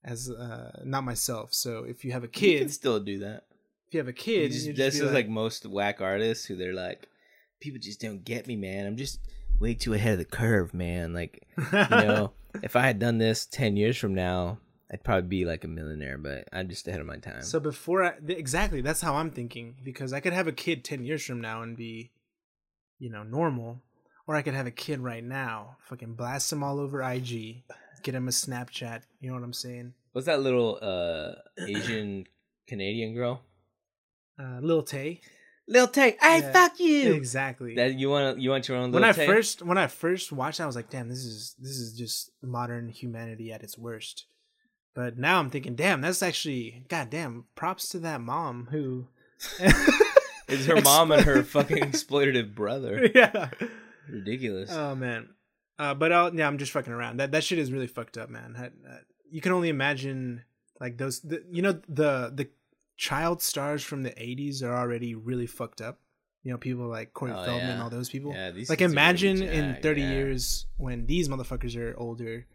as 0.04 0.30
uh, 0.30 0.80
not 0.84 1.04
myself. 1.04 1.52
So 1.52 1.84
if 1.84 2.04
you 2.04 2.12
have 2.12 2.22
a 2.24 2.26
You 2.26 2.30
can 2.32 2.40
kid, 2.40 2.72
still 2.72 3.00
do 3.00 3.18
that. 3.20 3.44
if 3.88 3.94
you 3.94 3.98
have 3.98 4.08
a 4.08 4.12
kid, 4.12 4.52
just, 4.52 4.74
this 4.76 4.98
is 5.00 5.12
like, 5.12 5.28
most 5.28 5.66
whack 5.66 6.00
artists 6.00 6.44
who 6.46 6.56
they're 6.56 6.74
like, 6.74 7.06
people 7.60 7.80
just 7.80 8.00
don't 8.00 8.24
get 8.24 8.46
me, 8.46 8.56
man. 8.56 8.86
I'm 8.86 8.96
just 8.96 9.20
way 9.58 9.74
too 9.74 9.92
ahead 9.94 10.12
of 10.14 10.18
the 10.18 10.24
curve, 10.24 10.72
man. 10.72 11.12
Like, 11.12 11.46
you 11.56 11.64
know, 11.90 12.32
if 12.62 12.76
I 12.76 12.82
had 12.82 12.98
done 12.98 13.18
this 13.18 13.44
ten 13.46 13.76
years 13.76 13.96
from 13.98 14.14
now, 14.14 14.58
I'd 14.92 15.04
probably 15.04 15.28
be 15.28 15.44
like 15.44 15.64
a 15.64 15.68
millionaire. 15.68 16.16
But 16.18 16.48
I'm 16.52 16.68
just 16.68 16.88
ahead 16.88 17.00
of 17.00 17.06
my 17.06 17.18
time. 17.18 17.42
So 17.42 17.60
before 17.60 18.02
I 18.02 18.12
th- 18.18 18.38
exactly, 18.38 18.80
that's 18.80 19.02
how 19.02 19.16
I'm 19.16 19.30
thinking 19.30 19.76
because 19.84 20.12
I 20.14 20.20
could 20.20 20.32
have 20.32 20.46
a 20.46 20.52
kid 20.52 20.82
ten 20.84 21.04
years 21.04 21.24
from 21.24 21.40
now 21.42 21.60
and 21.62 21.76
be, 21.76 22.10
you 22.98 23.10
know, 23.10 23.22
normal, 23.22 23.82
or 24.26 24.34
I 24.34 24.40
could 24.42 24.54
have 24.54 24.66
a 24.66 24.70
kid 24.72 25.00
right 25.00 25.22
now, 25.22 25.76
fucking 25.88 26.14
blast 26.14 26.50
him 26.52 26.62
all 26.62 26.80
over 26.80 27.02
IG, 27.02 27.62
get 28.02 28.14
him 28.14 28.28
a 28.28 28.30
Snapchat. 28.30 29.02
You 29.20 29.28
know 29.30 29.34
what 29.36 29.44
I'm 29.44 29.52
saying? 29.52 29.94
What's 30.12 30.26
that 30.26 30.40
little 30.40 30.78
uh 30.82 31.32
Asian 31.66 32.26
Canadian 32.68 33.14
girl? 33.14 33.42
Uh, 34.38 34.58
Lil 34.60 34.82
Tay. 34.82 35.20
Lil 35.68 35.86
Tay, 35.88 36.16
hey, 36.20 36.40
Yeah. 36.40 36.52
fuck 36.52 36.80
you. 36.80 37.12
Exactly. 37.14 37.74
That 37.76 37.94
you 37.98 38.10
want 38.10 38.40
you 38.40 38.50
want 38.50 38.66
your 38.68 38.76
own. 38.78 38.90
when 38.92 39.04
I 39.04 39.12
Tay? 39.12 39.26
first 39.26 39.62
when 39.62 39.78
I 39.78 39.86
first 39.86 40.32
watched, 40.32 40.58
it, 40.60 40.64
I 40.64 40.66
was 40.66 40.74
like, 40.76 40.90
"Damn, 40.90 41.08
this 41.08 41.18
is 41.24 41.54
this 41.58 41.76
is 41.76 41.96
just 41.96 42.30
modern 42.42 42.88
humanity 42.88 43.52
at 43.52 43.62
its 43.62 43.78
worst." 43.78 44.26
But 44.94 45.16
now 45.18 45.38
I'm 45.38 45.50
thinking, 45.50 45.76
"Damn, 45.76 46.00
that's 46.00 46.22
actually 46.22 46.84
goddamn 46.88 47.44
props 47.54 47.88
to 47.90 47.98
that 48.00 48.20
mom 48.20 48.68
who. 48.72 49.06
is 50.48 50.66
her 50.66 50.80
mom 50.84 51.12
and 51.12 51.22
her 51.22 51.42
fucking 51.44 51.78
exploitative 51.78 52.54
brother. 52.54 53.08
yeah. 53.14 53.50
Ridiculous. 54.08 54.70
Oh 54.72 54.94
man. 54.96 55.28
Uh, 55.80 55.94
but 55.94 56.12
I'll, 56.12 56.34
yeah, 56.34 56.46
I'm 56.46 56.58
just 56.58 56.72
fucking 56.72 56.92
around. 56.92 57.16
That 57.20 57.32
that 57.32 57.42
shit 57.42 57.58
is 57.58 57.72
really 57.72 57.86
fucked 57.86 58.18
up, 58.18 58.28
man. 58.28 58.54
I- 58.58 58.64
I- 58.88 59.00
you 59.30 59.40
can 59.40 59.52
only 59.52 59.68
imagine 59.70 60.42
like 60.80 60.98
those. 60.98 61.20
The, 61.20 61.42
you 61.50 61.62
know 61.62 61.80
the 61.88 62.30
the 62.34 62.48
child 62.96 63.40
stars 63.42 63.82
from 63.82 64.02
the 64.02 64.10
'80s 64.10 64.62
are 64.62 64.76
already 64.76 65.14
really 65.14 65.46
fucked 65.46 65.80
up. 65.80 66.00
You 66.42 66.50
know, 66.52 66.58
people 66.58 66.86
like 66.88 67.12
Corey 67.14 67.32
Oh, 67.32 67.44
Feldman, 67.44 67.76
yeah. 67.78 67.82
all 67.82 67.90
those 67.90 68.08
people. 68.10 68.32
yeah, 68.32 68.50
these 68.50 68.68
like 68.70 68.80
imagine 68.80 69.42
in 69.42 69.76
30 69.82 70.00
yeah. 70.00 70.10
years 70.10 70.66
when 70.78 71.06
these 71.06 71.28
motherfuckers 71.28 71.76
are 71.76 71.94
older. 71.98 72.46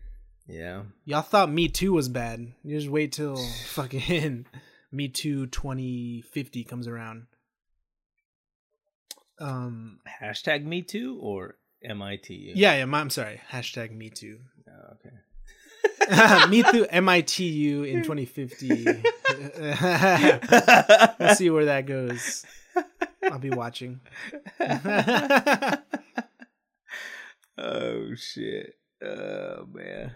Yeah. 0.47 0.83
Y'all 1.05 1.21
thought 1.23 1.51
Me 1.51 1.67
Too 1.67 1.93
was 1.93 2.09
bad. 2.09 2.53
You 2.63 2.77
just 2.77 2.89
wait 2.89 3.11
till 3.13 3.37
fucking 3.67 4.45
Me 4.91 5.07
Too 5.07 5.47
2050 5.47 6.63
comes 6.65 6.87
around. 6.87 7.27
Um. 9.39 9.99
Hashtag 10.21 10.63
me 10.65 10.81
too 10.81 11.17
or 11.21 11.57
MITU? 11.87 12.53
Yeah, 12.55 12.75
yeah. 12.77 12.85
my- 12.85 12.99
I'm 12.99 13.09
sorry. 13.09 13.41
Hashtag 13.51 13.91
Me 13.95 14.09
Too. 14.09 14.39
Oh, 14.67 14.93
okay. 16.07 16.47
Me 16.49 16.63
Too 16.63 16.85
MITU 16.91 17.83
in 17.83 18.03
2050. 18.03 18.83
Let's 21.19 21.37
see 21.37 21.49
where 21.49 21.65
that 21.65 21.85
goes. 21.85 22.45
I'll 23.23 23.39
be 23.39 23.49
watching. 23.51 24.01
oh 27.57 28.15
shit. 28.15 28.75
Oh 29.03 29.65
man. 29.71 30.15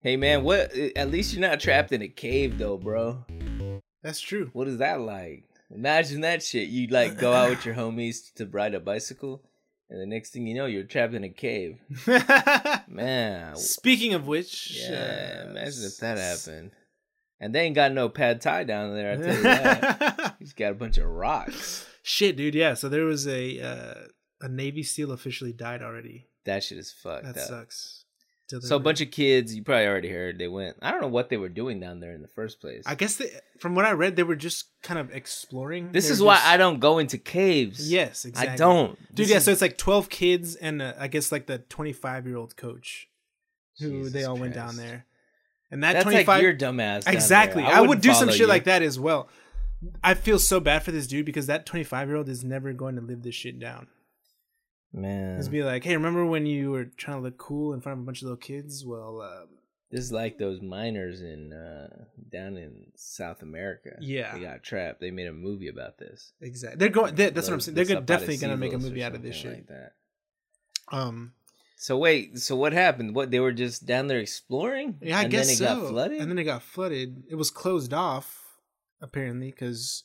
Hey 0.00 0.16
man, 0.16 0.44
what? 0.44 0.74
At 0.96 1.10
least 1.10 1.32
you're 1.32 1.40
not 1.48 1.60
trapped 1.60 1.92
in 1.92 2.02
a 2.02 2.08
cave 2.08 2.58
though, 2.58 2.76
bro. 2.76 3.24
That's 4.02 4.20
true. 4.20 4.50
What 4.52 4.68
is 4.68 4.78
that 4.78 5.00
like? 5.00 5.44
Imagine 5.70 6.20
that 6.22 6.42
shit. 6.42 6.68
You 6.68 6.88
like 6.88 7.18
go 7.18 7.32
out 7.32 7.50
with 7.50 7.64
your 7.64 7.74
homies 7.74 8.32
to 8.34 8.46
ride 8.46 8.74
a 8.74 8.80
bicycle, 8.80 9.42
and 9.90 10.00
the 10.00 10.06
next 10.06 10.30
thing 10.30 10.46
you 10.46 10.54
know, 10.54 10.66
you're 10.66 10.84
trapped 10.84 11.14
in 11.14 11.24
a 11.24 11.28
cave. 11.28 11.78
Man, 12.88 13.56
Speaking 13.56 14.14
of 14.14 14.26
which, 14.26 14.72
yeah. 14.88 15.44
uh, 15.46 15.50
Imagine 15.50 15.84
if 15.84 15.98
that 15.98 16.18
happened. 16.18 16.70
And 17.40 17.54
they 17.54 17.60
ain't 17.62 17.74
got 17.74 17.92
no 17.92 18.08
pad 18.08 18.40
thai 18.40 18.64
down 18.64 18.94
there. 18.94 19.12
I 19.12 19.16
tell 19.16 19.34
you 19.36 19.42
that. 19.42 20.36
He's 20.38 20.52
got 20.52 20.72
a 20.72 20.74
bunch 20.74 20.98
of 20.98 21.06
rocks. 21.06 21.84
Shit, 22.02 22.36
dude. 22.36 22.54
Yeah. 22.54 22.74
So 22.74 22.88
there 22.88 23.04
was 23.04 23.26
a 23.26 23.60
uh, 23.60 23.94
a 24.40 24.48
Navy 24.48 24.82
SEAL 24.82 25.10
officially 25.12 25.52
died 25.52 25.82
already. 25.82 26.28
That 26.44 26.62
shit 26.62 26.78
is 26.78 26.92
fucked 26.92 27.24
That 27.24 27.36
up. 27.38 27.48
sucks. 27.48 28.03
So 28.46 28.76
a 28.76 28.80
bunch 28.80 29.00
of 29.00 29.10
kids, 29.10 29.54
you 29.54 29.62
probably 29.62 29.86
already 29.86 30.10
heard, 30.10 30.38
they 30.38 30.48
went. 30.48 30.76
I 30.82 30.90
don't 30.90 31.00
know 31.00 31.08
what 31.08 31.30
they 31.30 31.38
were 31.38 31.48
doing 31.48 31.80
down 31.80 32.00
there 32.00 32.12
in 32.12 32.20
the 32.20 32.28
first 32.28 32.60
place. 32.60 32.84
I 32.86 32.94
guess 32.94 33.16
they, 33.16 33.30
from 33.58 33.74
what 33.74 33.86
I 33.86 33.92
read, 33.92 34.16
they 34.16 34.22
were 34.22 34.36
just 34.36 34.66
kind 34.82 35.00
of 35.00 35.10
exploring. 35.14 35.92
this 35.92 36.06
They 36.08 36.12
is 36.12 36.22
why 36.22 36.34
just- 36.34 36.46
I 36.46 36.56
don't 36.58 36.78
go 36.78 36.98
into 36.98 37.16
caves. 37.16 37.90
Yes, 37.90 38.24
exactly. 38.24 38.52
I 38.52 38.56
don't, 38.56 38.98
dude. 39.08 39.16
This 39.16 39.30
yeah, 39.30 39.36
is- 39.38 39.44
so 39.44 39.50
it's 39.50 39.62
like 39.62 39.78
twelve 39.78 40.10
kids 40.10 40.56
and 40.56 40.82
uh, 40.82 40.92
I 40.98 41.08
guess 41.08 41.32
like 41.32 41.46
the 41.46 41.58
twenty-five 41.58 42.26
year 42.26 42.36
old 42.36 42.56
coach, 42.56 43.08
who 43.78 44.04
they 44.04 44.18
Jesus 44.20 44.26
all 44.26 44.36
went 44.36 44.54
down 44.54 44.76
there, 44.76 45.06
and 45.70 45.82
that 45.82 45.94
that's 45.94 46.04
twenty-five 46.04 46.26
like 46.26 46.42
your 46.42 46.54
dumbass. 46.54 47.08
exactly. 47.10 47.62
there. 47.62 47.72
I, 47.72 47.80
would 47.80 48.02
do 48.02 48.12
some 48.12 48.28
shit 48.28 48.40
you. 48.40 48.46
like 48.46 48.64
that 48.64 48.82
as 48.82 49.00
well. 49.00 49.28
I 50.02 50.14
feel 50.14 50.38
so 50.38 50.60
bad 50.60 50.82
for 50.82 50.92
this 50.92 51.06
dude 51.06 51.26
because 51.26 51.46
that 51.46 51.64
twenty-five 51.66 52.08
year 52.08 52.16
old 52.18 52.28
is 52.28 52.44
never 52.44 52.72
going 52.72 52.96
to 52.96 53.02
live 53.02 53.22
this 53.22 53.34
shit 53.34 53.58
down. 53.58 53.86
Man, 54.96 55.38
Just 55.38 55.50
be 55.50 55.64
like, 55.64 55.82
hey, 55.82 55.96
remember 55.96 56.24
when 56.24 56.46
you 56.46 56.70
were 56.70 56.84
trying 56.84 57.16
to 57.18 57.22
look 57.24 57.36
cool 57.36 57.72
in 57.74 57.80
front 57.80 57.98
of 57.98 58.02
a 58.04 58.06
bunch 58.06 58.18
of 58.22 58.26
little 58.26 58.36
kids? 58.36 58.84
Well, 58.86 59.20
uh, 59.20 59.46
This 59.90 60.04
is 60.04 60.12
like 60.12 60.38
those 60.38 60.62
miners 60.62 61.20
in 61.20 61.52
uh 61.52 62.04
down 62.30 62.56
in 62.56 62.86
South 62.94 63.42
America. 63.42 63.96
Yeah. 64.00 64.34
they 64.34 64.40
got 64.40 64.62
trapped. 64.62 65.00
They 65.00 65.10
made 65.10 65.26
a 65.26 65.32
movie 65.32 65.66
about 65.68 65.98
this. 65.98 66.32
exactly. 66.40 66.78
They're 66.78 66.88
going. 66.90 67.14
They, 67.16 67.30
that's 67.30 67.48
what 67.48 67.54
I'm 67.54 67.60
saying. 67.60 67.74
They're 67.74 67.84
gonna, 67.84 68.02
definitely 68.02 68.36
gonna 68.36 68.56
make 68.56 68.72
a 68.72 68.78
movie 68.78 69.02
out 69.02 69.14
of 69.16 69.22
this 69.22 69.34
shit. 69.34 69.52
like 69.54 69.66
that. 69.66 69.92
Um, 70.92 71.32
So 71.76 71.98
wait, 71.98 72.38
so 72.38 72.54
what 72.54 72.72
happened? 72.72 73.16
What 73.16 73.30
they 73.32 73.40
were 73.40 73.52
just 73.52 73.84
down 73.86 74.06
there 74.06 74.20
exploring? 74.20 74.98
yeah, 75.02 75.18
I 75.18 75.22
and 75.22 75.30
guess 75.30 75.46
then 75.46 75.54
it 75.54 75.58
so. 75.58 75.64
got 75.82 75.88
flooded. 75.90 76.20
And 76.20 76.30
then 76.30 76.38
it 76.38 76.44
got 76.44 76.62
flooded. 76.62 77.24
It 77.28 77.34
was 77.34 77.50
closed 77.50 77.92
off, 77.92 78.42
apparently, 79.00 79.50
because 79.50 80.04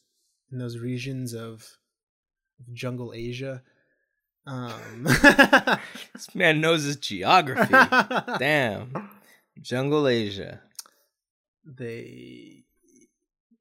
in 0.52 0.58
those 0.58 0.80
regions 0.80 1.34
of 1.36 1.78
jungle 2.74 3.14
Asia. 3.14 3.62
Um, 4.50 5.04
this 6.14 6.34
man 6.34 6.60
knows 6.60 6.84
his 6.84 6.96
geography. 6.96 7.72
Damn, 8.40 9.10
jungle 9.62 10.08
Asia. 10.08 10.62
they. 11.64 12.64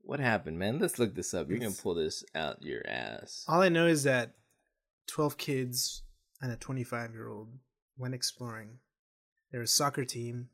What 0.02 0.20
happened, 0.20 0.58
man? 0.58 0.78
Let's 0.78 0.98
look 0.98 1.14
this 1.14 1.34
up. 1.34 1.50
You're 1.50 1.58
gonna 1.58 1.72
pull 1.72 1.94
this 1.94 2.24
out 2.34 2.62
your 2.62 2.80
ass. 2.88 3.44
All 3.46 3.60
I 3.60 3.68
know 3.68 3.86
is 3.86 4.04
that 4.04 4.32
twelve 5.06 5.36
kids 5.36 6.02
and 6.40 6.50
a 6.50 6.56
twenty-five-year-old 6.56 7.48
went 7.98 8.14
exploring. 8.14 8.78
They're 9.52 9.60
a 9.60 9.66
soccer 9.66 10.06
team, 10.06 10.48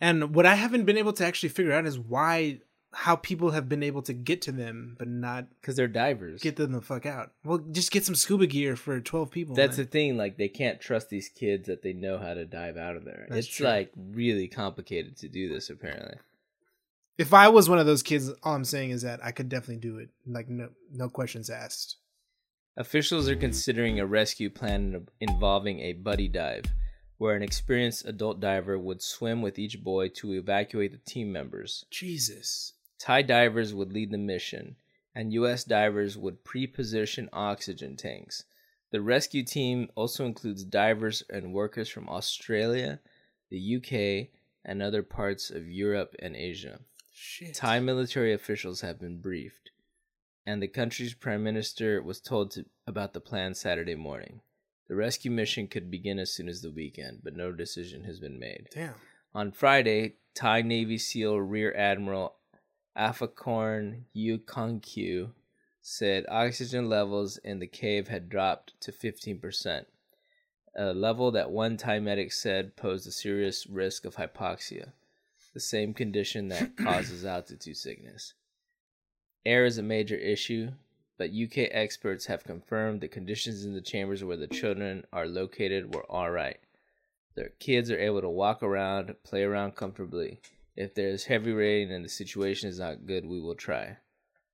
and 0.00 0.34
what 0.34 0.46
I 0.46 0.56
haven't 0.56 0.84
been 0.84 0.98
able 0.98 1.12
to 1.12 1.24
actually 1.24 1.50
figure 1.50 1.72
out 1.72 1.86
is 1.86 1.96
why, 1.98 2.60
how 2.96 3.14
people 3.14 3.50
have 3.50 3.68
been 3.68 3.82
able 3.82 4.00
to 4.02 4.12
get 4.14 4.40
to 4.42 4.52
them 4.52 4.96
but 4.98 5.06
not 5.06 5.46
Because 5.60 5.76
they're 5.76 5.86
divers. 5.86 6.40
get 6.42 6.56
them 6.56 6.72
the 6.72 6.80
fuck 6.80 7.04
out. 7.06 7.32
Well, 7.44 7.58
just 7.58 7.90
get 7.90 8.04
some 8.04 8.14
scuba 8.14 8.46
gear 8.46 8.74
for 8.74 8.98
twelve 9.00 9.30
people. 9.30 9.54
That's 9.54 9.76
the 9.76 9.84
thing. 9.84 10.16
Like 10.16 10.38
they 10.38 10.48
can't 10.48 10.80
trust 10.80 11.10
these 11.10 11.28
kids 11.28 11.66
that 11.66 11.82
they 11.82 11.92
know 11.92 12.18
how 12.18 12.34
to 12.34 12.44
dive 12.46 12.76
out 12.76 12.96
of 12.96 13.04
there. 13.04 13.26
That's 13.28 13.46
it's 13.46 13.56
true. 13.56 13.66
like 13.66 13.92
really 13.96 14.48
complicated 14.48 15.16
to 15.18 15.28
do 15.28 15.48
this. 15.52 15.68
Apparently. 15.70 16.16
If 17.18 17.32
I 17.32 17.48
was 17.48 17.68
one 17.68 17.78
of 17.78 17.86
those 17.86 18.02
kids, 18.02 18.30
all 18.42 18.54
I'm 18.54 18.64
saying 18.64 18.90
is 18.90 19.02
that 19.02 19.20
I 19.24 19.30
could 19.30 19.48
definitely 19.48 19.80
do 19.80 19.98
it. 19.98 20.10
Like 20.26 20.48
no, 20.48 20.70
no 20.92 21.08
questions 21.08 21.48
asked. 21.50 21.96
Officials 22.78 23.26
are 23.28 23.36
considering 23.36 23.98
a 23.98 24.06
rescue 24.06 24.50
plan 24.50 25.06
involving 25.20 25.80
a 25.80 25.94
buddy 25.94 26.28
dive, 26.28 26.64
where 27.16 27.34
an 27.34 27.42
experienced 27.42 28.04
adult 28.04 28.38
diver 28.38 28.78
would 28.78 29.00
swim 29.00 29.40
with 29.40 29.58
each 29.58 29.82
boy 29.82 30.08
to 30.08 30.32
evacuate 30.34 30.92
the 30.92 31.10
team 31.10 31.32
members. 31.32 31.86
Jesus. 31.90 32.74
Thai 32.98 33.22
divers 33.22 33.74
would 33.74 33.92
lead 33.92 34.10
the 34.10 34.18
mission, 34.18 34.76
and 35.14 35.32
U.S. 35.32 35.64
divers 35.64 36.16
would 36.16 36.44
pre 36.44 36.66
position 36.66 37.28
oxygen 37.32 37.96
tanks. 37.96 38.44
The 38.90 39.00
rescue 39.00 39.42
team 39.42 39.90
also 39.94 40.24
includes 40.24 40.64
divers 40.64 41.22
and 41.28 41.52
workers 41.52 41.88
from 41.88 42.08
Australia, 42.08 43.00
the 43.50 43.76
UK, 43.76 44.28
and 44.64 44.82
other 44.82 45.02
parts 45.02 45.50
of 45.50 45.68
Europe 45.68 46.14
and 46.18 46.36
Asia. 46.36 46.80
Shit. 47.12 47.54
Thai 47.54 47.80
military 47.80 48.32
officials 48.32 48.82
have 48.82 49.00
been 49.00 49.20
briefed, 49.20 49.70
and 50.46 50.62
the 50.62 50.68
country's 50.68 51.14
prime 51.14 51.42
minister 51.42 52.02
was 52.02 52.20
told 52.20 52.50
to, 52.52 52.66
about 52.86 53.12
the 53.12 53.20
plan 53.20 53.54
Saturday 53.54 53.94
morning. 53.94 54.40
The 54.88 54.94
rescue 54.94 55.30
mission 55.30 55.66
could 55.66 55.90
begin 55.90 56.18
as 56.18 56.32
soon 56.32 56.48
as 56.48 56.62
the 56.62 56.70
weekend, 56.70 57.20
but 57.24 57.36
no 57.36 57.52
decision 57.52 58.04
has 58.04 58.20
been 58.20 58.38
made. 58.38 58.68
Damn. 58.72 58.94
On 59.34 59.50
Friday, 59.50 60.14
Thai 60.34 60.62
Navy 60.62 60.98
SEAL 60.98 61.40
Rear 61.40 61.74
Admiral 61.74 62.35
Afakorn 62.96 64.04
Yu 64.14 64.38
Kong 64.38 64.80
Kyu 64.80 65.32
said 65.82 66.24
oxygen 66.28 66.88
levels 66.88 67.36
in 67.38 67.58
the 67.58 67.66
cave 67.66 68.08
had 68.08 68.28
dropped 68.28 68.72
to 68.80 68.90
15%, 68.90 69.84
a 70.74 70.94
level 70.94 71.30
that 71.30 71.50
one 71.50 71.76
Thai 71.76 72.00
medic 72.00 72.32
said 72.32 72.74
posed 72.74 73.06
a 73.06 73.12
serious 73.12 73.66
risk 73.66 74.04
of 74.04 74.16
hypoxia, 74.16 74.92
the 75.52 75.60
same 75.60 75.92
condition 75.94 76.48
that 76.48 76.76
causes 76.78 77.24
altitude 77.24 77.76
sickness. 77.76 78.32
Air 79.44 79.64
is 79.64 79.78
a 79.78 79.82
major 79.82 80.16
issue, 80.16 80.70
but 81.18 81.30
UK 81.30 81.68
experts 81.70 82.26
have 82.26 82.44
confirmed 82.44 83.00
the 83.00 83.08
conditions 83.08 83.64
in 83.64 83.74
the 83.74 83.80
chambers 83.80 84.24
where 84.24 84.36
the 84.36 84.46
children 84.46 85.04
are 85.12 85.26
located 85.26 85.94
were 85.94 86.10
all 86.10 86.30
right. 86.30 86.58
Their 87.34 87.50
kids 87.58 87.90
are 87.90 87.98
able 87.98 88.22
to 88.22 88.30
walk 88.30 88.62
around, 88.62 89.14
play 89.22 89.42
around 89.42 89.76
comfortably. 89.76 90.40
If 90.76 90.94
there 90.94 91.08
is 91.08 91.24
heavy 91.24 91.52
rain 91.52 91.90
and 91.90 92.04
the 92.04 92.08
situation 92.08 92.68
is 92.68 92.78
not 92.78 93.06
good, 93.06 93.24
we 93.24 93.40
will 93.40 93.54
try. 93.54 93.96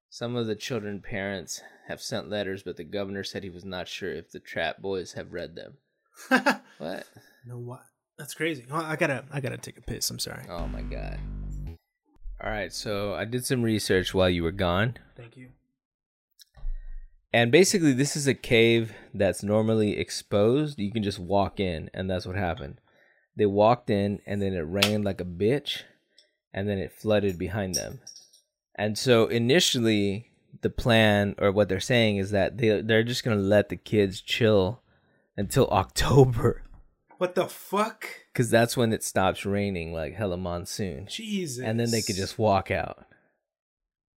Some 0.09 0.37
of 0.37 0.47
the 0.47 0.55
children 0.55 1.01
parents 1.01 1.63
have 1.89 2.01
sent 2.01 2.31
letters, 2.31 2.63
but 2.63 2.77
the 2.77 2.85
governor 2.85 3.25
said 3.25 3.43
he 3.43 3.51
was 3.51 3.65
not 3.65 3.89
sure 3.89 4.15
if 4.15 4.31
the 4.31 4.39
trap 4.39 4.81
boys 4.81 5.15
have 5.15 5.33
read 5.33 5.57
them. 5.57 5.79
What? 6.79 7.07
no 7.47 7.59
what? 7.59 7.83
That's 8.19 8.35
crazy. 8.35 8.65
Oh, 8.71 8.77
I 8.77 8.97
gotta, 8.97 9.25
I 9.33 9.41
gotta 9.41 9.57
take 9.57 9.79
a 9.79 9.83
piss. 9.83 10.11
I'm 10.11 10.19
sorry. 10.19 10.45
Oh 10.49 10.67
my 10.67 10.83
god. 10.83 11.19
All 12.43 12.51
right, 12.51 12.73
so 12.73 13.15
I 13.15 13.25
did 13.25 13.47
some 13.47 13.63
research 13.63 14.13
while 14.15 14.29
you 14.29 14.43
were 14.43 14.53
gone. 14.53 14.99
Thank 15.17 15.37
you. 15.37 15.51
And 17.33 17.51
basically, 17.51 17.93
this 17.93 18.15
is 18.15 18.27
a 18.27 18.35
cave 18.35 18.93
that's 19.15 19.43
normally 19.43 19.97
exposed. 19.99 20.79
You 20.79 20.93
can 20.93 21.03
just 21.03 21.19
walk 21.19 21.59
in, 21.59 21.89
and 21.95 22.11
that's 22.11 22.27
what 22.27 22.37
happened. 22.37 22.81
They 23.37 23.47
walked 23.47 23.91
in, 23.91 24.21
and 24.27 24.43
then 24.43 24.53
it 24.53 24.61
rained 24.61 25.05
like 25.05 25.21
a 25.21 25.25
bitch, 25.25 25.83
and 26.53 26.69
then 26.69 26.79
it 26.79 26.93
flooded 26.93 27.39
behind 27.39 27.75
them. 27.75 28.01
And 28.75 28.97
so, 28.99 29.27
initially, 29.27 30.31
the 30.63 30.71
plan, 30.71 31.35
or 31.39 31.53
what 31.53 31.69
they're 31.69 31.81
saying, 31.81 32.17
is 32.19 32.31
that 32.31 32.59
they 32.59 32.81
they're 32.81 33.03
just 33.03 33.25
gonna 33.25 33.37
let 33.37 33.69
the 33.69 33.77
kids 33.77 34.21
chill 34.21 34.83
until 35.37 35.67
October, 35.71 36.63
What 37.19 37.35
the 37.35 37.47
fuck? 37.47 38.07
because 38.33 38.51
that's 38.51 38.77
when 38.77 38.93
it 38.93 39.03
stops 39.05 39.45
raining, 39.45 39.93
like 39.93 40.15
hella 40.15 40.37
monsoon 40.39 41.07
Jesus. 41.07 41.63
and 41.65 41.79
then 41.79 41.91
they 41.91 42.01
could 42.03 42.17
just 42.17 42.39
walk 42.39 42.71
out. 42.71 43.05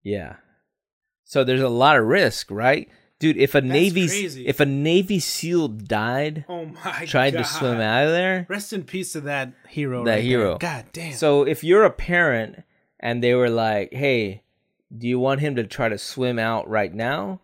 Yeah. 0.03 0.35
So 1.23 1.43
there's 1.43 1.61
a 1.61 1.69
lot 1.69 1.97
of 1.97 2.05
risk, 2.05 2.51
right? 2.51 2.87
Dude, 3.19 3.37
if 3.37 3.55
a 3.55 3.61
Navy 3.61 4.07
crazy. 4.07 4.45
if 4.45 4.59
a 4.59 4.65
Navy 4.65 5.19
SEAL 5.19 5.69
died 5.69 6.43
Oh 6.49 6.65
my 6.65 7.05
tried 7.05 7.31
god. 7.33 7.39
to 7.39 7.43
swim 7.45 7.79
out 7.79 8.05
of 8.07 8.11
there, 8.11 8.45
Rest 8.49 8.73
in 8.73 8.83
peace 8.83 9.13
to 9.13 9.21
that 9.21 9.53
hero. 9.69 10.03
That 10.03 10.11
right 10.11 10.15
there. 10.17 10.21
hero. 10.23 10.57
God 10.57 10.85
damn. 10.91 11.13
so 11.13 11.43
if 11.43 11.63
you're 11.63 11.85
a 11.85 11.89
parent 11.91 12.63
and 12.99 13.23
they 13.23 13.33
were 13.33 13.49
like, 13.49 13.93
"Hey, 13.93 14.43
do 14.95 15.07
you 15.07 15.17
want 15.19 15.39
him 15.39 15.55
to 15.55 15.63
try 15.63 15.87
to 15.89 15.97
swim 15.97 16.37
out 16.39 16.67
right 16.69 16.93
now 16.93 17.39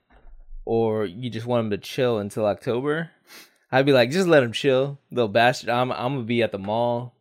or 0.65 1.05
you 1.05 1.29
just 1.29 1.45
want 1.47 1.65
him 1.65 1.71
to 1.71 1.77
chill 1.77 2.19
until 2.19 2.45
October?" 2.45 3.11
I'd 3.71 3.85
be 3.85 3.93
like, 3.93 4.11
"Just 4.11 4.27
let 4.27 4.43
him 4.43 4.51
chill, 4.51 4.99
little 5.09 5.29
bastard. 5.29 5.69
I'm 5.69 5.91
I'm 5.93 6.17
to 6.17 6.23
be 6.23 6.43
at 6.43 6.51
the 6.51 6.59
mall." 6.59 7.15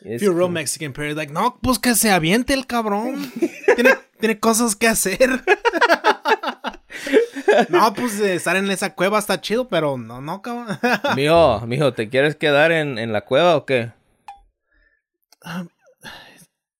if 0.00 0.22
you're 0.22 0.32
a 0.32 0.34
real 0.34 0.46
cool. 0.46 0.52
Mexican 0.54 0.92
parent, 0.92 1.16
like, 1.16 1.30
no, 1.30 1.50
pues 1.60 1.76
que 1.76 1.92
se 1.94 2.08
aviente 2.08 2.52
el 2.54 2.62
cabrón. 2.66 3.30
tiene, 3.74 3.94
tiene 4.20 4.38
cosas 4.40 4.74
que 4.76 4.86
hacer. 4.86 5.18
no, 7.68 7.94
pues 7.94 8.18
estar 8.20 8.56
en 8.56 8.70
esa 8.70 8.94
cueva 8.94 9.18
está 9.18 9.40
chido, 9.40 9.68
pero 9.68 9.96
no, 9.98 10.20
no, 10.20 10.42
cabrón. 10.42 10.78
Mijo, 11.16 11.60
mijo, 11.66 11.92
¿te 11.92 12.08
quieres 12.08 12.36
quedar 12.36 12.72
en, 12.72 12.98
en 12.98 13.12
la 13.12 13.22
cueva 13.22 13.56
o 13.56 13.64
qué? 13.66 13.92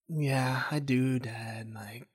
yeah, 0.09 0.65
I 0.71 0.81
do, 0.81 1.19
Dad. 1.19 1.67
Like, 1.73 2.07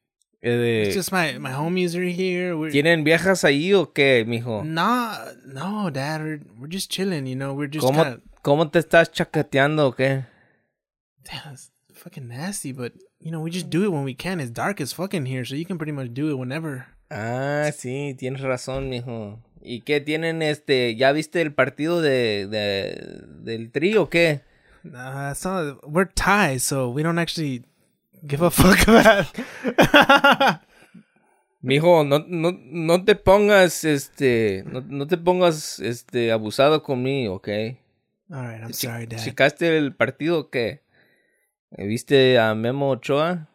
Eh, 0.46 0.84
it's 0.88 0.96
just 0.96 1.14
my 1.14 1.38
my 1.40 1.52
homies 1.52 1.96
are 1.96 2.04
here. 2.04 2.54
We're, 2.58 2.70
¿Tienen 2.70 3.06
viejas 3.06 3.46
ahí 3.46 3.74
o 3.74 3.94
qué, 3.94 4.26
mijo? 4.28 4.62
No, 4.66 5.14
no, 5.46 5.90
Dad. 5.90 6.22
We're, 6.22 6.42
we're 6.60 6.68
just 6.68 6.92
chilling. 6.92 7.26
You 7.26 7.36
know, 7.38 7.54
we're 7.54 7.70
just 7.72 7.86
¿Cómo, 7.86 8.04
kind 8.04 8.16
of. 8.16 8.22
¿Cómo 8.42 8.70
te 8.70 8.80
estás 8.80 9.10
chacateando 9.10 9.88
o 9.88 9.92
qué? 9.96 10.26
Damn, 11.24 11.54
it's 11.54 11.72
fucking 11.94 12.28
nasty, 12.28 12.74
but 12.74 12.92
you 13.22 13.32
know, 13.32 13.40
we 13.40 13.52
just 13.52 13.70
do 13.70 13.86
it 13.86 13.92
when 13.94 14.04
we 14.04 14.14
can. 14.14 14.42
It's 14.42 14.52
dark 14.52 14.82
as 14.82 14.92
fucking 14.92 15.28
here, 15.28 15.46
so 15.46 15.56
you 15.56 15.66
can 15.66 15.78
pretty 15.78 15.94
much 15.94 16.14
do 16.14 16.30
it 16.30 16.38
whenever. 16.38 16.88
Ah, 17.16 17.72
sí, 17.78 18.16
tienes 18.18 18.42
razón, 18.42 18.90
mijo. 18.90 19.40
¿Y 19.62 19.82
qué 19.82 20.02
tienen 20.02 20.42
este? 20.42 20.96
¿Ya 20.96 21.12
viste 21.12 21.42
el 21.42 21.54
partido 21.54 22.02
de, 22.02 22.48
de 22.48 23.22
del 23.44 23.72
tri 23.72 23.96
o 23.98 24.10
qué? 24.10 24.42
Uh, 24.84 25.30
it's 25.32 25.46
not, 25.46 25.78
we're 25.88 26.10
ties, 26.14 26.64
so 26.64 26.90
we 26.90 27.04
don't 27.04 27.20
actually 27.20 27.64
give 28.28 28.44
a 28.44 28.50
fuck 28.52 28.88
about. 28.88 29.28
Mijo, 31.62 32.04
no, 32.04 32.26
no, 32.28 32.52
no 32.52 33.06
te 33.06 33.16
pongas, 33.16 33.86
este, 33.86 34.66
no, 34.66 34.82
no 34.82 35.08
te 35.08 35.18
pongas, 35.18 35.80
este, 35.80 36.34
abusado 36.34 36.84
conmigo, 36.84 37.36
¿ok? 37.36 37.48
All 38.30 38.46
right, 38.48 38.62
I'm 38.62 38.74
sorry, 38.74 39.06
Dad. 39.06 39.24
¿Checaste 39.24 39.78
el 39.78 39.96
partido 39.96 40.40
o 40.40 40.50
qué? 40.50 40.82
¿Viste 41.78 42.38
a 42.38 42.54
Memo 42.54 42.90
Ochoa? 42.90 43.48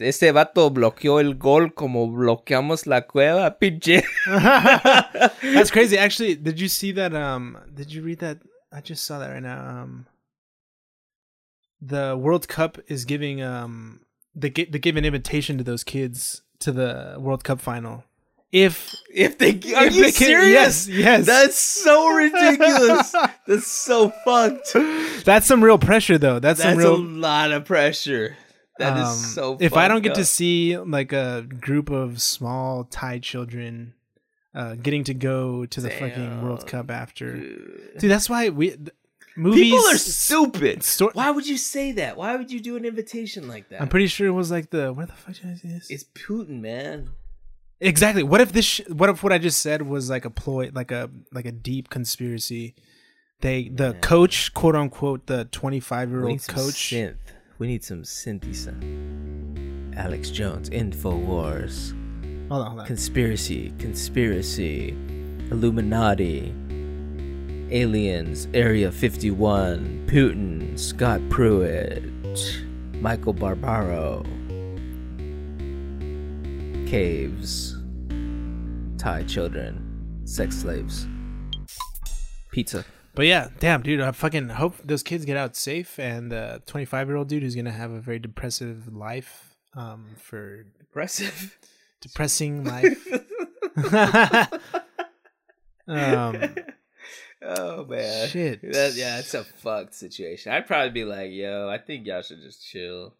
Este, 0.00 0.30
vato 0.32 0.68
bloqueó 0.70 1.20
el 1.20 1.36
gol 1.36 1.72
como 1.74 2.06
bloqueamos 2.08 2.86
la 2.86 3.06
cueva, 3.06 3.50
pinche. 3.58 4.02
That's 4.26 5.70
crazy. 5.70 5.96
Actually, 5.96 6.34
did 6.34 6.60
you 6.60 6.68
see 6.68 6.92
that? 6.92 7.14
Um, 7.14 7.56
did 7.74 7.92
you 7.92 8.02
read 8.02 8.18
that? 8.18 8.38
I 8.72 8.80
just 8.82 9.04
saw 9.04 9.18
that 9.20 9.30
right 9.30 9.42
now. 9.42 9.58
Um, 9.82 10.06
the 11.80 12.16
World 12.16 12.48
Cup 12.48 12.78
is 12.88 13.04
giving 13.04 13.42
um 13.42 14.00
they 14.34 14.50
they 14.50 14.78
give 14.78 14.96
an 14.96 15.04
invitation 15.04 15.58
to 15.58 15.64
those 15.64 15.84
kids 15.84 16.42
to 16.60 16.72
the 16.72 17.16
World 17.18 17.44
Cup 17.44 17.60
final. 17.60 18.04
If 18.52 18.94
If 19.12 19.38
they, 19.38 19.50
are 19.74 19.86
if 19.86 19.94
you 19.96 20.02
they 20.04 20.12
can- 20.12 20.26
serious? 20.28 20.86
Yes, 20.86 20.88
yes. 20.88 21.26
That's 21.26 21.56
so 21.56 22.08
ridiculous. 22.14 23.12
That's 23.48 23.66
so 23.66 24.10
fucked. 24.24 24.74
that's 25.24 25.46
some 25.46 25.62
real 25.64 25.76
pressure, 25.78 26.18
though. 26.18 26.38
That's, 26.38 26.62
That's 26.62 26.80
some 26.80 27.16
a 27.16 27.18
lot 27.18 27.50
of 27.50 27.64
pressure. 27.64 28.36
That 28.78 28.96
is 28.98 29.08
um, 29.08 29.14
so. 29.14 29.56
If 29.60 29.76
I 29.76 29.88
don't 29.88 30.02
get 30.02 30.14
to 30.16 30.24
see 30.24 30.76
like 30.76 31.12
a 31.12 31.42
group 31.42 31.90
of 31.90 32.20
small 32.20 32.84
Thai 32.84 33.18
children. 33.18 33.94
Uh, 34.56 34.76
getting 34.76 35.02
to 35.02 35.12
go 35.14 35.66
to 35.66 35.80
the 35.80 35.90
fucking 35.90 36.40
World 36.40 36.64
Cup 36.64 36.88
after, 36.88 37.32
Dude. 37.32 37.98
dude. 37.98 38.08
That's 38.08 38.30
why 38.30 38.50
we 38.50 38.68
th- 38.68 38.90
movies. 39.36 39.64
People 39.64 39.80
are 39.86 39.98
stupid. 39.98 40.84
Sto- 40.84 41.10
Why 41.12 41.32
would 41.32 41.44
you 41.44 41.56
say 41.56 41.90
that? 41.90 42.16
Why 42.16 42.36
would 42.36 42.52
you 42.52 42.60
do 42.60 42.76
an 42.76 42.84
invitation 42.84 43.48
like 43.48 43.68
that? 43.70 43.82
I'm 43.82 43.88
pretty 43.88 44.06
sure 44.06 44.28
it 44.28 44.30
was 44.30 44.52
like 44.52 44.70
the 44.70 44.92
where 44.92 45.06
the 45.06 45.12
fuck 45.12 45.34
did 45.34 45.50
I 45.50 45.54
see 45.54 45.66
this? 45.66 45.90
it's 45.90 46.04
Putin, 46.04 46.60
man. 46.60 47.10
Exactly. 47.80 48.22
What 48.22 48.40
if 48.40 48.52
this? 48.52 48.64
Sh- 48.64 48.80
what 48.88 49.08
if 49.10 49.24
what 49.24 49.32
I 49.32 49.38
just 49.38 49.58
said 49.60 49.82
was 49.82 50.08
like 50.08 50.24
a 50.24 50.30
ploy, 50.30 50.70
like 50.72 50.92
a 50.92 51.10
like 51.32 51.46
a 51.46 51.52
deep 51.52 51.90
conspiracy? 51.90 52.76
They 53.40 53.68
the 53.68 53.94
coach, 54.02 54.54
quote 54.54 54.76
unquote, 54.76 55.26
the 55.26 55.46
25 55.46 56.10
year 56.10 56.28
old 56.28 56.46
coach. 56.46 56.92
synth. 56.92 57.16
We 57.58 57.68
need 57.68 57.84
some 57.84 58.02
synthy 58.02 58.54
Alex 59.96 60.30
Jones, 60.30 60.70
Infowars, 60.70 61.92
Hold 62.48 62.62
on, 62.62 62.66
hold 62.66 62.80
on. 62.80 62.86
conspiracy, 62.86 63.72
conspiracy, 63.78 64.88
Illuminati, 65.52 66.52
aliens, 67.70 68.48
Area 68.54 68.90
51, 68.90 70.04
Putin, 70.08 70.76
Scott 70.76 71.20
Pruitt, 71.30 72.02
Michael 73.00 73.34
Barbaro, 73.34 74.24
caves, 76.88 77.76
Thai 78.98 79.22
children, 79.28 80.22
sex 80.24 80.56
slaves, 80.56 81.06
pizza. 82.50 82.84
But 83.14 83.26
yeah, 83.26 83.48
damn, 83.60 83.82
dude. 83.82 84.00
I 84.00 84.10
fucking 84.12 84.48
hope 84.50 84.76
those 84.84 85.02
kids 85.02 85.24
get 85.24 85.36
out 85.36 85.56
safe. 85.56 85.98
And 85.98 86.32
the 86.32 86.62
25 86.66 87.08
year 87.08 87.16
old 87.16 87.28
dude 87.28 87.42
who's 87.42 87.54
gonna 87.54 87.72
have 87.72 87.92
a 87.92 88.00
very 88.00 88.18
depressive 88.18 88.92
life, 88.92 89.54
um, 89.76 90.16
for 90.18 90.66
Impressive. 90.80 91.58
depressing 92.00 92.64
life. 92.64 93.06
um, 95.88 96.54
Oh 97.46 97.84
man, 97.84 98.28
Shit. 98.28 98.62
That, 98.72 98.94
yeah, 98.94 99.18
it's 99.18 99.34
a 99.34 99.44
fucked 99.44 99.94
situation. 99.94 100.52
I'd 100.52 100.66
probably 100.66 100.90
be 100.90 101.04
like, 101.04 101.30
"Yo, 101.30 101.68
I 101.68 101.78
think 101.78 102.06
y'all 102.06 102.22
should 102.22 102.40
just 102.40 102.66
chill. 102.66 103.14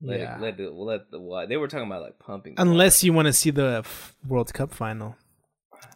Let 0.00 0.18
yeah. 0.18 0.36
it, 0.36 0.40
let 0.40 0.56
the 0.56 0.70
let 0.70 1.10
the 1.12 1.20
water." 1.20 1.46
They 1.46 1.56
were 1.56 1.68
talking 1.68 1.86
about 1.86 2.02
like 2.02 2.18
pumping. 2.18 2.54
Unless 2.58 3.04
you 3.04 3.12
want 3.12 3.26
to 3.26 3.32
see 3.32 3.50
the 3.50 3.82
f- 3.84 4.16
World 4.26 4.52
Cup 4.52 4.72
final. 4.72 5.14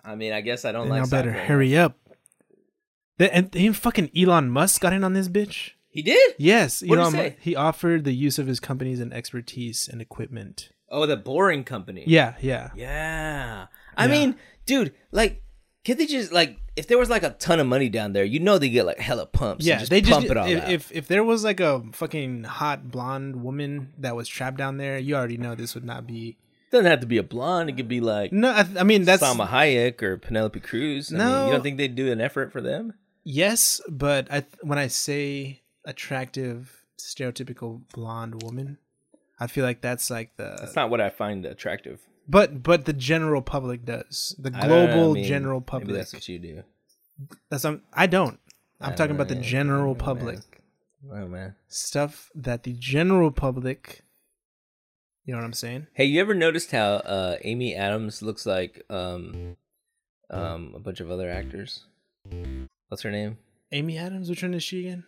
I 0.04 0.14
mean, 0.14 0.32
I 0.32 0.42
guess 0.42 0.64
I 0.64 0.70
don't 0.70 0.88
then 0.88 0.90
like. 0.90 1.00
y'all 1.00 1.10
better 1.10 1.32
hurry 1.32 1.76
up. 1.76 1.96
The, 3.18 3.34
and 3.34 3.54
even 3.56 3.72
fucking 3.72 4.10
Elon 4.16 4.50
Musk 4.50 4.80
got 4.82 4.92
in 4.92 5.02
on 5.04 5.12
this 5.14 5.28
bitch. 5.28 5.70
He 5.88 6.02
did. 6.02 6.34
Yes, 6.38 6.82
What'd 6.82 6.96
he 6.98 7.00
Elon, 7.00 7.12
say? 7.12 7.28
Mu- 7.30 7.34
he 7.40 7.56
offered 7.56 8.04
the 8.04 8.12
use 8.12 8.38
of 8.38 8.46
his 8.46 8.60
companies 8.60 9.00
and 9.00 9.14
expertise 9.14 9.88
and 9.88 10.02
equipment. 10.02 10.70
Oh, 10.90 11.06
the 11.06 11.16
boring 11.16 11.64
company. 11.64 12.04
Yeah, 12.06 12.34
yeah. 12.40 12.70
Yeah. 12.76 13.66
I 13.96 14.04
Yeah. 14.06 14.10
mean, 14.10 14.36
dude, 14.66 14.92
like, 15.10 15.42
can't 15.84 15.98
they 15.98 16.06
just 16.06 16.32
like 16.32 16.58
if 16.76 16.86
there 16.88 16.98
was 16.98 17.08
like 17.08 17.22
a 17.22 17.30
ton 17.30 17.58
of 17.60 17.66
money 17.66 17.88
down 17.88 18.12
there, 18.12 18.24
you 18.24 18.40
know 18.40 18.58
they 18.58 18.68
get 18.68 18.84
like 18.84 18.98
hella 18.98 19.24
pumps. 19.24 19.64
and 19.64 19.68
Yeah, 19.68 19.78
just 19.78 19.90
they 19.90 20.00
just 20.02 20.12
pump 20.12 20.30
it 20.30 20.36
all 20.36 20.46
if, 20.46 20.62
out. 20.62 20.70
if 20.70 20.92
if 20.92 21.08
there 21.08 21.24
was 21.24 21.42
like 21.44 21.60
a 21.60 21.82
fucking 21.92 22.44
hot 22.44 22.90
blonde 22.90 23.36
woman 23.42 23.92
that 23.98 24.14
was 24.14 24.28
trapped 24.28 24.58
down 24.58 24.76
there, 24.76 24.98
you 24.98 25.14
already 25.16 25.38
know 25.38 25.54
this 25.54 25.74
would 25.74 25.84
not 25.84 26.06
be. 26.06 26.36
doesn't 26.72 26.86
have 26.90 27.00
to 27.00 27.06
be 27.06 27.16
a 27.18 27.22
blonde. 27.22 27.70
It 27.70 27.76
could 27.76 27.88
be 27.88 28.00
like 28.00 28.32
No, 28.32 28.50
I, 28.50 28.66
I 28.78 28.82
mean 28.82 29.04
that's 29.04 29.22
Salma 29.22 29.48
Hayek 29.48 30.02
or 30.02 30.18
Penelope 30.18 30.60
Cruz. 30.60 31.10
I 31.12 31.16
mean, 31.16 31.26
No. 31.26 31.46
you 31.46 31.52
don't 31.52 31.62
think 31.62 31.78
they'd 31.78 31.94
do 31.94 32.12
an 32.12 32.20
effort 32.20 32.52
for 32.52 32.60
them? 32.60 32.92
Yes, 33.26 33.80
but 33.90 34.30
I 34.32 34.46
when 34.62 34.78
I 34.78 34.86
say 34.86 35.62
attractive, 35.84 36.86
stereotypical 36.98 37.82
blonde 37.92 38.42
woman, 38.42 38.78
I 39.38 39.48
feel 39.48 39.64
like 39.64 39.82
that's 39.82 40.08
like 40.10 40.36
the 40.36 40.56
That's 40.58 40.76
not 40.76 40.88
what 40.88 41.00
I 41.00 41.10
find 41.10 41.44
attractive. 41.44 42.00
but 42.28 42.62
but 42.62 42.86
the 42.86 42.92
general 42.92 43.42
public 43.42 43.84
does 43.84 44.34
the 44.38 44.50
I 44.54 44.66
don't 44.66 44.68
know, 44.68 44.86
global 44.86 45.10
I 45.10 45.14
mean, 45.14 45.24
general 45.24 45.60
Maybe 45.60 45.66
public. 45.66 45.96
that's 45.96 46.14
what 46.14 46.28
you 46.28 46.38
do. 46.38 46.62
That's 47.50 47.64
um, 47.64 47.82
I 47.92 48.06
don't. 48.06 48.38
I'm 48.80 48.92
I 48.92 48.94
talking 48.94 49.14
about 49.16 49.28
the 49.28 49.34
know, 49.34 49.42
general 49.42 49.94
man. 49.94 50.04
public. 50.04 50.62
Oh 51.12 51.26
man. 51.26 51.56
Stuff 51.68 52.30
that 52.34 52.62
the 52.62 52.72
general 52.72 53.30
public 53.30 54.02
you 55.26 55.32
know 55.34 55.40
what 55.40 55.44
I'm 55.46 55.54
saying? 55.54 55.88
Hey, 55.92 56.04
you 56.04 56.20
ever 56.20 56.34
noticed 56.34 56.70
how 56.70 57.02
uh, 57.02 57.36
Amy 57.42 57.74
Adams 57.74 58.22
looks 58.22 58.46
like 58.46 58.84
um, 58.88 59.56
um, 60.30 60.72
a 60.76 60.78
bunch 60.78 61.00
of 61.00 61.10
other 61.10 61.28
actors? 61.28 61.84
What's 62.88 63.02
her 63.02 63.10
name? 63.10 63.38
Amy 63.72 63.98
Adams, 63.98 64.30
which 64.30 64.42
one 64.42 64.54
is 64.54 64.62
she 64.62 64.86
again? 64.86 65.04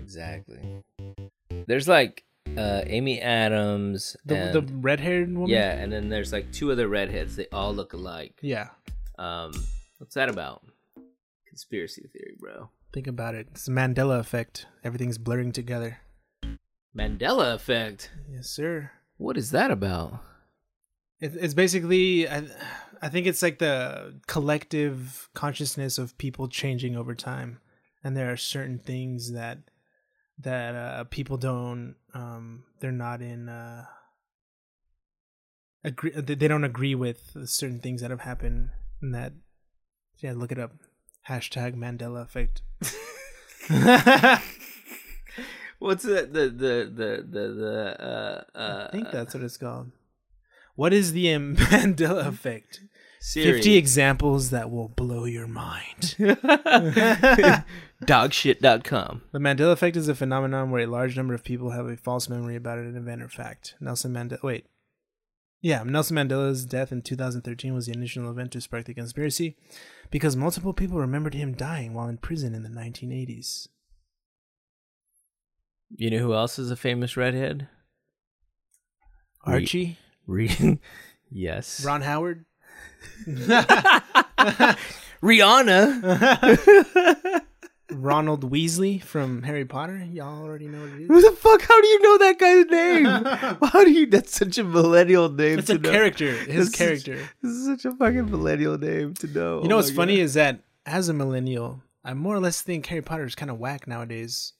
Exactly. 0.00 0.82
There's 1.66 1.88
like 1.88 2.24
uh, 2.56 2.82
Amy 2.86 3.20
Adams. 3.20 4.16
The 4.24 4.36
and, 4.36 4.54
the 4.54 4.62
red 4.74 5.00
haired 5.00 5.32
woman? 5.32 5.50
yeah, 5.50 5.72
and 5.72 5.92
then 5.92 6.08
there's 6.08 6.32
like 6.32 6.52
two 6.52 6.70
other 6.70 6.86
redheads. 6.86 7.34
They 7.34 7.48
all 7.52 7.74
look 7.74 7.92
alike. 7.92 8.38
Yeah. 8.42 8.68
Um, 9.18 9.52
what's 9.98 10.14
that 10.14 10.28
about? 10.28 10.64
Conspiracy 11.48 12.08
theory, 12.12 12.36
bro. 12.38 12.70
Think 12.92 13.08
about 13.08 13.34
it. 13.34 13.48
It's 13.50 13.66
the 13.66 13.72
Mandela 13.72 14.20
effect. 14.20 14.66
Everything's 14.84 15.18
blurring 15.18 15.52
together. 15.52 15.98
Mandela 16.96 17.54
effect. 17.54 18.10
Yes, 18.30 18.48
sir. 18.48 18.92
What 19.18 19.36
is 19.36 19.50
that 19.50 19.70
about? 19.70 20.20
It, 21.20 21.34
it's 21.34 21.54
basically 21.54 22.28
I, 22.28 22.44
I 23.02 23.08
think 23.08 23.26
it's 23.26 23.42
like 23.42 23.58
the 23.58 24.14
collective 24.26 25.28
consciousness 25.34 25.98
of 25.98 26.16
people 26.18 26.48
changing 26.48 26.96
over 26.96 27.14
time. 27.14 27.60
And 28.02 28.16
there 28.16 28.32
are 28.32 28.36
certain 28.36 28.78
things 28.78 29.32
that 29.32 29.58
that 30.38 30.74
uh, 30.74 31.04
people 31.04 31.38
don't 31.38 31.96
um 32.12 32.64
they're 32.80 32.92
not 32.92 33.22
in 33.22 33.48
uh 33.48 33.86
agree 35.82 36.10
they 36.10 36.48
don't 36.48 36.64
agree 36.64 36.94
with 36.94 37.34
certain 37.46 37.80
things 37.80 38.02
that 38.02 38.10
have 38.10 38.20
happened 38.20 38.68
and 39.00 39.14
that 39.14 39.32
yeah 40.18 40.32
look 40.34 40.52
it 40.52 40.58
up. 40.58 40.72
Hashtag 41.28 41.74
mandela 41.74 42.22
effect. 42.22 42.62
What's 45.78 46.04
the 46.04 46.22
the 46.22 46.48
the 46.48 46.90
the 46.94 47.26
the, 47.28 47.48
the 47.48 47.96
uh, 48.00 48.44
uh 48.56 48.88
i 48.88 48.92
think 48.92 49.10
that's 49.10 49.34
what 49.34 49.42
it's 49.42 49.56
called 49.56 49.90
what 50.76 50.92
is 50.92 51.12
the 51.12 51.26
mandela 51.26 52.26
effect 52.26 52.80
Siri. 53.20 53.54
50 53.54 53.76
examples 53.76 54.50
that 54.50 54.70
will 54.70 54.88
blow 54.88 55.24
your 55.24 55.48
mind 55.48 56.14
Dogshit.com. 58.04 59.22
The 59.32 59.38
Mandela 59.38 59.72
effect 59.72 59.96
is 59.96 60.08
a 60.08 60.14
phenomenon 60.14 60.70
where 60.70 60.82
a 60.82 60.86
large 60.86 61.16
number 61.16 61.34
of 61.34 61.44
people 61.44 61.70
have 61.70 61.86
a 61.86 61.96
false 61.96 62.28
memory 62.28 62.54
about 62.56 62.78
an 62.78 62.96
event 62.96 63.22
or 63.22 63.28
fact. 63.28 63.74
Nelson 63.80 64.12
Mandela. 64.12 64.42
Wait. 64.42 64.66
Yeah, 65.62 65.82
Nelson 65.82 66.16
Mandela's 66.16 66.66
death 66.66 66.92
in 66.92 67.00
2013 67.02 67.72
was 67.72 67.86
the 67.86 67.92
initial 67.92 68.30
event 68.30 68.52
to 68.52 68.60
spark 68.60 68.84
the 68.84 68.94
conspiracy 68.94 69.56
because 70.10 70.36
multiple 70.36 70.74
people 70.74 70.98
remembered 70.98 71.34
him 71.34 71.54
dying 71.54 71.94
while 71.94 72.08
in 72.08 72.18
prison 72.18 72.54
in 72.54 72.62
the 72.62 72.68
1980s. 72.68 73.68
You 75.90 76.10
know 76.10 76.18
who 76.18 76.34
else 76.34 76.58
is 76.58 76.70
a 76.70 76.76
famous 76.76 77.16
redhead? 77.16 77.68
Archie? 79.44 79.98
Re- 80.26 80.78
yes. 81.30 81.84
Ron 81.84 82.02
Howard? 82.02 82.44
Rihanna. 85.22 87.42
Ronald 87.92 88.50
Weasley 88.50 89.00
from 89.00 89.44
Harry 89.44 89.64
Potter. 89.64 90.04
Y'all 90.12 90.42
already 90.42 90.66
know 90.66 90.80
what 90.80 90.88
it 90.90 91.06
Who 91.06 91.16
is. 91.18 91.24
the 91.24 91.30
fuck? 91.32 91.62
How 91.62 91.80
do 91.80 91.86
you 91.86 92.02
know 92.02 92.18
that 92.18 92.38
guy's 92.38 92.66
name? 92.66 93.04
How 93.70 93.84
do 93.84 93.92
you? 93.92 94.06
That's 94.06 94.36
such 94.36 94.58
a 94.58 94.64
millennial 94.64 95.28
name. 95.30 95.60
It's 95.60 95.70
a 95.70 95.78
know. 95.78 95.88
character. 95.90 96.32
His 96.32 96.46
This 96.46 96.68
is- 96.68 96.74
character. 96.74 97.28
This 97.42 97.52
is 97.52 97.64
such 97.66 97.84
a 97.84 97.92
fucking 97.96 98.28
millennial 98.30 98.76
name 98.76 99.14
to 99.14 99.26
know. 99.28 99.58
You 99.58 99.64
oh 99.64 99.68
know 99.68 99.76
what's 99.76 99.90
funny 99.92 100.18
is 100.18 100.34
that 100.34 100.60
as 100.84 101.08
a 101.08 101.14
millennial, 101.14 101.80
I 102.04 102.12
more 102.14 102.34
or 102.34 102.40
less 102.40 102.60
think 102.60 102.86
Harry 102.86 103.02
Potter 103.02 103.24
is 103.24 103.36
kind 103.36 103.50
of 103.52 103.58
whack 103.60 103.86
nowadays. 103.86 104.52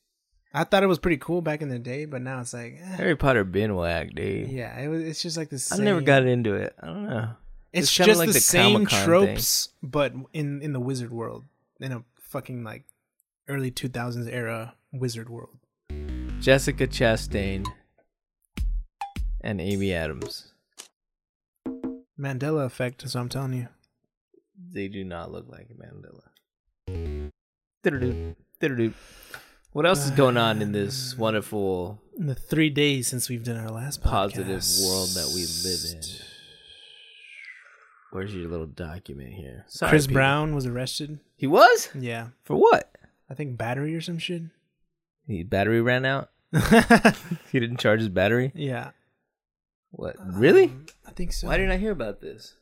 I 0.57 0.65
thought 0.65 0.83
it 0.83 0.87
was 0.87 0.99
pretty 0.99 1.19
cool 1.19 1.43
back 1.43 1.61
in 1.61 1.69
the 1.69 1.79
day, 1.79 2.07
but 2.07 2.23
now 2.23 2.41
it's 2.41 2.55
like, 2.55 2.79
eh, 2.81 2.97
Harry 2.97 3.15
Potter 3.15 3.45
been 3.45 3.77
whack, 3.77 4.15
dude. 4.15 4.49
yeah, 4.49 4.79
it 4.81 4.89
was, 4.89 5.03
it's 5.03 5.21
just 5.21 5.37
like 5.37 5.51
the 5.51 5.59
same. 5.59 5.83
I 5.83 5.85
never 5.85 6.01
got 6.01 6.25
into 6.25 6.55
it. 6.55 6.75
I 6.83 6.87
don't 6.87 7.07
know. 7.07 7.29
It's, 7.75 7.89
it's 7.89 7.93
just 7.95 8.19
like 8.19 8.29
the, 8.29 8.33
the 8.33 8.41
same 8.41 8.87
tropes, 8.87 9.69
but 9.83 10.15
in 10.33 10.63
in 10.63 10.73
the 10.73 10.81
wizard 10.81 11.11
world, 11.13 11.45
in 11.79 11.93
a 11.93 12.05
fucking 12.19 12.65
like 12.65 12.85
early 13.49 13.71
two 13.71 13.91
thousands 13.91 14.29
era 14.29 14.75
wizard 14.93 15.29
world. 15.29 15.59
Jessica 16.41 16.87
Chastain 16.87 17.67
and 19.43 19.61
Amy 19.61 19.93
Adams. 19.93 20.55
Mandela 22.19 22.65
effect, 22.65 23.03
is 23.05 23.15
what 23.15 23.21
I'm 23.21 23.29
telling 23.29 23.53
you. 23.53 23.69
They 24.73 24.89
do 24.89 25.05
not 25.05 25.31
look 25.31 25.47
like 25.49 25.69
Mandela. 25.69 27.31
Diddle-doo, 27.83 28.35
diddle-doo. 28.59 28.95
What 29.77 29.85
else 29.85 30.07
is 30.07 30.11
going 30.12 30.39
on 30.39 30.62
in 30.62 30.72
this 30.72 31.14
wonderful, 31.18 32.01
In 32.18 32.29
the 32.29 32.35
three 32.35 32.70
days 32.70 33.09
since 33.09 33.29
we've 33.29 33.45
done 33.45 33.59
our 33.59 33.68
last 33.68 34.03
positive 34.03 34.47
podcast. 34.47 34.89
world 34.89 35.09
that 35.11 35.31
we 35.35 35.43
live 35.43 35.81
in? 35.93 36.01
Where's 38.11 38.35
your 38.35 38.49
little 38.49 38.64
document 38.64 39.35
here? 39.35 39.66
Sorry, 39.68 39.91
Chris 39.91 40.07
people. 40.07 40.14
Brown 40.14 40.55
was 40.55 40.64
arrested. 40.64 41.20
He 41.37 41.47
was 41.47 41.91
Yeah, 41.95 42.29
for 42.43 42.57
what? 42.57 42.91
I 43.29 43.35
think 43.35 43.59
battery 43.59 43.95
or 43.95 44.01
some 44.01 44.16
shit. 44.16 44.45
His 45.29 45.45
battery 45.45 45.83
ran 45.83 46.07
out. 46.07 46.31
He 47.53 47.61
didn't 47.61 47.77
charge 47.79 48.01
his 48.01 48.09
battery. 48.09 48.53
yeah, 48.55 48.93
What? 49.91 50.16
Really? 50.27 50.68
Um, 50.68 50.87
I 51.07 51.11
think 51.11 51.35
so. 51.35 51.49
Why 51.49 51.59
didn't 51.59 51.72
I 51.72 51.77
hear 51.77 51.93
about 51.93 52.22
this? 52.22 52.55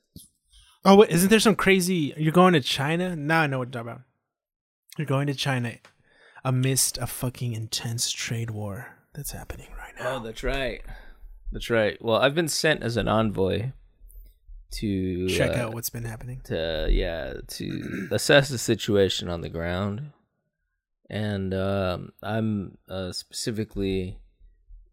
Oh, 0.84 0.96
wait, 0.96 1.10
isn't 1.10 1.28
there 1.28 1.38
some 1.38 1.54
crazy? 1.54 2.12
You're 2.16 2.32
going 2.32 2.54
to 2.54 2.60
China? 2.60 3.14
Now 3.14 3.42
I 3.42 3.46
know 3.46 3.60
what 3.60 3.68
you're 3.68 3.84
talking 3.84 3.92
about. 3.92 4.00
You're 4.98 5.06
going 5.06 5.28
to 5.28 5.34
China 5.34 5.74
amidst 6.44 6.98
a 6.98 7.06
fucking 7.06 7.52
intense 7.54 8.10
trade 8.12 8.50
war 8.50 8.88
that's 9.14 9.32
happening 9.32 9.68
right 9.78 9.94
now. 9.98 10.16
Oh, 10.16 10.20
that's 10.20 10.42
right. 10.42 10.82
That's 11.52 11.70
right. 11.70 11.96
Well, 12.02 12.16
I've 12.16 12.34
been 12.34 12.48
sent 12.48 12.82
as 12.82 12.96
an 12.96 13.08
envoy 13.08 13.72
to 14.72 15.28
Check 15.28 15.56
uh, 15.56 15.60
out 15.60 15.74
what's 15.74 15.90
been 15.90 16.04
happening. 16.04 16.40
to 16.44 16.88
yeah 16.90 17.34
to 17.46 18.08
assess 18.10 18.48
the 18.48 18.58
situation 18.58 19.28
on 19.28 19.40
the 19.40 19.48
ground, 19.48 20.10
and 21.08 21.54
um, 21.54 22.12
I'm 22.22 22.78
uh, 22.88 23.12
specifically 23.12 24.18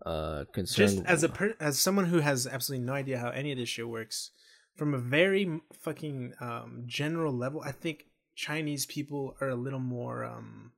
uh, 0.06 0.46
concerned. 0.54 0.92
Just 0.92 1.06
as 1.06 1.24
a 1.24 1.30
per- 1.30 1.56
as 1.60 1.80
someone 1.80 2.06
who 2.06 2.20
has 2.20 2.46
absolutely 2.46 2.86
no 2.86 2.94
idea 2.94 3.18
how 3.18 3.30
any 3.30 3.52
of 3.52 3.58
this 3.58 3.70
shit 3.70 3.88
works, 3.88 4.30
from 4.76 4.94
a 4.94 5.00
very 5.00 5.62
fucking 5.74 6.34
um, 6.40 6.84
general 6.86 7.34
level, 7.34 7.62
I 7.62 7.72
think 7.72 8.06
Chinese 8.36 8.86
people 8.86 9.36
are 9.42 9.50
a 9.50 9.56
little 9.56 9.80
more 9.80 10.24
um, 10.24 10.74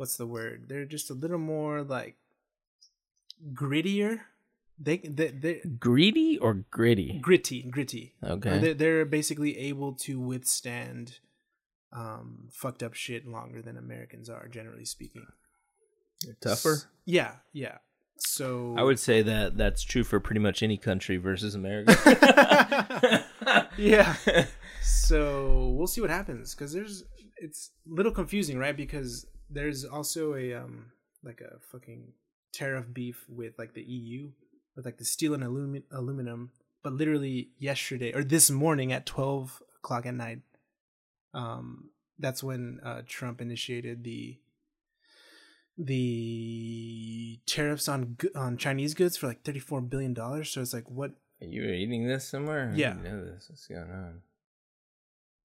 what's 0.00 0.16
the 0.16 0.26
word? 0.26 0.64
They're 0.66 0.86
just 0.86 1.10
a 1.10 1.14
little 1.14 1.38
more 1.38 1.82
like 1.82 2.16
grittier. 3.52 4.20
They 4.78 4.96
they 4.96 5.28
they 5.28 5.60
greedy 5.78 6.38
or 6.38 6.64
gritty. 6.70 7.18
gritty 7.20 7.62
gritty. 7.70 8.14
Okay. 8.24 8.58
They're, 8.58 8.74
they're 8.74 9.04
basically 9.04 9.58
able 9.58 9.92
to 10.06 10.18
withstand 10.18 11.18
um 11.92 12.48
fucked 12.50 12.82
up 12.82 12.94
shit 12.94 13.26
longer 13.26 13.60
than 13.60 13.76
Americans 13.76 14.30
are, 14.30 14.48
generally 14.48 14.86
speaking. 14.86 15.26
They're 16.24 16.36
Tougher. 16.40 16.78
Yeah, 17.04 17.32
yeah. 17.52 17.76
So 18.16 18.74
I 18.78 18.82
would 18.82 18.98
say 18.98 19.20
that 19.20 19.58
that's 19.58 19.82
true 19.82 20.04
for 20.04 20.18
pretty 20.18 20.40
much 20.40 20.62
any 20.62 20.78
country 20.78 21.18
versus 21.18 21.54
America. 21.54 21.94
yeah. 23.76 24.16
So 24.82 25.74
we'll 25.76 25.86
see 25.86 26.00
what 26.00 26.08
happens 26.08 26.54
because 26.54 26.72
there's 26.72 27.04
it's 27.36 27.70
a 27.90 27.94
little 27.94 28.12
confusing, 28.12 28.58
right? 28.58 28.76
Because 28.76 29.26
there's 29.50 29.84
also 29.84 30.34
a 30.34 30.54
um 30.54 30.92
like 31.22 31.40
a 31.40 31.58
fucking 31.72 32.12
tariff 32.52 32.86
beef 32.92 33.24
with 33.28 33.58
like 33.58 33.74
the 33.74 33.82
EU 33.82 34.30
with 34.76 34.84
like 34.84 34.98
the 34.98 35.04
steel 35.04 35.34
and 35.34 35.42
alumi- 35.42 35.82
aluminum. 35.90 36.50
But 36.82 36.94
literally 36.94 37.50
yesterday 37.58 38.12
or 38.12 38.24
this 38.24 38.50
morning 38.50 38.92
at 38.92 39.04
twelve 39.04 39.62
o'clock 39.78 40.06
at 40.06 40.14
night, 40.14 40.40
um, 41.34 41.90
that's 42.18 42.42
when 42.42 42.80
uh, 42.82 43.02
Trump 43.06 43.40
initiated 43.40 44.02
the 44.04 44.38
the 45.76 47.38
tariffs 47.46 47.88
on 47.88 48.16
on 48.34 48.56
Chinese 48.56 48.94
goods 48.94 49.16
for 49.16 49.26
like 49.26 49.42
thirty 49.42 49.58
four 49.58 49.80
billion 49.80 50.14
dollars. 50.14 50.50
So 50.50 50.60
it's 50.60 50.72
like 50.72 50.88
what 50.88 51.12
Are 51.42 51.46
you 51.46 51.62
were 51.62 51.74
eating 51.74 52.06
this 52.06 52.26
somewhere? 52.26 52.72
Yeah. 52.74 52.94
know 52.94 53.24
this. 53.24 53.46
What's 53.48 53.66
going 53.66 53.90
on? 53.90 54.22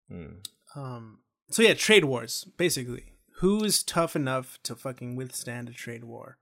Hmm. 0.09 0.79
Um. 0.79 1.19
So 1.49 1.61
yeah, 1.61 1.73
trade 1.73 2.05
wars 2.05 2.45
basically. 2.57 3.14
Who 3.39 3.63
is 3.63 3.83
tough 3.83 4.15
enough 4.15 4.59
to 4.63 4.75
fucking 4.75 5.15
withstand 5.15 5.69
a 5.69 5.73
trade 5.73 6.03
war? 6.03 6.37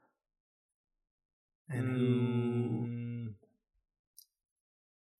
And 1.69 1.87
who? 1.89 2.87
Mm. 2.87 3.33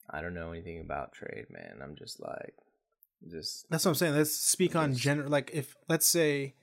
I 0.10 0.22
don't 0.22 0.36
know 0.36 0.52
anything 0.52 0.80
about 0.80 1.14
trade, 1.14 1.48
man. 1.50 1.80
I'm 1.82 1.96
just 1.96 2.22
like, 2.22 2.54
just 3.30 3.66
That's 3.70 3.86
what 3.86 3.92
I'm 3.92 3.96
saying. 3.96 4.16
Let's 4.16 4.36
speak 4.36 4.76
on 4.76 4.94
general. 4.94 5.30
Like 5.30 5.50
if 5.54 5.76
let's 5.90 6.06
say 6.06 6.54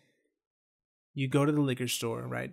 you 1.14 1.26
go 1.26 1.44
to 1.44 1.50
the 1.50 1.60
liquor 1.60 1.88
store, 1.88 2.22
right? 2.22 2.52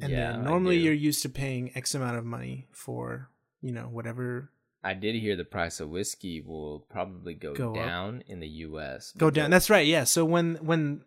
And 0.00 0.12
Yeah, 0.12 0.32
then 0.32 0.44
normally 0.44 0.76
you're 0.76 0.92
used 0.92 1.22
to 1.22 1.28
paying 1.28 1.72
X 1.74 1.94
amount 1.94 2.18
of 2.18 2.24
money 2.24 2.68
for 2.70 3.30
you 3.60 3.72
know 3.72 3.88
whatever 3.88 4.50
I 4.84 4.92
did 4.94 5.14
hear 5.14 5.34
the 5.34 5.44
price 5.44 5.80
of 5.80 5.88
whiskey 5.88 6.42
will 6.42 6.80
probably 6.90 7.32
go, 7.32 7.54
Go 7.54 7.70
up. 7.70 7.76
down 7.76 8.22
in 8.26 8.40
the 8.40 8.48
U.S. 8.48 9.12
go 9.16 9.30
down. 9.30 9.50
That's 9.50 9.70
right. 9.70 9.86
Yeah. 9.86 10.04
So 10.04 10.24
when 10.24 10.56
when 10.56 11.02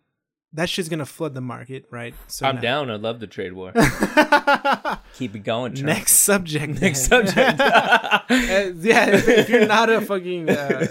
that 0.54 0.70
shit's 0.70 0.90
gonna 0.90 1.06
flood 1.06 1.34
the 1.34 1.42
market, 1.42 1.86
right? 1.92 2.14
So 2.28 2.48
I'm 2.48 2.56
now- 2.56 2.62
down. 2.62 2.92
I 2.92 2.96
love 2.96 3.20
the 3.20 3.28
trade 3.28 3.54
war. 3.54 3.72
Keep 5.16 5.36
it 5.36 5.40
going. 5.44 5.74
Trump. 5.74 5.86
Next 5.88 6.14
subject. 6.20 6.82
Next 6.82 7.08
then. 7.08 7.28
subject. 7.28 7.60
Uh, 7.60 8.20
yeah, 8.30 9.10
if, 9.10 9.28
if 9.28 9.50
you're 9.50 9.66
not 9.68 9.90
a 9.90 10.02
fucking 10.02 10.50
uh, 10.50 10.88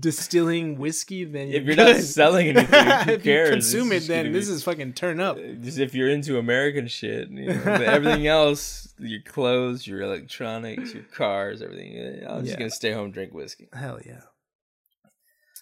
distilling 0.00 0.78
whiskey, 0.78 1.24
then 1.24 1.48
if 1.48 1.64
you're 1.64 1.76
not 1.76 1.96
selling 1.96 2.48
anything, 2.48 2.84
who 3.06 3.12
if 3.12 3.22
cares? 3.22 3.48
you 3.48 3.52
consume 3.54 3.92
it, 3.92 4.06
then 4.06 4.26
gonna 4.26 4.32
this 4.38 4.48
is 4.48 4.62
fucking 4.64 4.92
turn 4.94 5.20
up. 5.20 5.36
just 5.62 5.78
if 5.78 5.94
you're 5.94 6.10
into 6.10 6.38
American 6.38 6.86
shit, 6.88 7.30
you 7.30 7.46
know, 7.48 7.60
but 7.64 7.82
everything 7.82 8.26
else, 8.26 8.92
your 8.98 9.20
clothes, 9.22 9.86
your 9.86 10.00
electronics, 10.02 10.92
your 10.92 11.04
cars, 11.04 11.62
everything. 11.62 12.24
I'm 12.28 12.40
just 12.40 12.52
Yeah. 12.52 12.58
gonna 12.58 12.70
stay 12.70 12.92
home, 12.92 13.10
drink 13.10 13.32
whiskey. 13.32 13.68
Hell 13.72 14.00
yeah. 14.04 14.20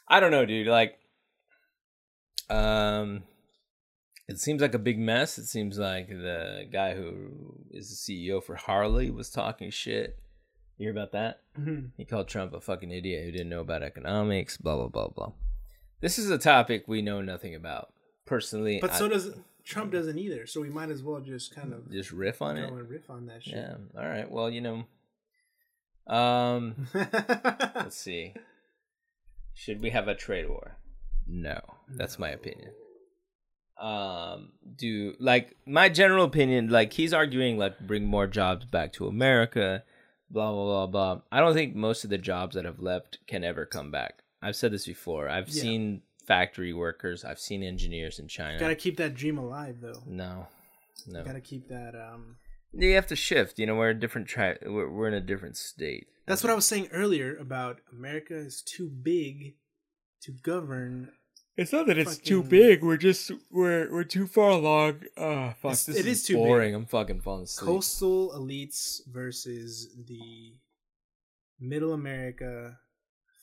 I 0.08 0.20
don't 0.20 0.30
know, 0.30 0.44
dude. 0.44 0.66
Like, 0.66 0.98
um, 2.50 3.22
it 4.28 4.38
seems 4.38 4.60
like 4.62 4.74
a 4.74 4.78
big 4.78 4.98
mess. 4.98 5.38
It 5.38 5.46
seems 5.46 5.78
like 5.78 6.08
the 6.08 6.66
guy 6.72 6.94
who 6.94 7.54
is 7.70 7.88
the 8.06 8.28
CEO 8.28 8.42
for 8.42 8.56
Harley 8.56 9.10
was 9.10 9.30
talking 9.30 9.70
shit. 9.70 10.18
You 10.78 10.84
hear 10.86 10.92
about 10.92 11.12
that? 11.12 11.40
He 11.96 12.04
called 12.04 12.26
Trump 12.28 12.52
a 12.52 12.60
fucking 12.60 12.90
idiot 12.90 13.24
who 13.24 13.30
didn't 13.32 13.48
know 13.48 13.60
about 13.60 13.82
economics. 13.82 14.56
Blah 14.56 14.76
blah 14.76 14.88
blah 14.88 15.08
blah. 15.08 15.32
This 16.00 16.18
is 16.18 16.30
a 16.30 16.38
topic 16.38 16.84
we 16.88 17.00
know 17.00 17.20
nothing 17.22 17.54
about 17.54 17.92
personally. 18.26 18.78
But 18.80 18.90
I- 18.92 18.98
so 18.98 19.08
does 19.08 19.30
Trump 19.64 19.92
doesn't 19.92 20.18
either. 20.18 20.46
So 20.46 20.60
we 20.60 20.68
might 20.68 20.90
as 20.90 21.02
well 21.02 21.20
just 21.20 21.54
kind 21.54 21.72
of 21.72 21.90
just 21.90 22.10
riff 22.10 22.42
on 22.42 22.56
it. 22.56 22.72
riff 22.72 23.08
on 23.08 23.26
that 23.26 23.44
shit. 23.44 23.54
Yeah. 23.54 23.76
All 23.96 24.06
right. 24.08 24.30
Well, 24.30 24.50
you 24.50 24.60
know. 24.60 24.84
Um. 26.06 26.88
let's 26.94 27.96
see. 27.96 28.34
Should 29.54 29.80
we 29.80 29.90
have 29.90 30.08
a 30.08 30.14
trade 30.14 30.48
war? 30.48 30.76
No, 31.26 31.60
that's 31.88 32.18
my 32.18 32.30
opinion. 32.30 32.72
Um, 33.80 34.52
do 34.76 35.14
like 35.18 35.56
my 35.66 35.88
general 35.88 36.24
opinion, 36.24 36.68
like 36.68 36.92
he's 36.92 37.12
arguing 37.12 37.58
like 37.58 37.80
bring 37.80 38.04
more 38.04 38.26
jobs 38.26 38.64
back 38.64 38.92
to 38.94 39.06
America, 39.08 39.82
blah 40.30 40.52
blah 40.52 40.64
blah 40.64 40.86
blah. 40.86 41.22
I 41.32 41.40
don't 41.40 41.54
think 41.54 41.74
most 41.74 42.04
of 42.04 42.10
the 42.10 42.18
jobs 42.18 42.54
that 42.54 42.64
have 42.64 42.78
left 42.78 43.18
can 43.26 43.42
ever 43.42 43.66
come 43.66 43.90
back. 43.90 44.20
I've 44.40 44.54
said 44.56 44.72
this 44.72 44.86
before. 44.86 45.28
I've 45.28 45.48
Yeah. 45.48 45.62
seen 45.62 46.02
factory 46.26 46.72
workers, 46.72 47.24
I've 47.24 47.40
seen 47.40 47.62
engineers 47.62 48.18
in 48.18 48.28
China. 48.28 48.58
Gotta 48.60 48.76
keep 48.76 48.96
that 48.98 49.14
dream 49.14 49.38
alive, 49.38 49.80
though. 49.80 50.02
no, 50.06 50.46
no. 51.06 51.24
Gotta 51.24 51.40
keep 51.40 51.68
that. 51.68 51.94
Um, 51.96 52.36
You 52.72 52.94
have 52.94 53.06
to 53.08 53.16
shift. 53.16 53.58
You 53.58 53.66
know, 53.66 53.74
we're 53.76 53.90
a 53.90 53.94
different 53.98 54.28
tri- 54.28 54.58
we're, 54.64 54.88
we're 54.90 55.08
in 55.08 55.14
a 55.14 55.20
different 55.20 55.56
state. 55.56 56.06
that's 56.26 56.42
what 56.44 56.50
I 56.50 56.54
was 56.54 56.64
saying 56.64 56.88
earlier 56.92 57.36
about 57.36 57.80
America 57.92 58.34
is 58.36 58.62
too 58.62 58.88
big 58.88 59.56
to 60.24 60.32
govern. 60.32 61.10
It's 61.56 61.72
not 61.72 61.86
that 61.86 61.98
it's 61.98 62.18
too 62.18 62.42
big. 62.42 62.82
We're 62.82 62.96
just 62.96 63.30
we're 63.50 63.90
we're 63.92 64.04
too 64.04 64.26
far 64.26 64.50
along. 64.50 65.02
Oh 65.16 65.54
fuck! 65.60 65.72
This 65.72 65.88
it 65.88 66.06
is, 66.06 66.20
is 66.20 66.22
too 66.24 66.34
big. 66.34 66.44
boring. 66.44 66.74
I'm 66.74 66.86
fucking 66.86 67.20
falling 67.20 67.44
asleep. 67.44 67.68
Coastal 67.68 68.32
elites 68.32 69.00
versus 69.06 69.88
the 70.08 70.54
middle 71.60 71.92
America, 71.92 72.78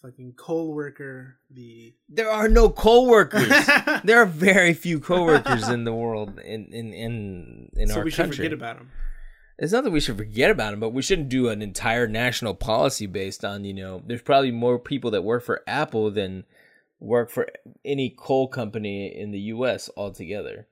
fucking 0.01 0.33
coal 0.37 0.73
worker, 0.73 1.37
the 1.49 1.93
There 2.09 2.29
are 2.29 2.49
no 2.49 2.69
co-workers. 2.69 3.47
there 4.03 4.21
are 4.21 4.25
very 4.25 4.73
few 4.73 4.99
co-workers 4.99 5.69
in 5.69 5.85
the 5.85 5.93
world 5.93 6.37
in 6.39 6.65
in 6.73 6.93
in, 6.93 7.69
in 7.77 7.87
so 7.87 7.99
our 7.99 8.03
we 8.03 8.11
should 8.11 8.23
country. 8.25 8.37
forget 8.37 8.53
about 8.53 8.77
them 8.77 8.91
It's 9.57 9.71
not 9.71 9.83
that 9.83 9.91
we 9.91 9.99
should 10.01 10.17
forget 10.17 10.51
about 10.51 10.71
them, 10.71 10.79
but 10.79 10.89
we 10.91 11.01
shouldn't 11.01 11.29
do 11.29 11.47
an 11.49 11.61
entire 11.61 12.07
national 12.07 12.55
policy 12.55 13.05
based 13.05 13.45
on, 13.45 13.63
you 13.63 13.73
know, 13.73 14.01
there's 14.05 14.21
probably 14.23 14.51
more 14.51 14.79
people 14.79 15.11
that 15.11 15.23
work 15.23 15.43
for 15.43 15.61
Apple 15.67 16.09
than 16.11 16.43
work 17.01 17.29
for 17.29 17.47
any 17.83 18.13
coal 18.15 18.47
company 18.47 19.07
in 19.07 19.31
the 19.31 19.39
US 19.39 19.89
altogether. 19.97 20.67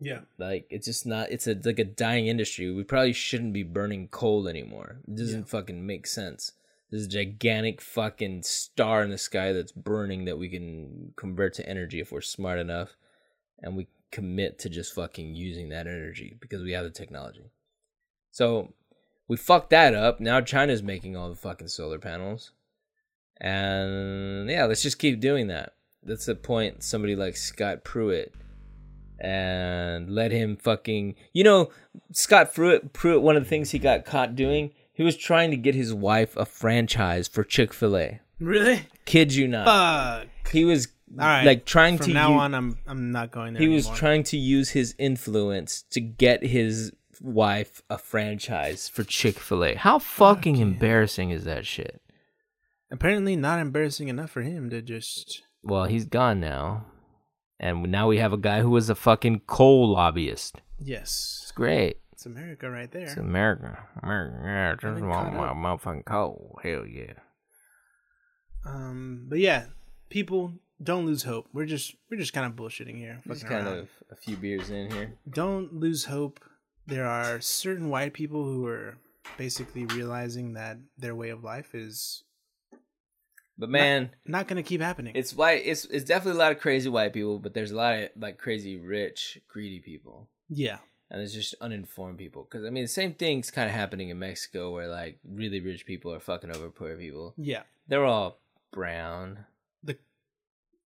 Yeah, 0.00 0.20
Like 0.38 0.66
it's 0.70 0.86
just 0.86 1.06
not 1.06 1.30
it's 1.30 1.46
a 1.46 1.56
like 1.62 1.78
a 1.78 1.84
dying 1.84 2.26
industry. 2.26 2.72
We 2.72 2.82
probably 2.82 3.12
shouldn't 3.12 3.52
be 3.52 3.62
burning 3.62 4.08
coal 4.08 4.48
anymore. 4.48 4.96
It 5.06 5.16
doesn't 5.16 5.48
fucking 5.48 5.86
make 5.86 6.06
sense. 6.06 6.52
There's 6.90 7.04
a 7.04 7.08
gigantic 7.08 7.80
fucking 7.80 8.42
star 8.42 9.02
in 9.02 9.10
the 9.10 9.18
sky 9.18 9.52
that's 9.52 9.72
burning 9.72 10.24
that 10.24 10.38
we 10.38 10.48
can 10.48 11.12
convert 11.16 11.54
to 11.54 11.68
energy 11.68 12.00
if 12.00 12.12
we're 12.12 12.20
smart 12.20 12.58
enough 12.58 12.96
and 13.62 13.76
we 13.76 13.86
commit 14.10 14.58
to 14.58 14.68
just 14.68 14.94
fucking 14.94 15.34
using 15.34 15.70
that 15.70 15.86
energy 15.86 16.36
because 16.40 16.62
we 16.62 16.72
have 16.72 16.84
the 16.84 16.90
technology. 16.90 17.50
So 18.30 18.74
we 19.28 19.36
fucked 19.36 19.70
that 19.70 19.94
up. 19.94 20.20
Now 20.20 20.40
China's 20.40 20.82
making 20.82 21.16
all 21.16 21.30
the 21.30 21.36
fucking 21.36 21.68
solar 21.68 21.98
panels. 21.98 22.52
And 23.42 24.48
yeah, 24.48 24.64
let's 24.66 24.82
just 24.82 24.98
keep 24.98 25.20
doing 25.20 25.48
that. 25.48 25.74
That's 26.04 26.26
the 26.26 26.34
point 26.36 26.82
somebody 26.82 27.14
like 27.16 27.36
Scott 27.36 27.84
Pruitt 27.84 28.32
and 29.20 30.10
let 30.10 30.32
him 30.32 30.56
fucking 30.56 31.14
you 31.32 31.44
know 31.44 31.70
Scott 32.12 32.52
Pruitt 32.54 32.92
Pruitt 32.92 33.22
one 33.22 33.36
of 33.36 33.44
the 33.44 33.48
things 33.48 33.70
he 33.70 33.78
got 33.78 34.04
caught 34.04 34.34
doing 34.34 34.72
he 34.92 35.02
was 35.04 35.16
trying 35.16 35.50
to 35.52 35.56
get 35.56 35.74
his 35.76 35.94
wife 35.94 36.36
a 36.36 36.44
franchise 36.44 37.28
for 37.28 37.44
Chick-fil-A 37.44 38.18
really? 38.40 38.82
kid 39.04 39.32
you 39.32 39.46
not 39.46 39.66
Fuck. 39.66 40.48
he 40.52 40.64
was 40.64 40.88
All 41.12 41.24
right. 41.24 41.44
like 41.44 41.64
trying 41.64 41.98
From 41.98 42.06
to 42.08 42.12
now 42.14 42.32
u- 42.32 42.38
on, 42.40 42.54
I'm 42.54 42.78
I'm 42.84 43.12
not 43.12 43.30
going 43.30 43.52
there. 43.54 43.62
he 43.62 43.68
was 43.68 43.88
trying 43.90 44.24
to 44.24 44.36
use 44.36 44.70
his 44.70 44.96
influence 44.98 45.82
to 45.90 46.00
get 46.00 46.42
his 46.44 46.90
wife 47.20 47.80
a 47.88 47.98
franchise 47.98 48.88
for 48.88 49.04
Chick-fil-A 49.04 49.76
how 49.76 50.00
fucking 50.00 50.56
embarrassing 50.56 51.30
is 51.30 51.44
that 51.44 51.64
shit 51.64 52.01
Apparently, 52.92 53.34
not 53.34 53.58
embarrassing 53.58 54.08
enough 54.08 54.30
for 54.30 54.42
him 54.42 54.70
to 54.70 54.82
just. 54.82 55.42
well 55.62 55.84
he's 55.86 56.04
gone 56.04 56.38
now 56.40 56.86
and 57.58 57.82
now 57.90 58.06
we 58.08 58.18
have 58.18 58.32
a 58.32 58.38
guy 58.38 58.60
who 58.60 58.70
was 58.70 58.90
a 58.90 58.94
fucking 58.94 59.40
coal 59.46 59.92
lobbyist 59.92 60.60
Yes, 60.78 61.40
it's 61.42 61.52
great 61.52 61.98
it's 62.22 62.26
America 62.26 62.70
right 62.70 62.90
there. 62.92 63.02
It's 63.02 63.16
America. 63.16 63.82
America. 64.00 64.38
Yeah, 64.44 64.72
just 64.74 65.00
been 65.00 65.08
want 65.08 65.32
caught 65.32 65.36
my 65.36 65.48
up. 65.48 65.56
motherfucking 65.56 66.04
coal. 66.04 66.56
Hell 66.62 66.86
yeah. 66.86 67.14
Um, 68.64 69.26
but 69.28 69.40
yeah, 69.40 69.64
people 70.08 70.52
don't 70.80 71.04
lose 71.04 71.24
hope. 71.24 71.48
We're 71.52 71.66
just 71.66 71.96
we're 72.08 72.18
just 72.18 72.32
kind 72.32 72.46
of 72.46 72.52
bullshitting 72.52 72.96
here. 72.96 73.20
Just 73.26 73.46
kind 73.46 73.66
around. 73.66 73.78
of 73.78 73.88
a 74.12 74.14
few 74.14 74.36
beers 74.36 74.70
in 74.70 74.90
here. 74.92 75.14
don't 75.28 75.74
lose 75.74 76.04
hope. 76.04 76.38
There 76.86 77.06
are 77.06 77.40
certain 77.40 77.88
white 77.88 78.12
people 78.12 78.44
who 78.44 78.66
are 78.66 78.98
basically 79.36 79.86
realizing 79.86 80.52
that 80.52 80.78
their 80.96 81.16
way 81.16 81.30
of 81.30 81.42
life 81.42 81.74
is 81.74 82.22
But 83.58 83.68
man, 83.70 84.10
not 84.26 84.48
going 84.48 84.62
to 84.62 84.68
keep 84.68 84.80
happening. 84.80 85.12
it's 85.14 85.34
white. 85.34 85.62
It's 85.64 85.84
it's 85.86 86.04
definitely 86.04 86.38
a 86.40 86.42
lot 86.42 86.52
of 86.52 86.58
crazy 86.60 86.88
white 86.88 87.12
people, 87.12 87.38
but 87.38 87.54
there's 87.54 87.70
a 87.70 87.76
lot 87.76 87.94
of 87.98 88.08
like 88.18 88.38
crazy 88.38 88.76
rich, 88.78 89.38
greedy 89.48 89.78
people, 89.80 90.28
yeah, 90.48 90.78
and 91.10 91.20
there's 91.20 91.34
just 91.34 91.54
uninformed 91.60 92.18
people. 92.18 92.42
Because 92.50 92.64
I 92.66 92.70
mean, 92.70 92.84
the 92.84 92.88
same 92.88 93.14
thing's 93.14 93.50
kind 93.50 93.68
of 93.68 93.74
happening 93.74 94.08
in 94.08 94.18
Mexico, 94.18 94.72
where 94.72 94.88
like 94.88 95.18
really 95.28 95.60
rich 95.60 95.84
people 95.86 96.12
are 96.12 96.20
fucking 96.20 96.50
over 96.54 96.70
poor 96.70 96.96
people. 96.96 97.34
yeah. 97.36 97.62
They're 97.88 98.04
all 98.06 98.38
brown. 98.72 99.44
The 99.82 99.98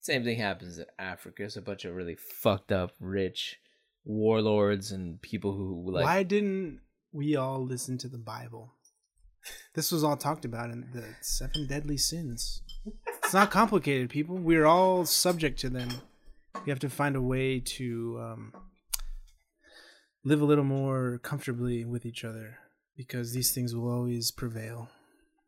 Same 0.01 0.23
thing 0.25 0.39
happens 0.39 0.79
in 0.79 0.87
Africa. 0.99 1.43
It's 1.45 1.57
a 1.57 1.63
bunch 1.63 1.85
of 1.85 1.95
really 1.95 2.15
fucked 2.15 2.71
up, 2.73 2.93
rich 3.01 3.59
warlords 4.05 4.93
and 4.93 5.21
people 5.21 5.53
who 5.53 5.91
like. 5.91 6.05
why 6.05 6.23
didn't 6.23 6.81
we 7.13 7.35
all 7.37 7.63
listen 7.65 7.99
to 7.99 8.09
the 8.09 8.19
Bible? 8.19 8.73
This 9.75 9.93
was 9.93 10.03
all 10.03 10.17
talked 10.17 10.45
about 10.45 10.71
in 10.71 10.89
the 10.93 11.05
seven 11.21 11.67
deadly 11.67 11.97
sins. 11.97 12.63
It's 13.07 13.35
not 13.35 13.51
complicated, 13.51 14.11
people. 14.11 14.37
We're 14.37 14.67
all 14.67 15.05
subject 15.05 15.59
to 15.61 15.69
them. 15.69 15.91
You 16.55 16.71
have 16.71 16.81
to 16.81 16.89
find 16.89 17.17
a 17.17 17.23
way 17.23 17.61
to 17.61 18.19
um, 18.23 18.53
live 20.25 20.41
a 20.41 20.45
little 20.47 20.65
more 20.65 21.19
comfortably 21.23 21.85
with 21.85 22.07
each 22.07 22.25
other 22.25 22.59
because 22.97 23.33
these 23.33 23.53
things 23.53 23.75
will 23.75 23.91
always 23.91 24.31
prevail. 24.31 24.89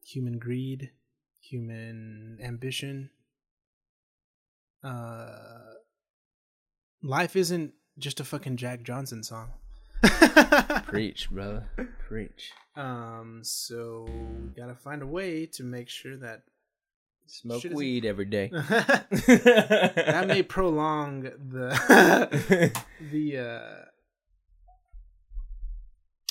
Human 0.07 0.39
greed, 0.39 0.91
human 1.41 2.39
ambition. 2.43 3.11
Uh, 4.85 5.39
life 7.03 7.35
isn't 7.35 7.73
just 7.99 8.21
a 8.21 8.25
fucking 8.25 8.57
Jack 8.57 8.83
Johnson 8.83 9.23
song. 9.23 9.51
Preach, 10.87 11.31
brother. 11.31 11.69
Preach. 12.09 12.53
Um, 12.77 13.41
so 13.43 14.07
we 14.09 14.49
gotta 14.57 14.75
find 14.75 15.03
a 15.03 15.07
way 15.07 15.47
to 15.55 15.65
make 15.65 15.89
sure 15.89 16.17
that 16.19 16.43
Smoke 17.27 17.63
Shit 17.63 17.75
weed 17.75 18.05
every 18.07 18.25
day. 18.25 18.49
that 18.53 20.25
may 20.29 20.43
prolong 20.43 21.23
the 21.23 22.73
the 23.13 23.37
uh 23.39 23.85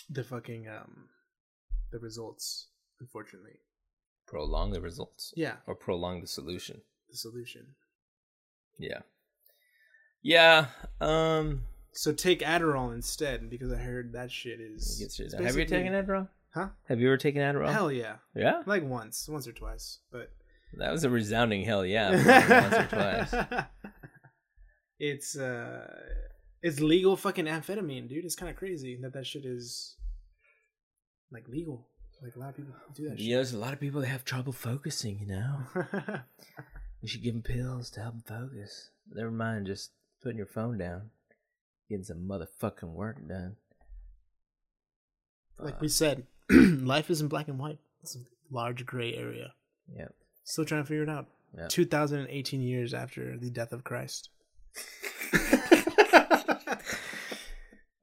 the 0.09 0.23
fucking 0.23 0.67
um 0.69 1.09
the 1.91 1.99
results. 1.99 2.67
Unfortunately, 2.99 3.59
prolong 4.25 4.71
the 4.71 4.81
results. 4.81 5.33
yeah, 5.35 5.57
Or 5.67 5.75
prolong 5.75 6.21
the 6.21 6.27
solution. 6.27 6.81
the 7.11 7.17
solution. 7.17 7.75
Yeah. 8.79 9.01
Yeah. 10.23 10.67
Um 10.99 11.61
So 11.97 12.13
take 12.13 12.41
Adderall 12.41 12.93
instead 12.93 13.49
because 13.49 13.71
I 13.71 13.77
heard 13.77 14.13
that 14.13 14.31
shit 14.31 14.59
is. 14.61 14.99
Have 15.39 15.57
you 15.57 15.65
taken 15.65 15.93
Adderall? 15.93 16.29
Huh? 16.53 16.69
Have 16.87 16.99
you 16.99 17.07
ever 17.07 17.17
taken 17.17 17.41
Adderall? 17.41 17.71
Hell 17.71 17.91
yeah, 17.91 18.17
Yeah. 18.35 18.61
like 18.65 18.83
once, 18.83 19.27
once 19.27 19.47
or 19.47 19.51
twice, 19.51 19.99
but 20.11 20.31
That 20.77 20.91
was 20.91 21.03
a 21.03 21.09
resounding 21.09 21.63
hell 21.63 21.85
yeah. 21.85 22.11
Once 22.61 22.75
or 22.75 22.87
twice. 22.87 23.65
It's 24.99 25.37
uh, 25.37 25.87
it's 26.63 26.79
legal 26.79 27.15
fucking 27.15 27.45
amphetamine, 27.45 28.09
dude. 28.09 28.25
It's 28.25 28.35
kind 28.35 28.49
of 28.49 28.55
crazy 28.55 28.97
that 29.03 29.13
that 29.13 29.27
shit 29.27 29.45
is 29.45 29.95
like 31.31 31.47
legal. 31.47 31.87
Like 32.23 32.35
a 32.35 32.39
lot 32.39 32.49
of 32.49 32.55
people 32.57 32.73
do 32.95 33.09
that 33.09 33.19
You 33.19 33.31
know, 33.31 33.35
there's 33.37 33.53
a 33.53 33.59
lot 33.59 33.73
of 33.73 33.79
people 33.79 34.01
that 34.01 34.07
have 34.07 34.25
trouble 34.25 34.53
focusing, 34.53 35.19
you 35.19 35.27
know? 35.27 35.59
shit. 35.75 36.21
We 37.03 37.07
should 37.07 37.21
give 37.21 37.33
them 37.35 37.43
pills 37.43 37.91
to 37.91 37.99
help 38.01 38.15
them 38.15 38.23
focus. 38.49 38.89
Never 39.11 39.29
mind 39.29 39.67
just 39.67 39.91
putting 40.23 40.37
your 40.37 40.47
phone 40.47 40.79
down, 40.79 41.11
getting 41.89 42.03
some 42.03 42.27
motherfucking 42.27 42.93
work 42.93 43.27
done. 43.27 43.55
like 45.59 45.73
Fuck. 45.75 45.81
we 45.81 45.87
said, 45.87 46.25
life 46.49 47.09
isn't 47.09 47.27
black 47.29 47.47
and 47.47 47.59
white. 47.59 47.79
It's 48.01 48.15
a 48.15 48.19
large 48.51 48.85
gray 48.85 49.15
area. 49.15 49.53
Yeah. 49.95 50.07
Still 50.43 50.65
trying 50.65 50.83
to 50.83 50.87
figure 50.87 51.03
it 51.03 51.09
out. 51.09 51.27
Yeah. 51.57 51.67
2018 51.67 52.61
years 52.61 52.93
after 52.93 53.37
the 53.37 53.49
death 53.49 53.71
of 53.73 53.83
Christ. 53.83 54.29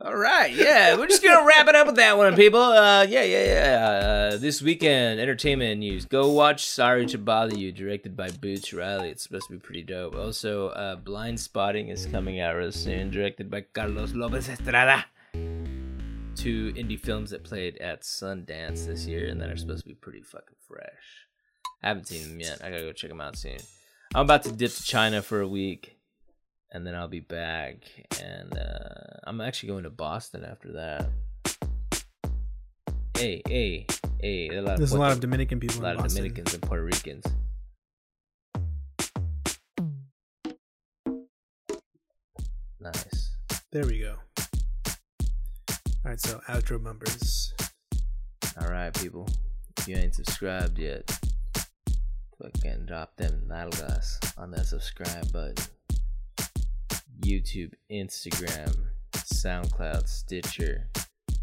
All 0.04 0.14
right, 0.14 0.52
yeah, 0.52 0.98
we're 0.98 1.06
just 1.06 1.22
gonna 1.22 1.46
wrap 1.46 1.66
it 1.66 1.74
up 1.74 1.86
with 1.86 1.96
that 1.96 2.18
one, 2.18 2.36
people. 2.36 2.60
Uh, 2.60 3.06
yeah, 3.08 3.22
yeah, 3.22 3.44
yeah. 3.44 3.86
Uh, 4.34 4.36
this 4.36 4.60
weekend, 4.60 5.18
entertainment 5.18 5.80
news. 5.80 6.04
Go 6.04 6.30
watch 6.30 6.66
"Sorry 6.66 7.06
to 7.06 7.16
Bother 7.16 7.56
You," 7.56 7.72
directed 7.72 8.14
by 8.14 8.28
Boots 8.28 8.74
Riley. 8.74 9.08
It's 9.08 9.22
supposed 9.22 9.46
to 9.46 9.54
be 9.54 9.60
pretty 9.60 9.82
dope. 9.82 10.14
Also, 10.14 10.68
uh, 10.68 10.96
"Blindspotting" 10.96 11.90
is 11.90 12.04
coming 12.04 12.38
out 12.38 12.54
real 12.54 12.70
soon, 12.70 13.10
directed 13.10 13.50
by 13.50 13.62
Carlos 13.62 14.12
Lopez 14.12 14.50
Estrada. 14.50 15.06
Two 16.36 16.74
indie 16.74 17.00
films 17.00 17.30
that 17.30 17.42
played 17.42 17.78
at 17.78 18.02
Sundance 18.02 18.84
this 18.86 19.06
year, 19.06 19.28
and 19.28 19.40
that 19.40 19.48
are 19.48 19.56
supposed 19.56 19.84
to 19.84 19.88
be 19.88 19.94
pretty 19.94 20.20
fucking 20.20 20.56
fresh. 20.68 21.28
I 21.82 21.88
haven't 21.88 22.08
seen 22.08 22.28
them 22.28 22.40
yet. 22.40 22.60
I 22.62 22.68
gotta 22.68 22.82
go 22.82 22.92
check 22.92 23.08
them 23.08 23.22
out 23.22 23.38
soon. 23.38 23.56
I'm 24.14 24.26
about 24.26 24.42
to 24.42 24.52
dip 24.52 24.70
to 24.70 24.82
China 24.82 25.22
for 25.22 25.40
a 25.40 25.48
week 25.48 25.93
and 26.74 26.84
then 26.84 26.94
I'll 26.94 27.08
be 27.08 27.20
back. 27.20 27.76
And 28.22 28.58
uh, 28.58 29.20
I'm 29.24 29.40
actually 29.40 29.70
going 29.70 29.84
to 29.84 29.90
Boston 29.90 30.44
after 30.44 30.72
that. 30.72 31.08
Hey, 33.16 33.42
hey, 33.48 33.86
hey! 34.20 34.48
A 34.48 34.62
There's 34.76 34.92
a 34.92 34.98
lot 34.98 35.12
of 35.12 35.20
Dominican 35.20 35.60
people 35.60 35.80
a 35.80 35.82
lot 35.82 35.94
of 35.94 36.02
Boston. 36.02 36.24
Dominicans 36.24 36.52
and 36.52 36.62
Puerto 36.62 36.84
Ricans. 36.84 37.24
Nice. 42.80 43.36
There 43.70 43.86
we 43.86 44.00
go. 44.00 44.16
All 44.38 46.10
right, 46.10 46.20
so 46.20 46.40
outro 46.48 46.82
bumpers. 46.82 47.54
All 48.60 48.68
right, 48.68 48.92
people. 48.92 49.28
If 49.78 49.88
you 49.88 49.96
ain't 49.96 50.14
subscribed 50.14 50.78
yet, 50.78 51.08
fucking 52.42 52.86
drop 52.86 53.16
them 53.16 53.44
nalgas 53.48 54.18
on 54.36 54.50
that 54.50 54.66
subscribe 54.66 55.32
button. 55.32 55.64
YouTube, 57.20 57.72
Instagram, 57.90 58.76
SoundCloud, 59.12 60.08
Stitcher, 60.08 60.88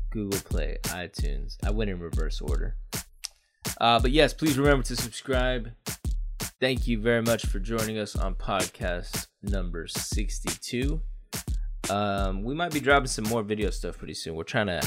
Google 0.10 0.40
Play, 0.40 0.78
iTunes. 0.84 1.58
I 1.66 1.72
went 1.72 1.90
in 1.90 2.00
reverse 2.00 2.42
order. 2.42 2.76
Uh, 3.80 4.00
but 4.00 4.12
yes, 4.12 4.34
please 4.34 4.58
remember 4.58 4.84
to 4.84 4.96
subscribe 4.96 5.72
thank 6.62 6.88
you 6.88 7.00
very 7.00 7.24
much 7.24 7.48
for 7.48 7.60
joining 7.60 7.98
us 7.98 8.16
on 8.16 8.36
podcast 8.36 9.26
number 9.42 9.88
62. 9.88 11.02
Um, 11.90 12.44
we 12.44 12.54
might 12.54 12.72
be 12.72 12.80
dropping 12.80 13.08
some 13.08 13.26
more 13.26 13.42
video 13.42 13.72
stuff 13.72 13.98
pretty 13.98 14.14
soon. 14.14 14.36
We're 14.36 14.44
trying 14.44 14.68
to 14.68 14.82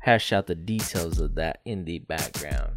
hash 0.00 0.34
out 0.34 0.46
the 0.46 0.54
details 0.54 1.18
of 1.18 1.34
that 1.36 1.62
in 1.64 1.86
the 1.86 2.00
background. 2.00 2.76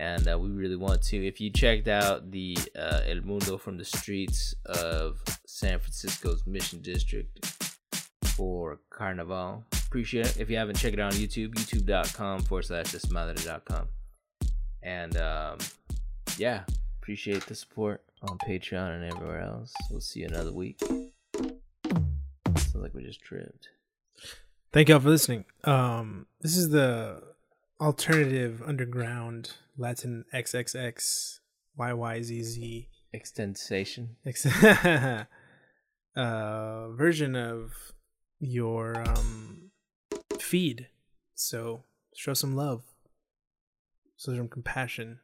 And 0.00 0.26
uh, 0.28 0.38
we 0.38 0.48
really 0.48 0.76
want 0.76 1.02
to. 1.02 1.26
If 1.26 1.42
you 1.42 1.50
checked 1.50 1.86
out 1.86 2.30
the 2.30 2.56
uh, 2.74 3.02
El 3.06 3.20
Mundo 3.20 3.58
from 3.58 3.76
the 3.76 3.84
streets 3.84 4.54
of 4.64 5.22
San 5.44 5.78
Francisco's 5.78 6.46
Mission 6.46 6.80
District 6.80 7.44
for 8.24 8.78
Carnival, 8.88 9.62
appreciate 9.70 10.24
it. 10.24 10.40
If 10.40 10.48
you 10.48 10.56
haven't, 10.56 10.78
checked 10.78 10.94
it 10.94 11.00
out 11.00 11.12
on 11.12 11.20
YouTube, 11.20 11.50
youtube.com 11.50 12.44
forward 12.44 12.64
slash 12.64 12.86
desmadre.com. 12.86 13.88
And 14.82 15.18
um, 15.18 15.58
yeah, 16.38 16.62
appreciate 17.02 17.44
the 17.44 17.54
support 17.54 18.02
on 18.22 18.38
Patreon 18.38 18.94
and 18.94 19.04
everywhere 19.04 19.42
else. 19.42 19.74
We'll 19.90 20.00
see 20.00 20.20
you 20.20 20.28
another 20.28 20.54
week. 20.54 20.80
Sounds 22.56 22.74
like 22.74 22.94
we 22.94 23.04
just 23.04 23.20
tripped. 23.20 23.68
Thank 24.72 24.88
y'all 24.88 25.00
for 25.00 25.10
listening. 25.10 25.44
Um, 25.64 26.24
this 26.40 26.56
is 26.56 26.70
the 26.70 27.22
alternative 27.78 28.62
underground 28.64 29.52
Latin 29.80 30.26
XXX 30.34 31.40
YYZZ 31.78 32.86
Extensation. 33.14 34.16
Ex- 34.26 34.44
uh, 36.16 36.88
version 36.90 37.34
of 37.34 37.72
your 38.38 39.02
um, 39.08 39.70
feed. 40.38 40.88
So 41.34 41.84
show 42.14 42.34
some 42.34 42.54
love, 42.54 42.82
show 44.18 44.36
some 44.36 44.48
compassion, 44.48 45.20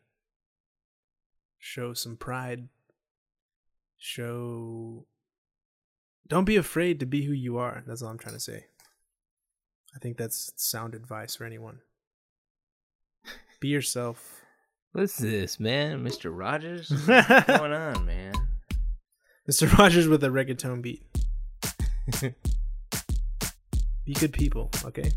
show 1.58 1.92
some 1.92 2.16
pride, 2.16 2.68
show. 3.98 5.06
Don't 6.26 6.46
be 6.46 6.56
afraid 6.56 6.98
to 7.00 7.06
be 7.06 7.26
who 7.26 7.32
you 7.32 7.58
are. 7.58 7.84
That's 7.86 8.00
all 8.00 8.08
I'm 8.08 8.18
trying 8.18 8.34
to 8.34 8.40
say. 8.40 8.64
I 9.94 9.98
think 9.98 10.16
that's 10.16 10.50
sound 10.56 10.94
advice 10.94 11.36
for 11.36 11.44
anyone. 11.44 11.80
Be 13.60 13.68
yourself. 13.68 14.35
What's 14.96 15.18
this, 15.18 15.60
man? 15.60 16.02
Mr. 16.02 16.30
Rogers? 16.32 16.88
What's 17.06 17.46
going 17.46 17.74
on, 17.74 18.06
man? 18.06 18.32
Mr. 19.46 19.70
Rogers 19.76 20.08
with 20.08 20.24
a 20.24 20.28
reggaeton 20.28 20.80
beat. 20.80 21.04
Be 24.06 24.14
good 24.14 24.32
people, 24.32 24.70
okay? 24.86 25.10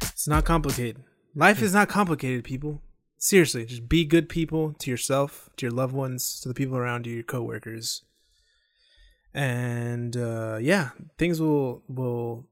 It's 0.00 0.28
not 0.28 0.44
complicated. 0.44 1.02
Life 1.34 1.60
is 1.60 1.74
not 1.74 1.88
complicated, 1.88 2.44
people. 2.44 2.82
Seriously, 3.18 3.64
just 3.64 3.88
be 3.88 4.04
good 4.04 4.28
people 4.28 4.72
to 4.74 4.88
yourself, 4.88 5.50
to 5.56 5.66
your 5.66 5.72
loved 5.72 5.92
ones, 5.92 6.38
to 6.42 6.48
the 6.48 6.54
people 6.54 6.76
around 6.76 7.04
you, 7.04 7.14
your 7.14 7.24
coworkers. 7.24 8.04
And 9.34 10.16
uh 10.16 10.58
yeah, 10.60 10.90
things 11.18 11.40
will 11.40 11.82
will 11.88 12.46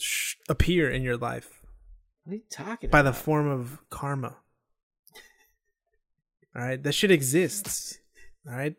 sh- 0.00 0.34
appear 0.48 0.90
in 0.90 1.02
your 1.02 1.16
life 1.16 1.63
What 2.24 2.32
are 2.32 2.36
you 2.36 2.42
talking 2.50 2.90
by 2.90 3.02
the 3.02 3.12
form 3.12 3.48
of 3.48 3.78
karma. 3.90 4.36
All 6.56 6.62
right, 6.62 6.82
that 6.82 6.92
shit 6.92 7.10
exists. 7.10 7.98
All 8.48 8.54
right, 8.54 8.74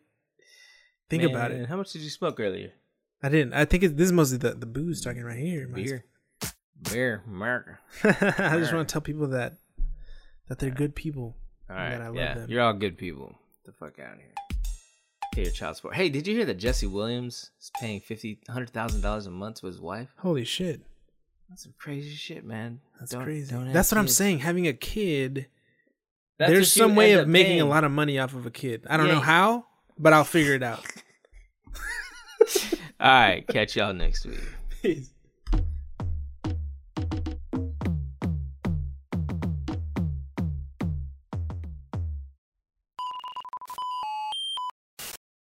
think 1.10 1.24
about 1.24 1.52
it. 1.52 1.68
How 1.68 1.78
much 1.78 1.94
did 1.94 2.02
you 2.02 2.10
smoke 2.10 2.40
earlier? 2.40 2.74
I 3.22 3.30
didn't. 3.30 3.54
I 3.54 3.66
think 3.66 3.84
it, 3.84 3.98
this 3.98 4.06
is 4.08 4.12
mostly 4.12 4.38
the 4.38 4.54
the 4.54 4.66
booze 4.66 5.02
talking 5.02 5.24
right 5.24 5.38
here. 5.38 5.68
Beer. 5.68 6.06
Beer, 6.92 7.24
America. 7.28 7.80
I 8.04 8.58
just 8.58 8.74
want 8.74 8.88
to 8.88 8.94
tell 8.94 9.02
people 9.02 9.28
that 9.28 9.58
that 10.48 10.60
they're 10.60 10.70
good 10.70 10.96
people. 10.96 11.36
All 11.70 11.76
right. 11.76 11.94
I 11.94 12.08
love 12.08 12.16
yeah, 12.16 12.34
them. 12.36 12.50
you're 12.50 12.62
all 12.62 12.74
good 12.74 12.98
people. 12.98 13.36
Get 13.64 13.66
the 13.66 13.72
fuck 13.74 14.00
out 14.00 14.14
of 14.14 14.20
here. 14.20 14.34
Pay 15.34 15.44
your 15.44 15.52
child 15.52 15.76
support. 15.76 15.96
Hey, 15.96 16.10
did 16.10 16.28
you 16.28 16.36
hear 16.36 16.46
that 16.46 16.58
Jesse 16.58 16.88
Williams 16.88 17.52
is 17.60 17.72
paying 17.80 18.00
fifty, 18.00 18.40
hundred 18.50 18.70
thousand 18.70 19.02
dollars 19.02 19.26
a 19.28 19.32
month 19.32 19.62
to 19.62 19.68
his 19.68 19.80
wife? 19.80 20.10
Holy 20.18 20.46
shit, 20.46 20.82
That's 21.50 21.64
some 21.64 21.74
crazy 21.78 22.16
shit, 22.16 22.44
man. 22.44 22.82
that's 23.00 23.12
Don't- 23.12 23.24
crazy. 23.24 23.52
don't 23.54 23.72
That's 23.72 23.92
what 23.92 23.98
I'm 24.00 24.08
saying. 24.08 24.40
Having 24.40 24.68
a 24.68 24.74
kid, 24.74 25.48
That's 26.38 26.52
there's 26.52 26.72
some 26.74 26.96
way 26.96 27.14
of 27.14 27.22
up 27.22 27.28
making 27.28 27.62
a 27.62 27.66
lot 27.66 27.84
of 27.84 27.92
money 27.92 28.20
off 28.20 28.34
of 28.34 28.46
a 28.46 28.52
kid. 28.52 28.86
I 28.90 28.98
don't 28.98 29.08
Yeah. 29.08 29.14
know 29.16 29.20
how, 29.22 29.66
but 29.98 30.12
I'll 30.14 30.24
figure 30.24 30.54
it 30.54 30.64
out. 30.64 30.84
All 33.00 33.08
right, 33.12 33.46
catch 33.48 33.76
y'all 33.76 33.94
next 33.94 34.26
week. 34.26 34.40
Peace. 34.82 35.12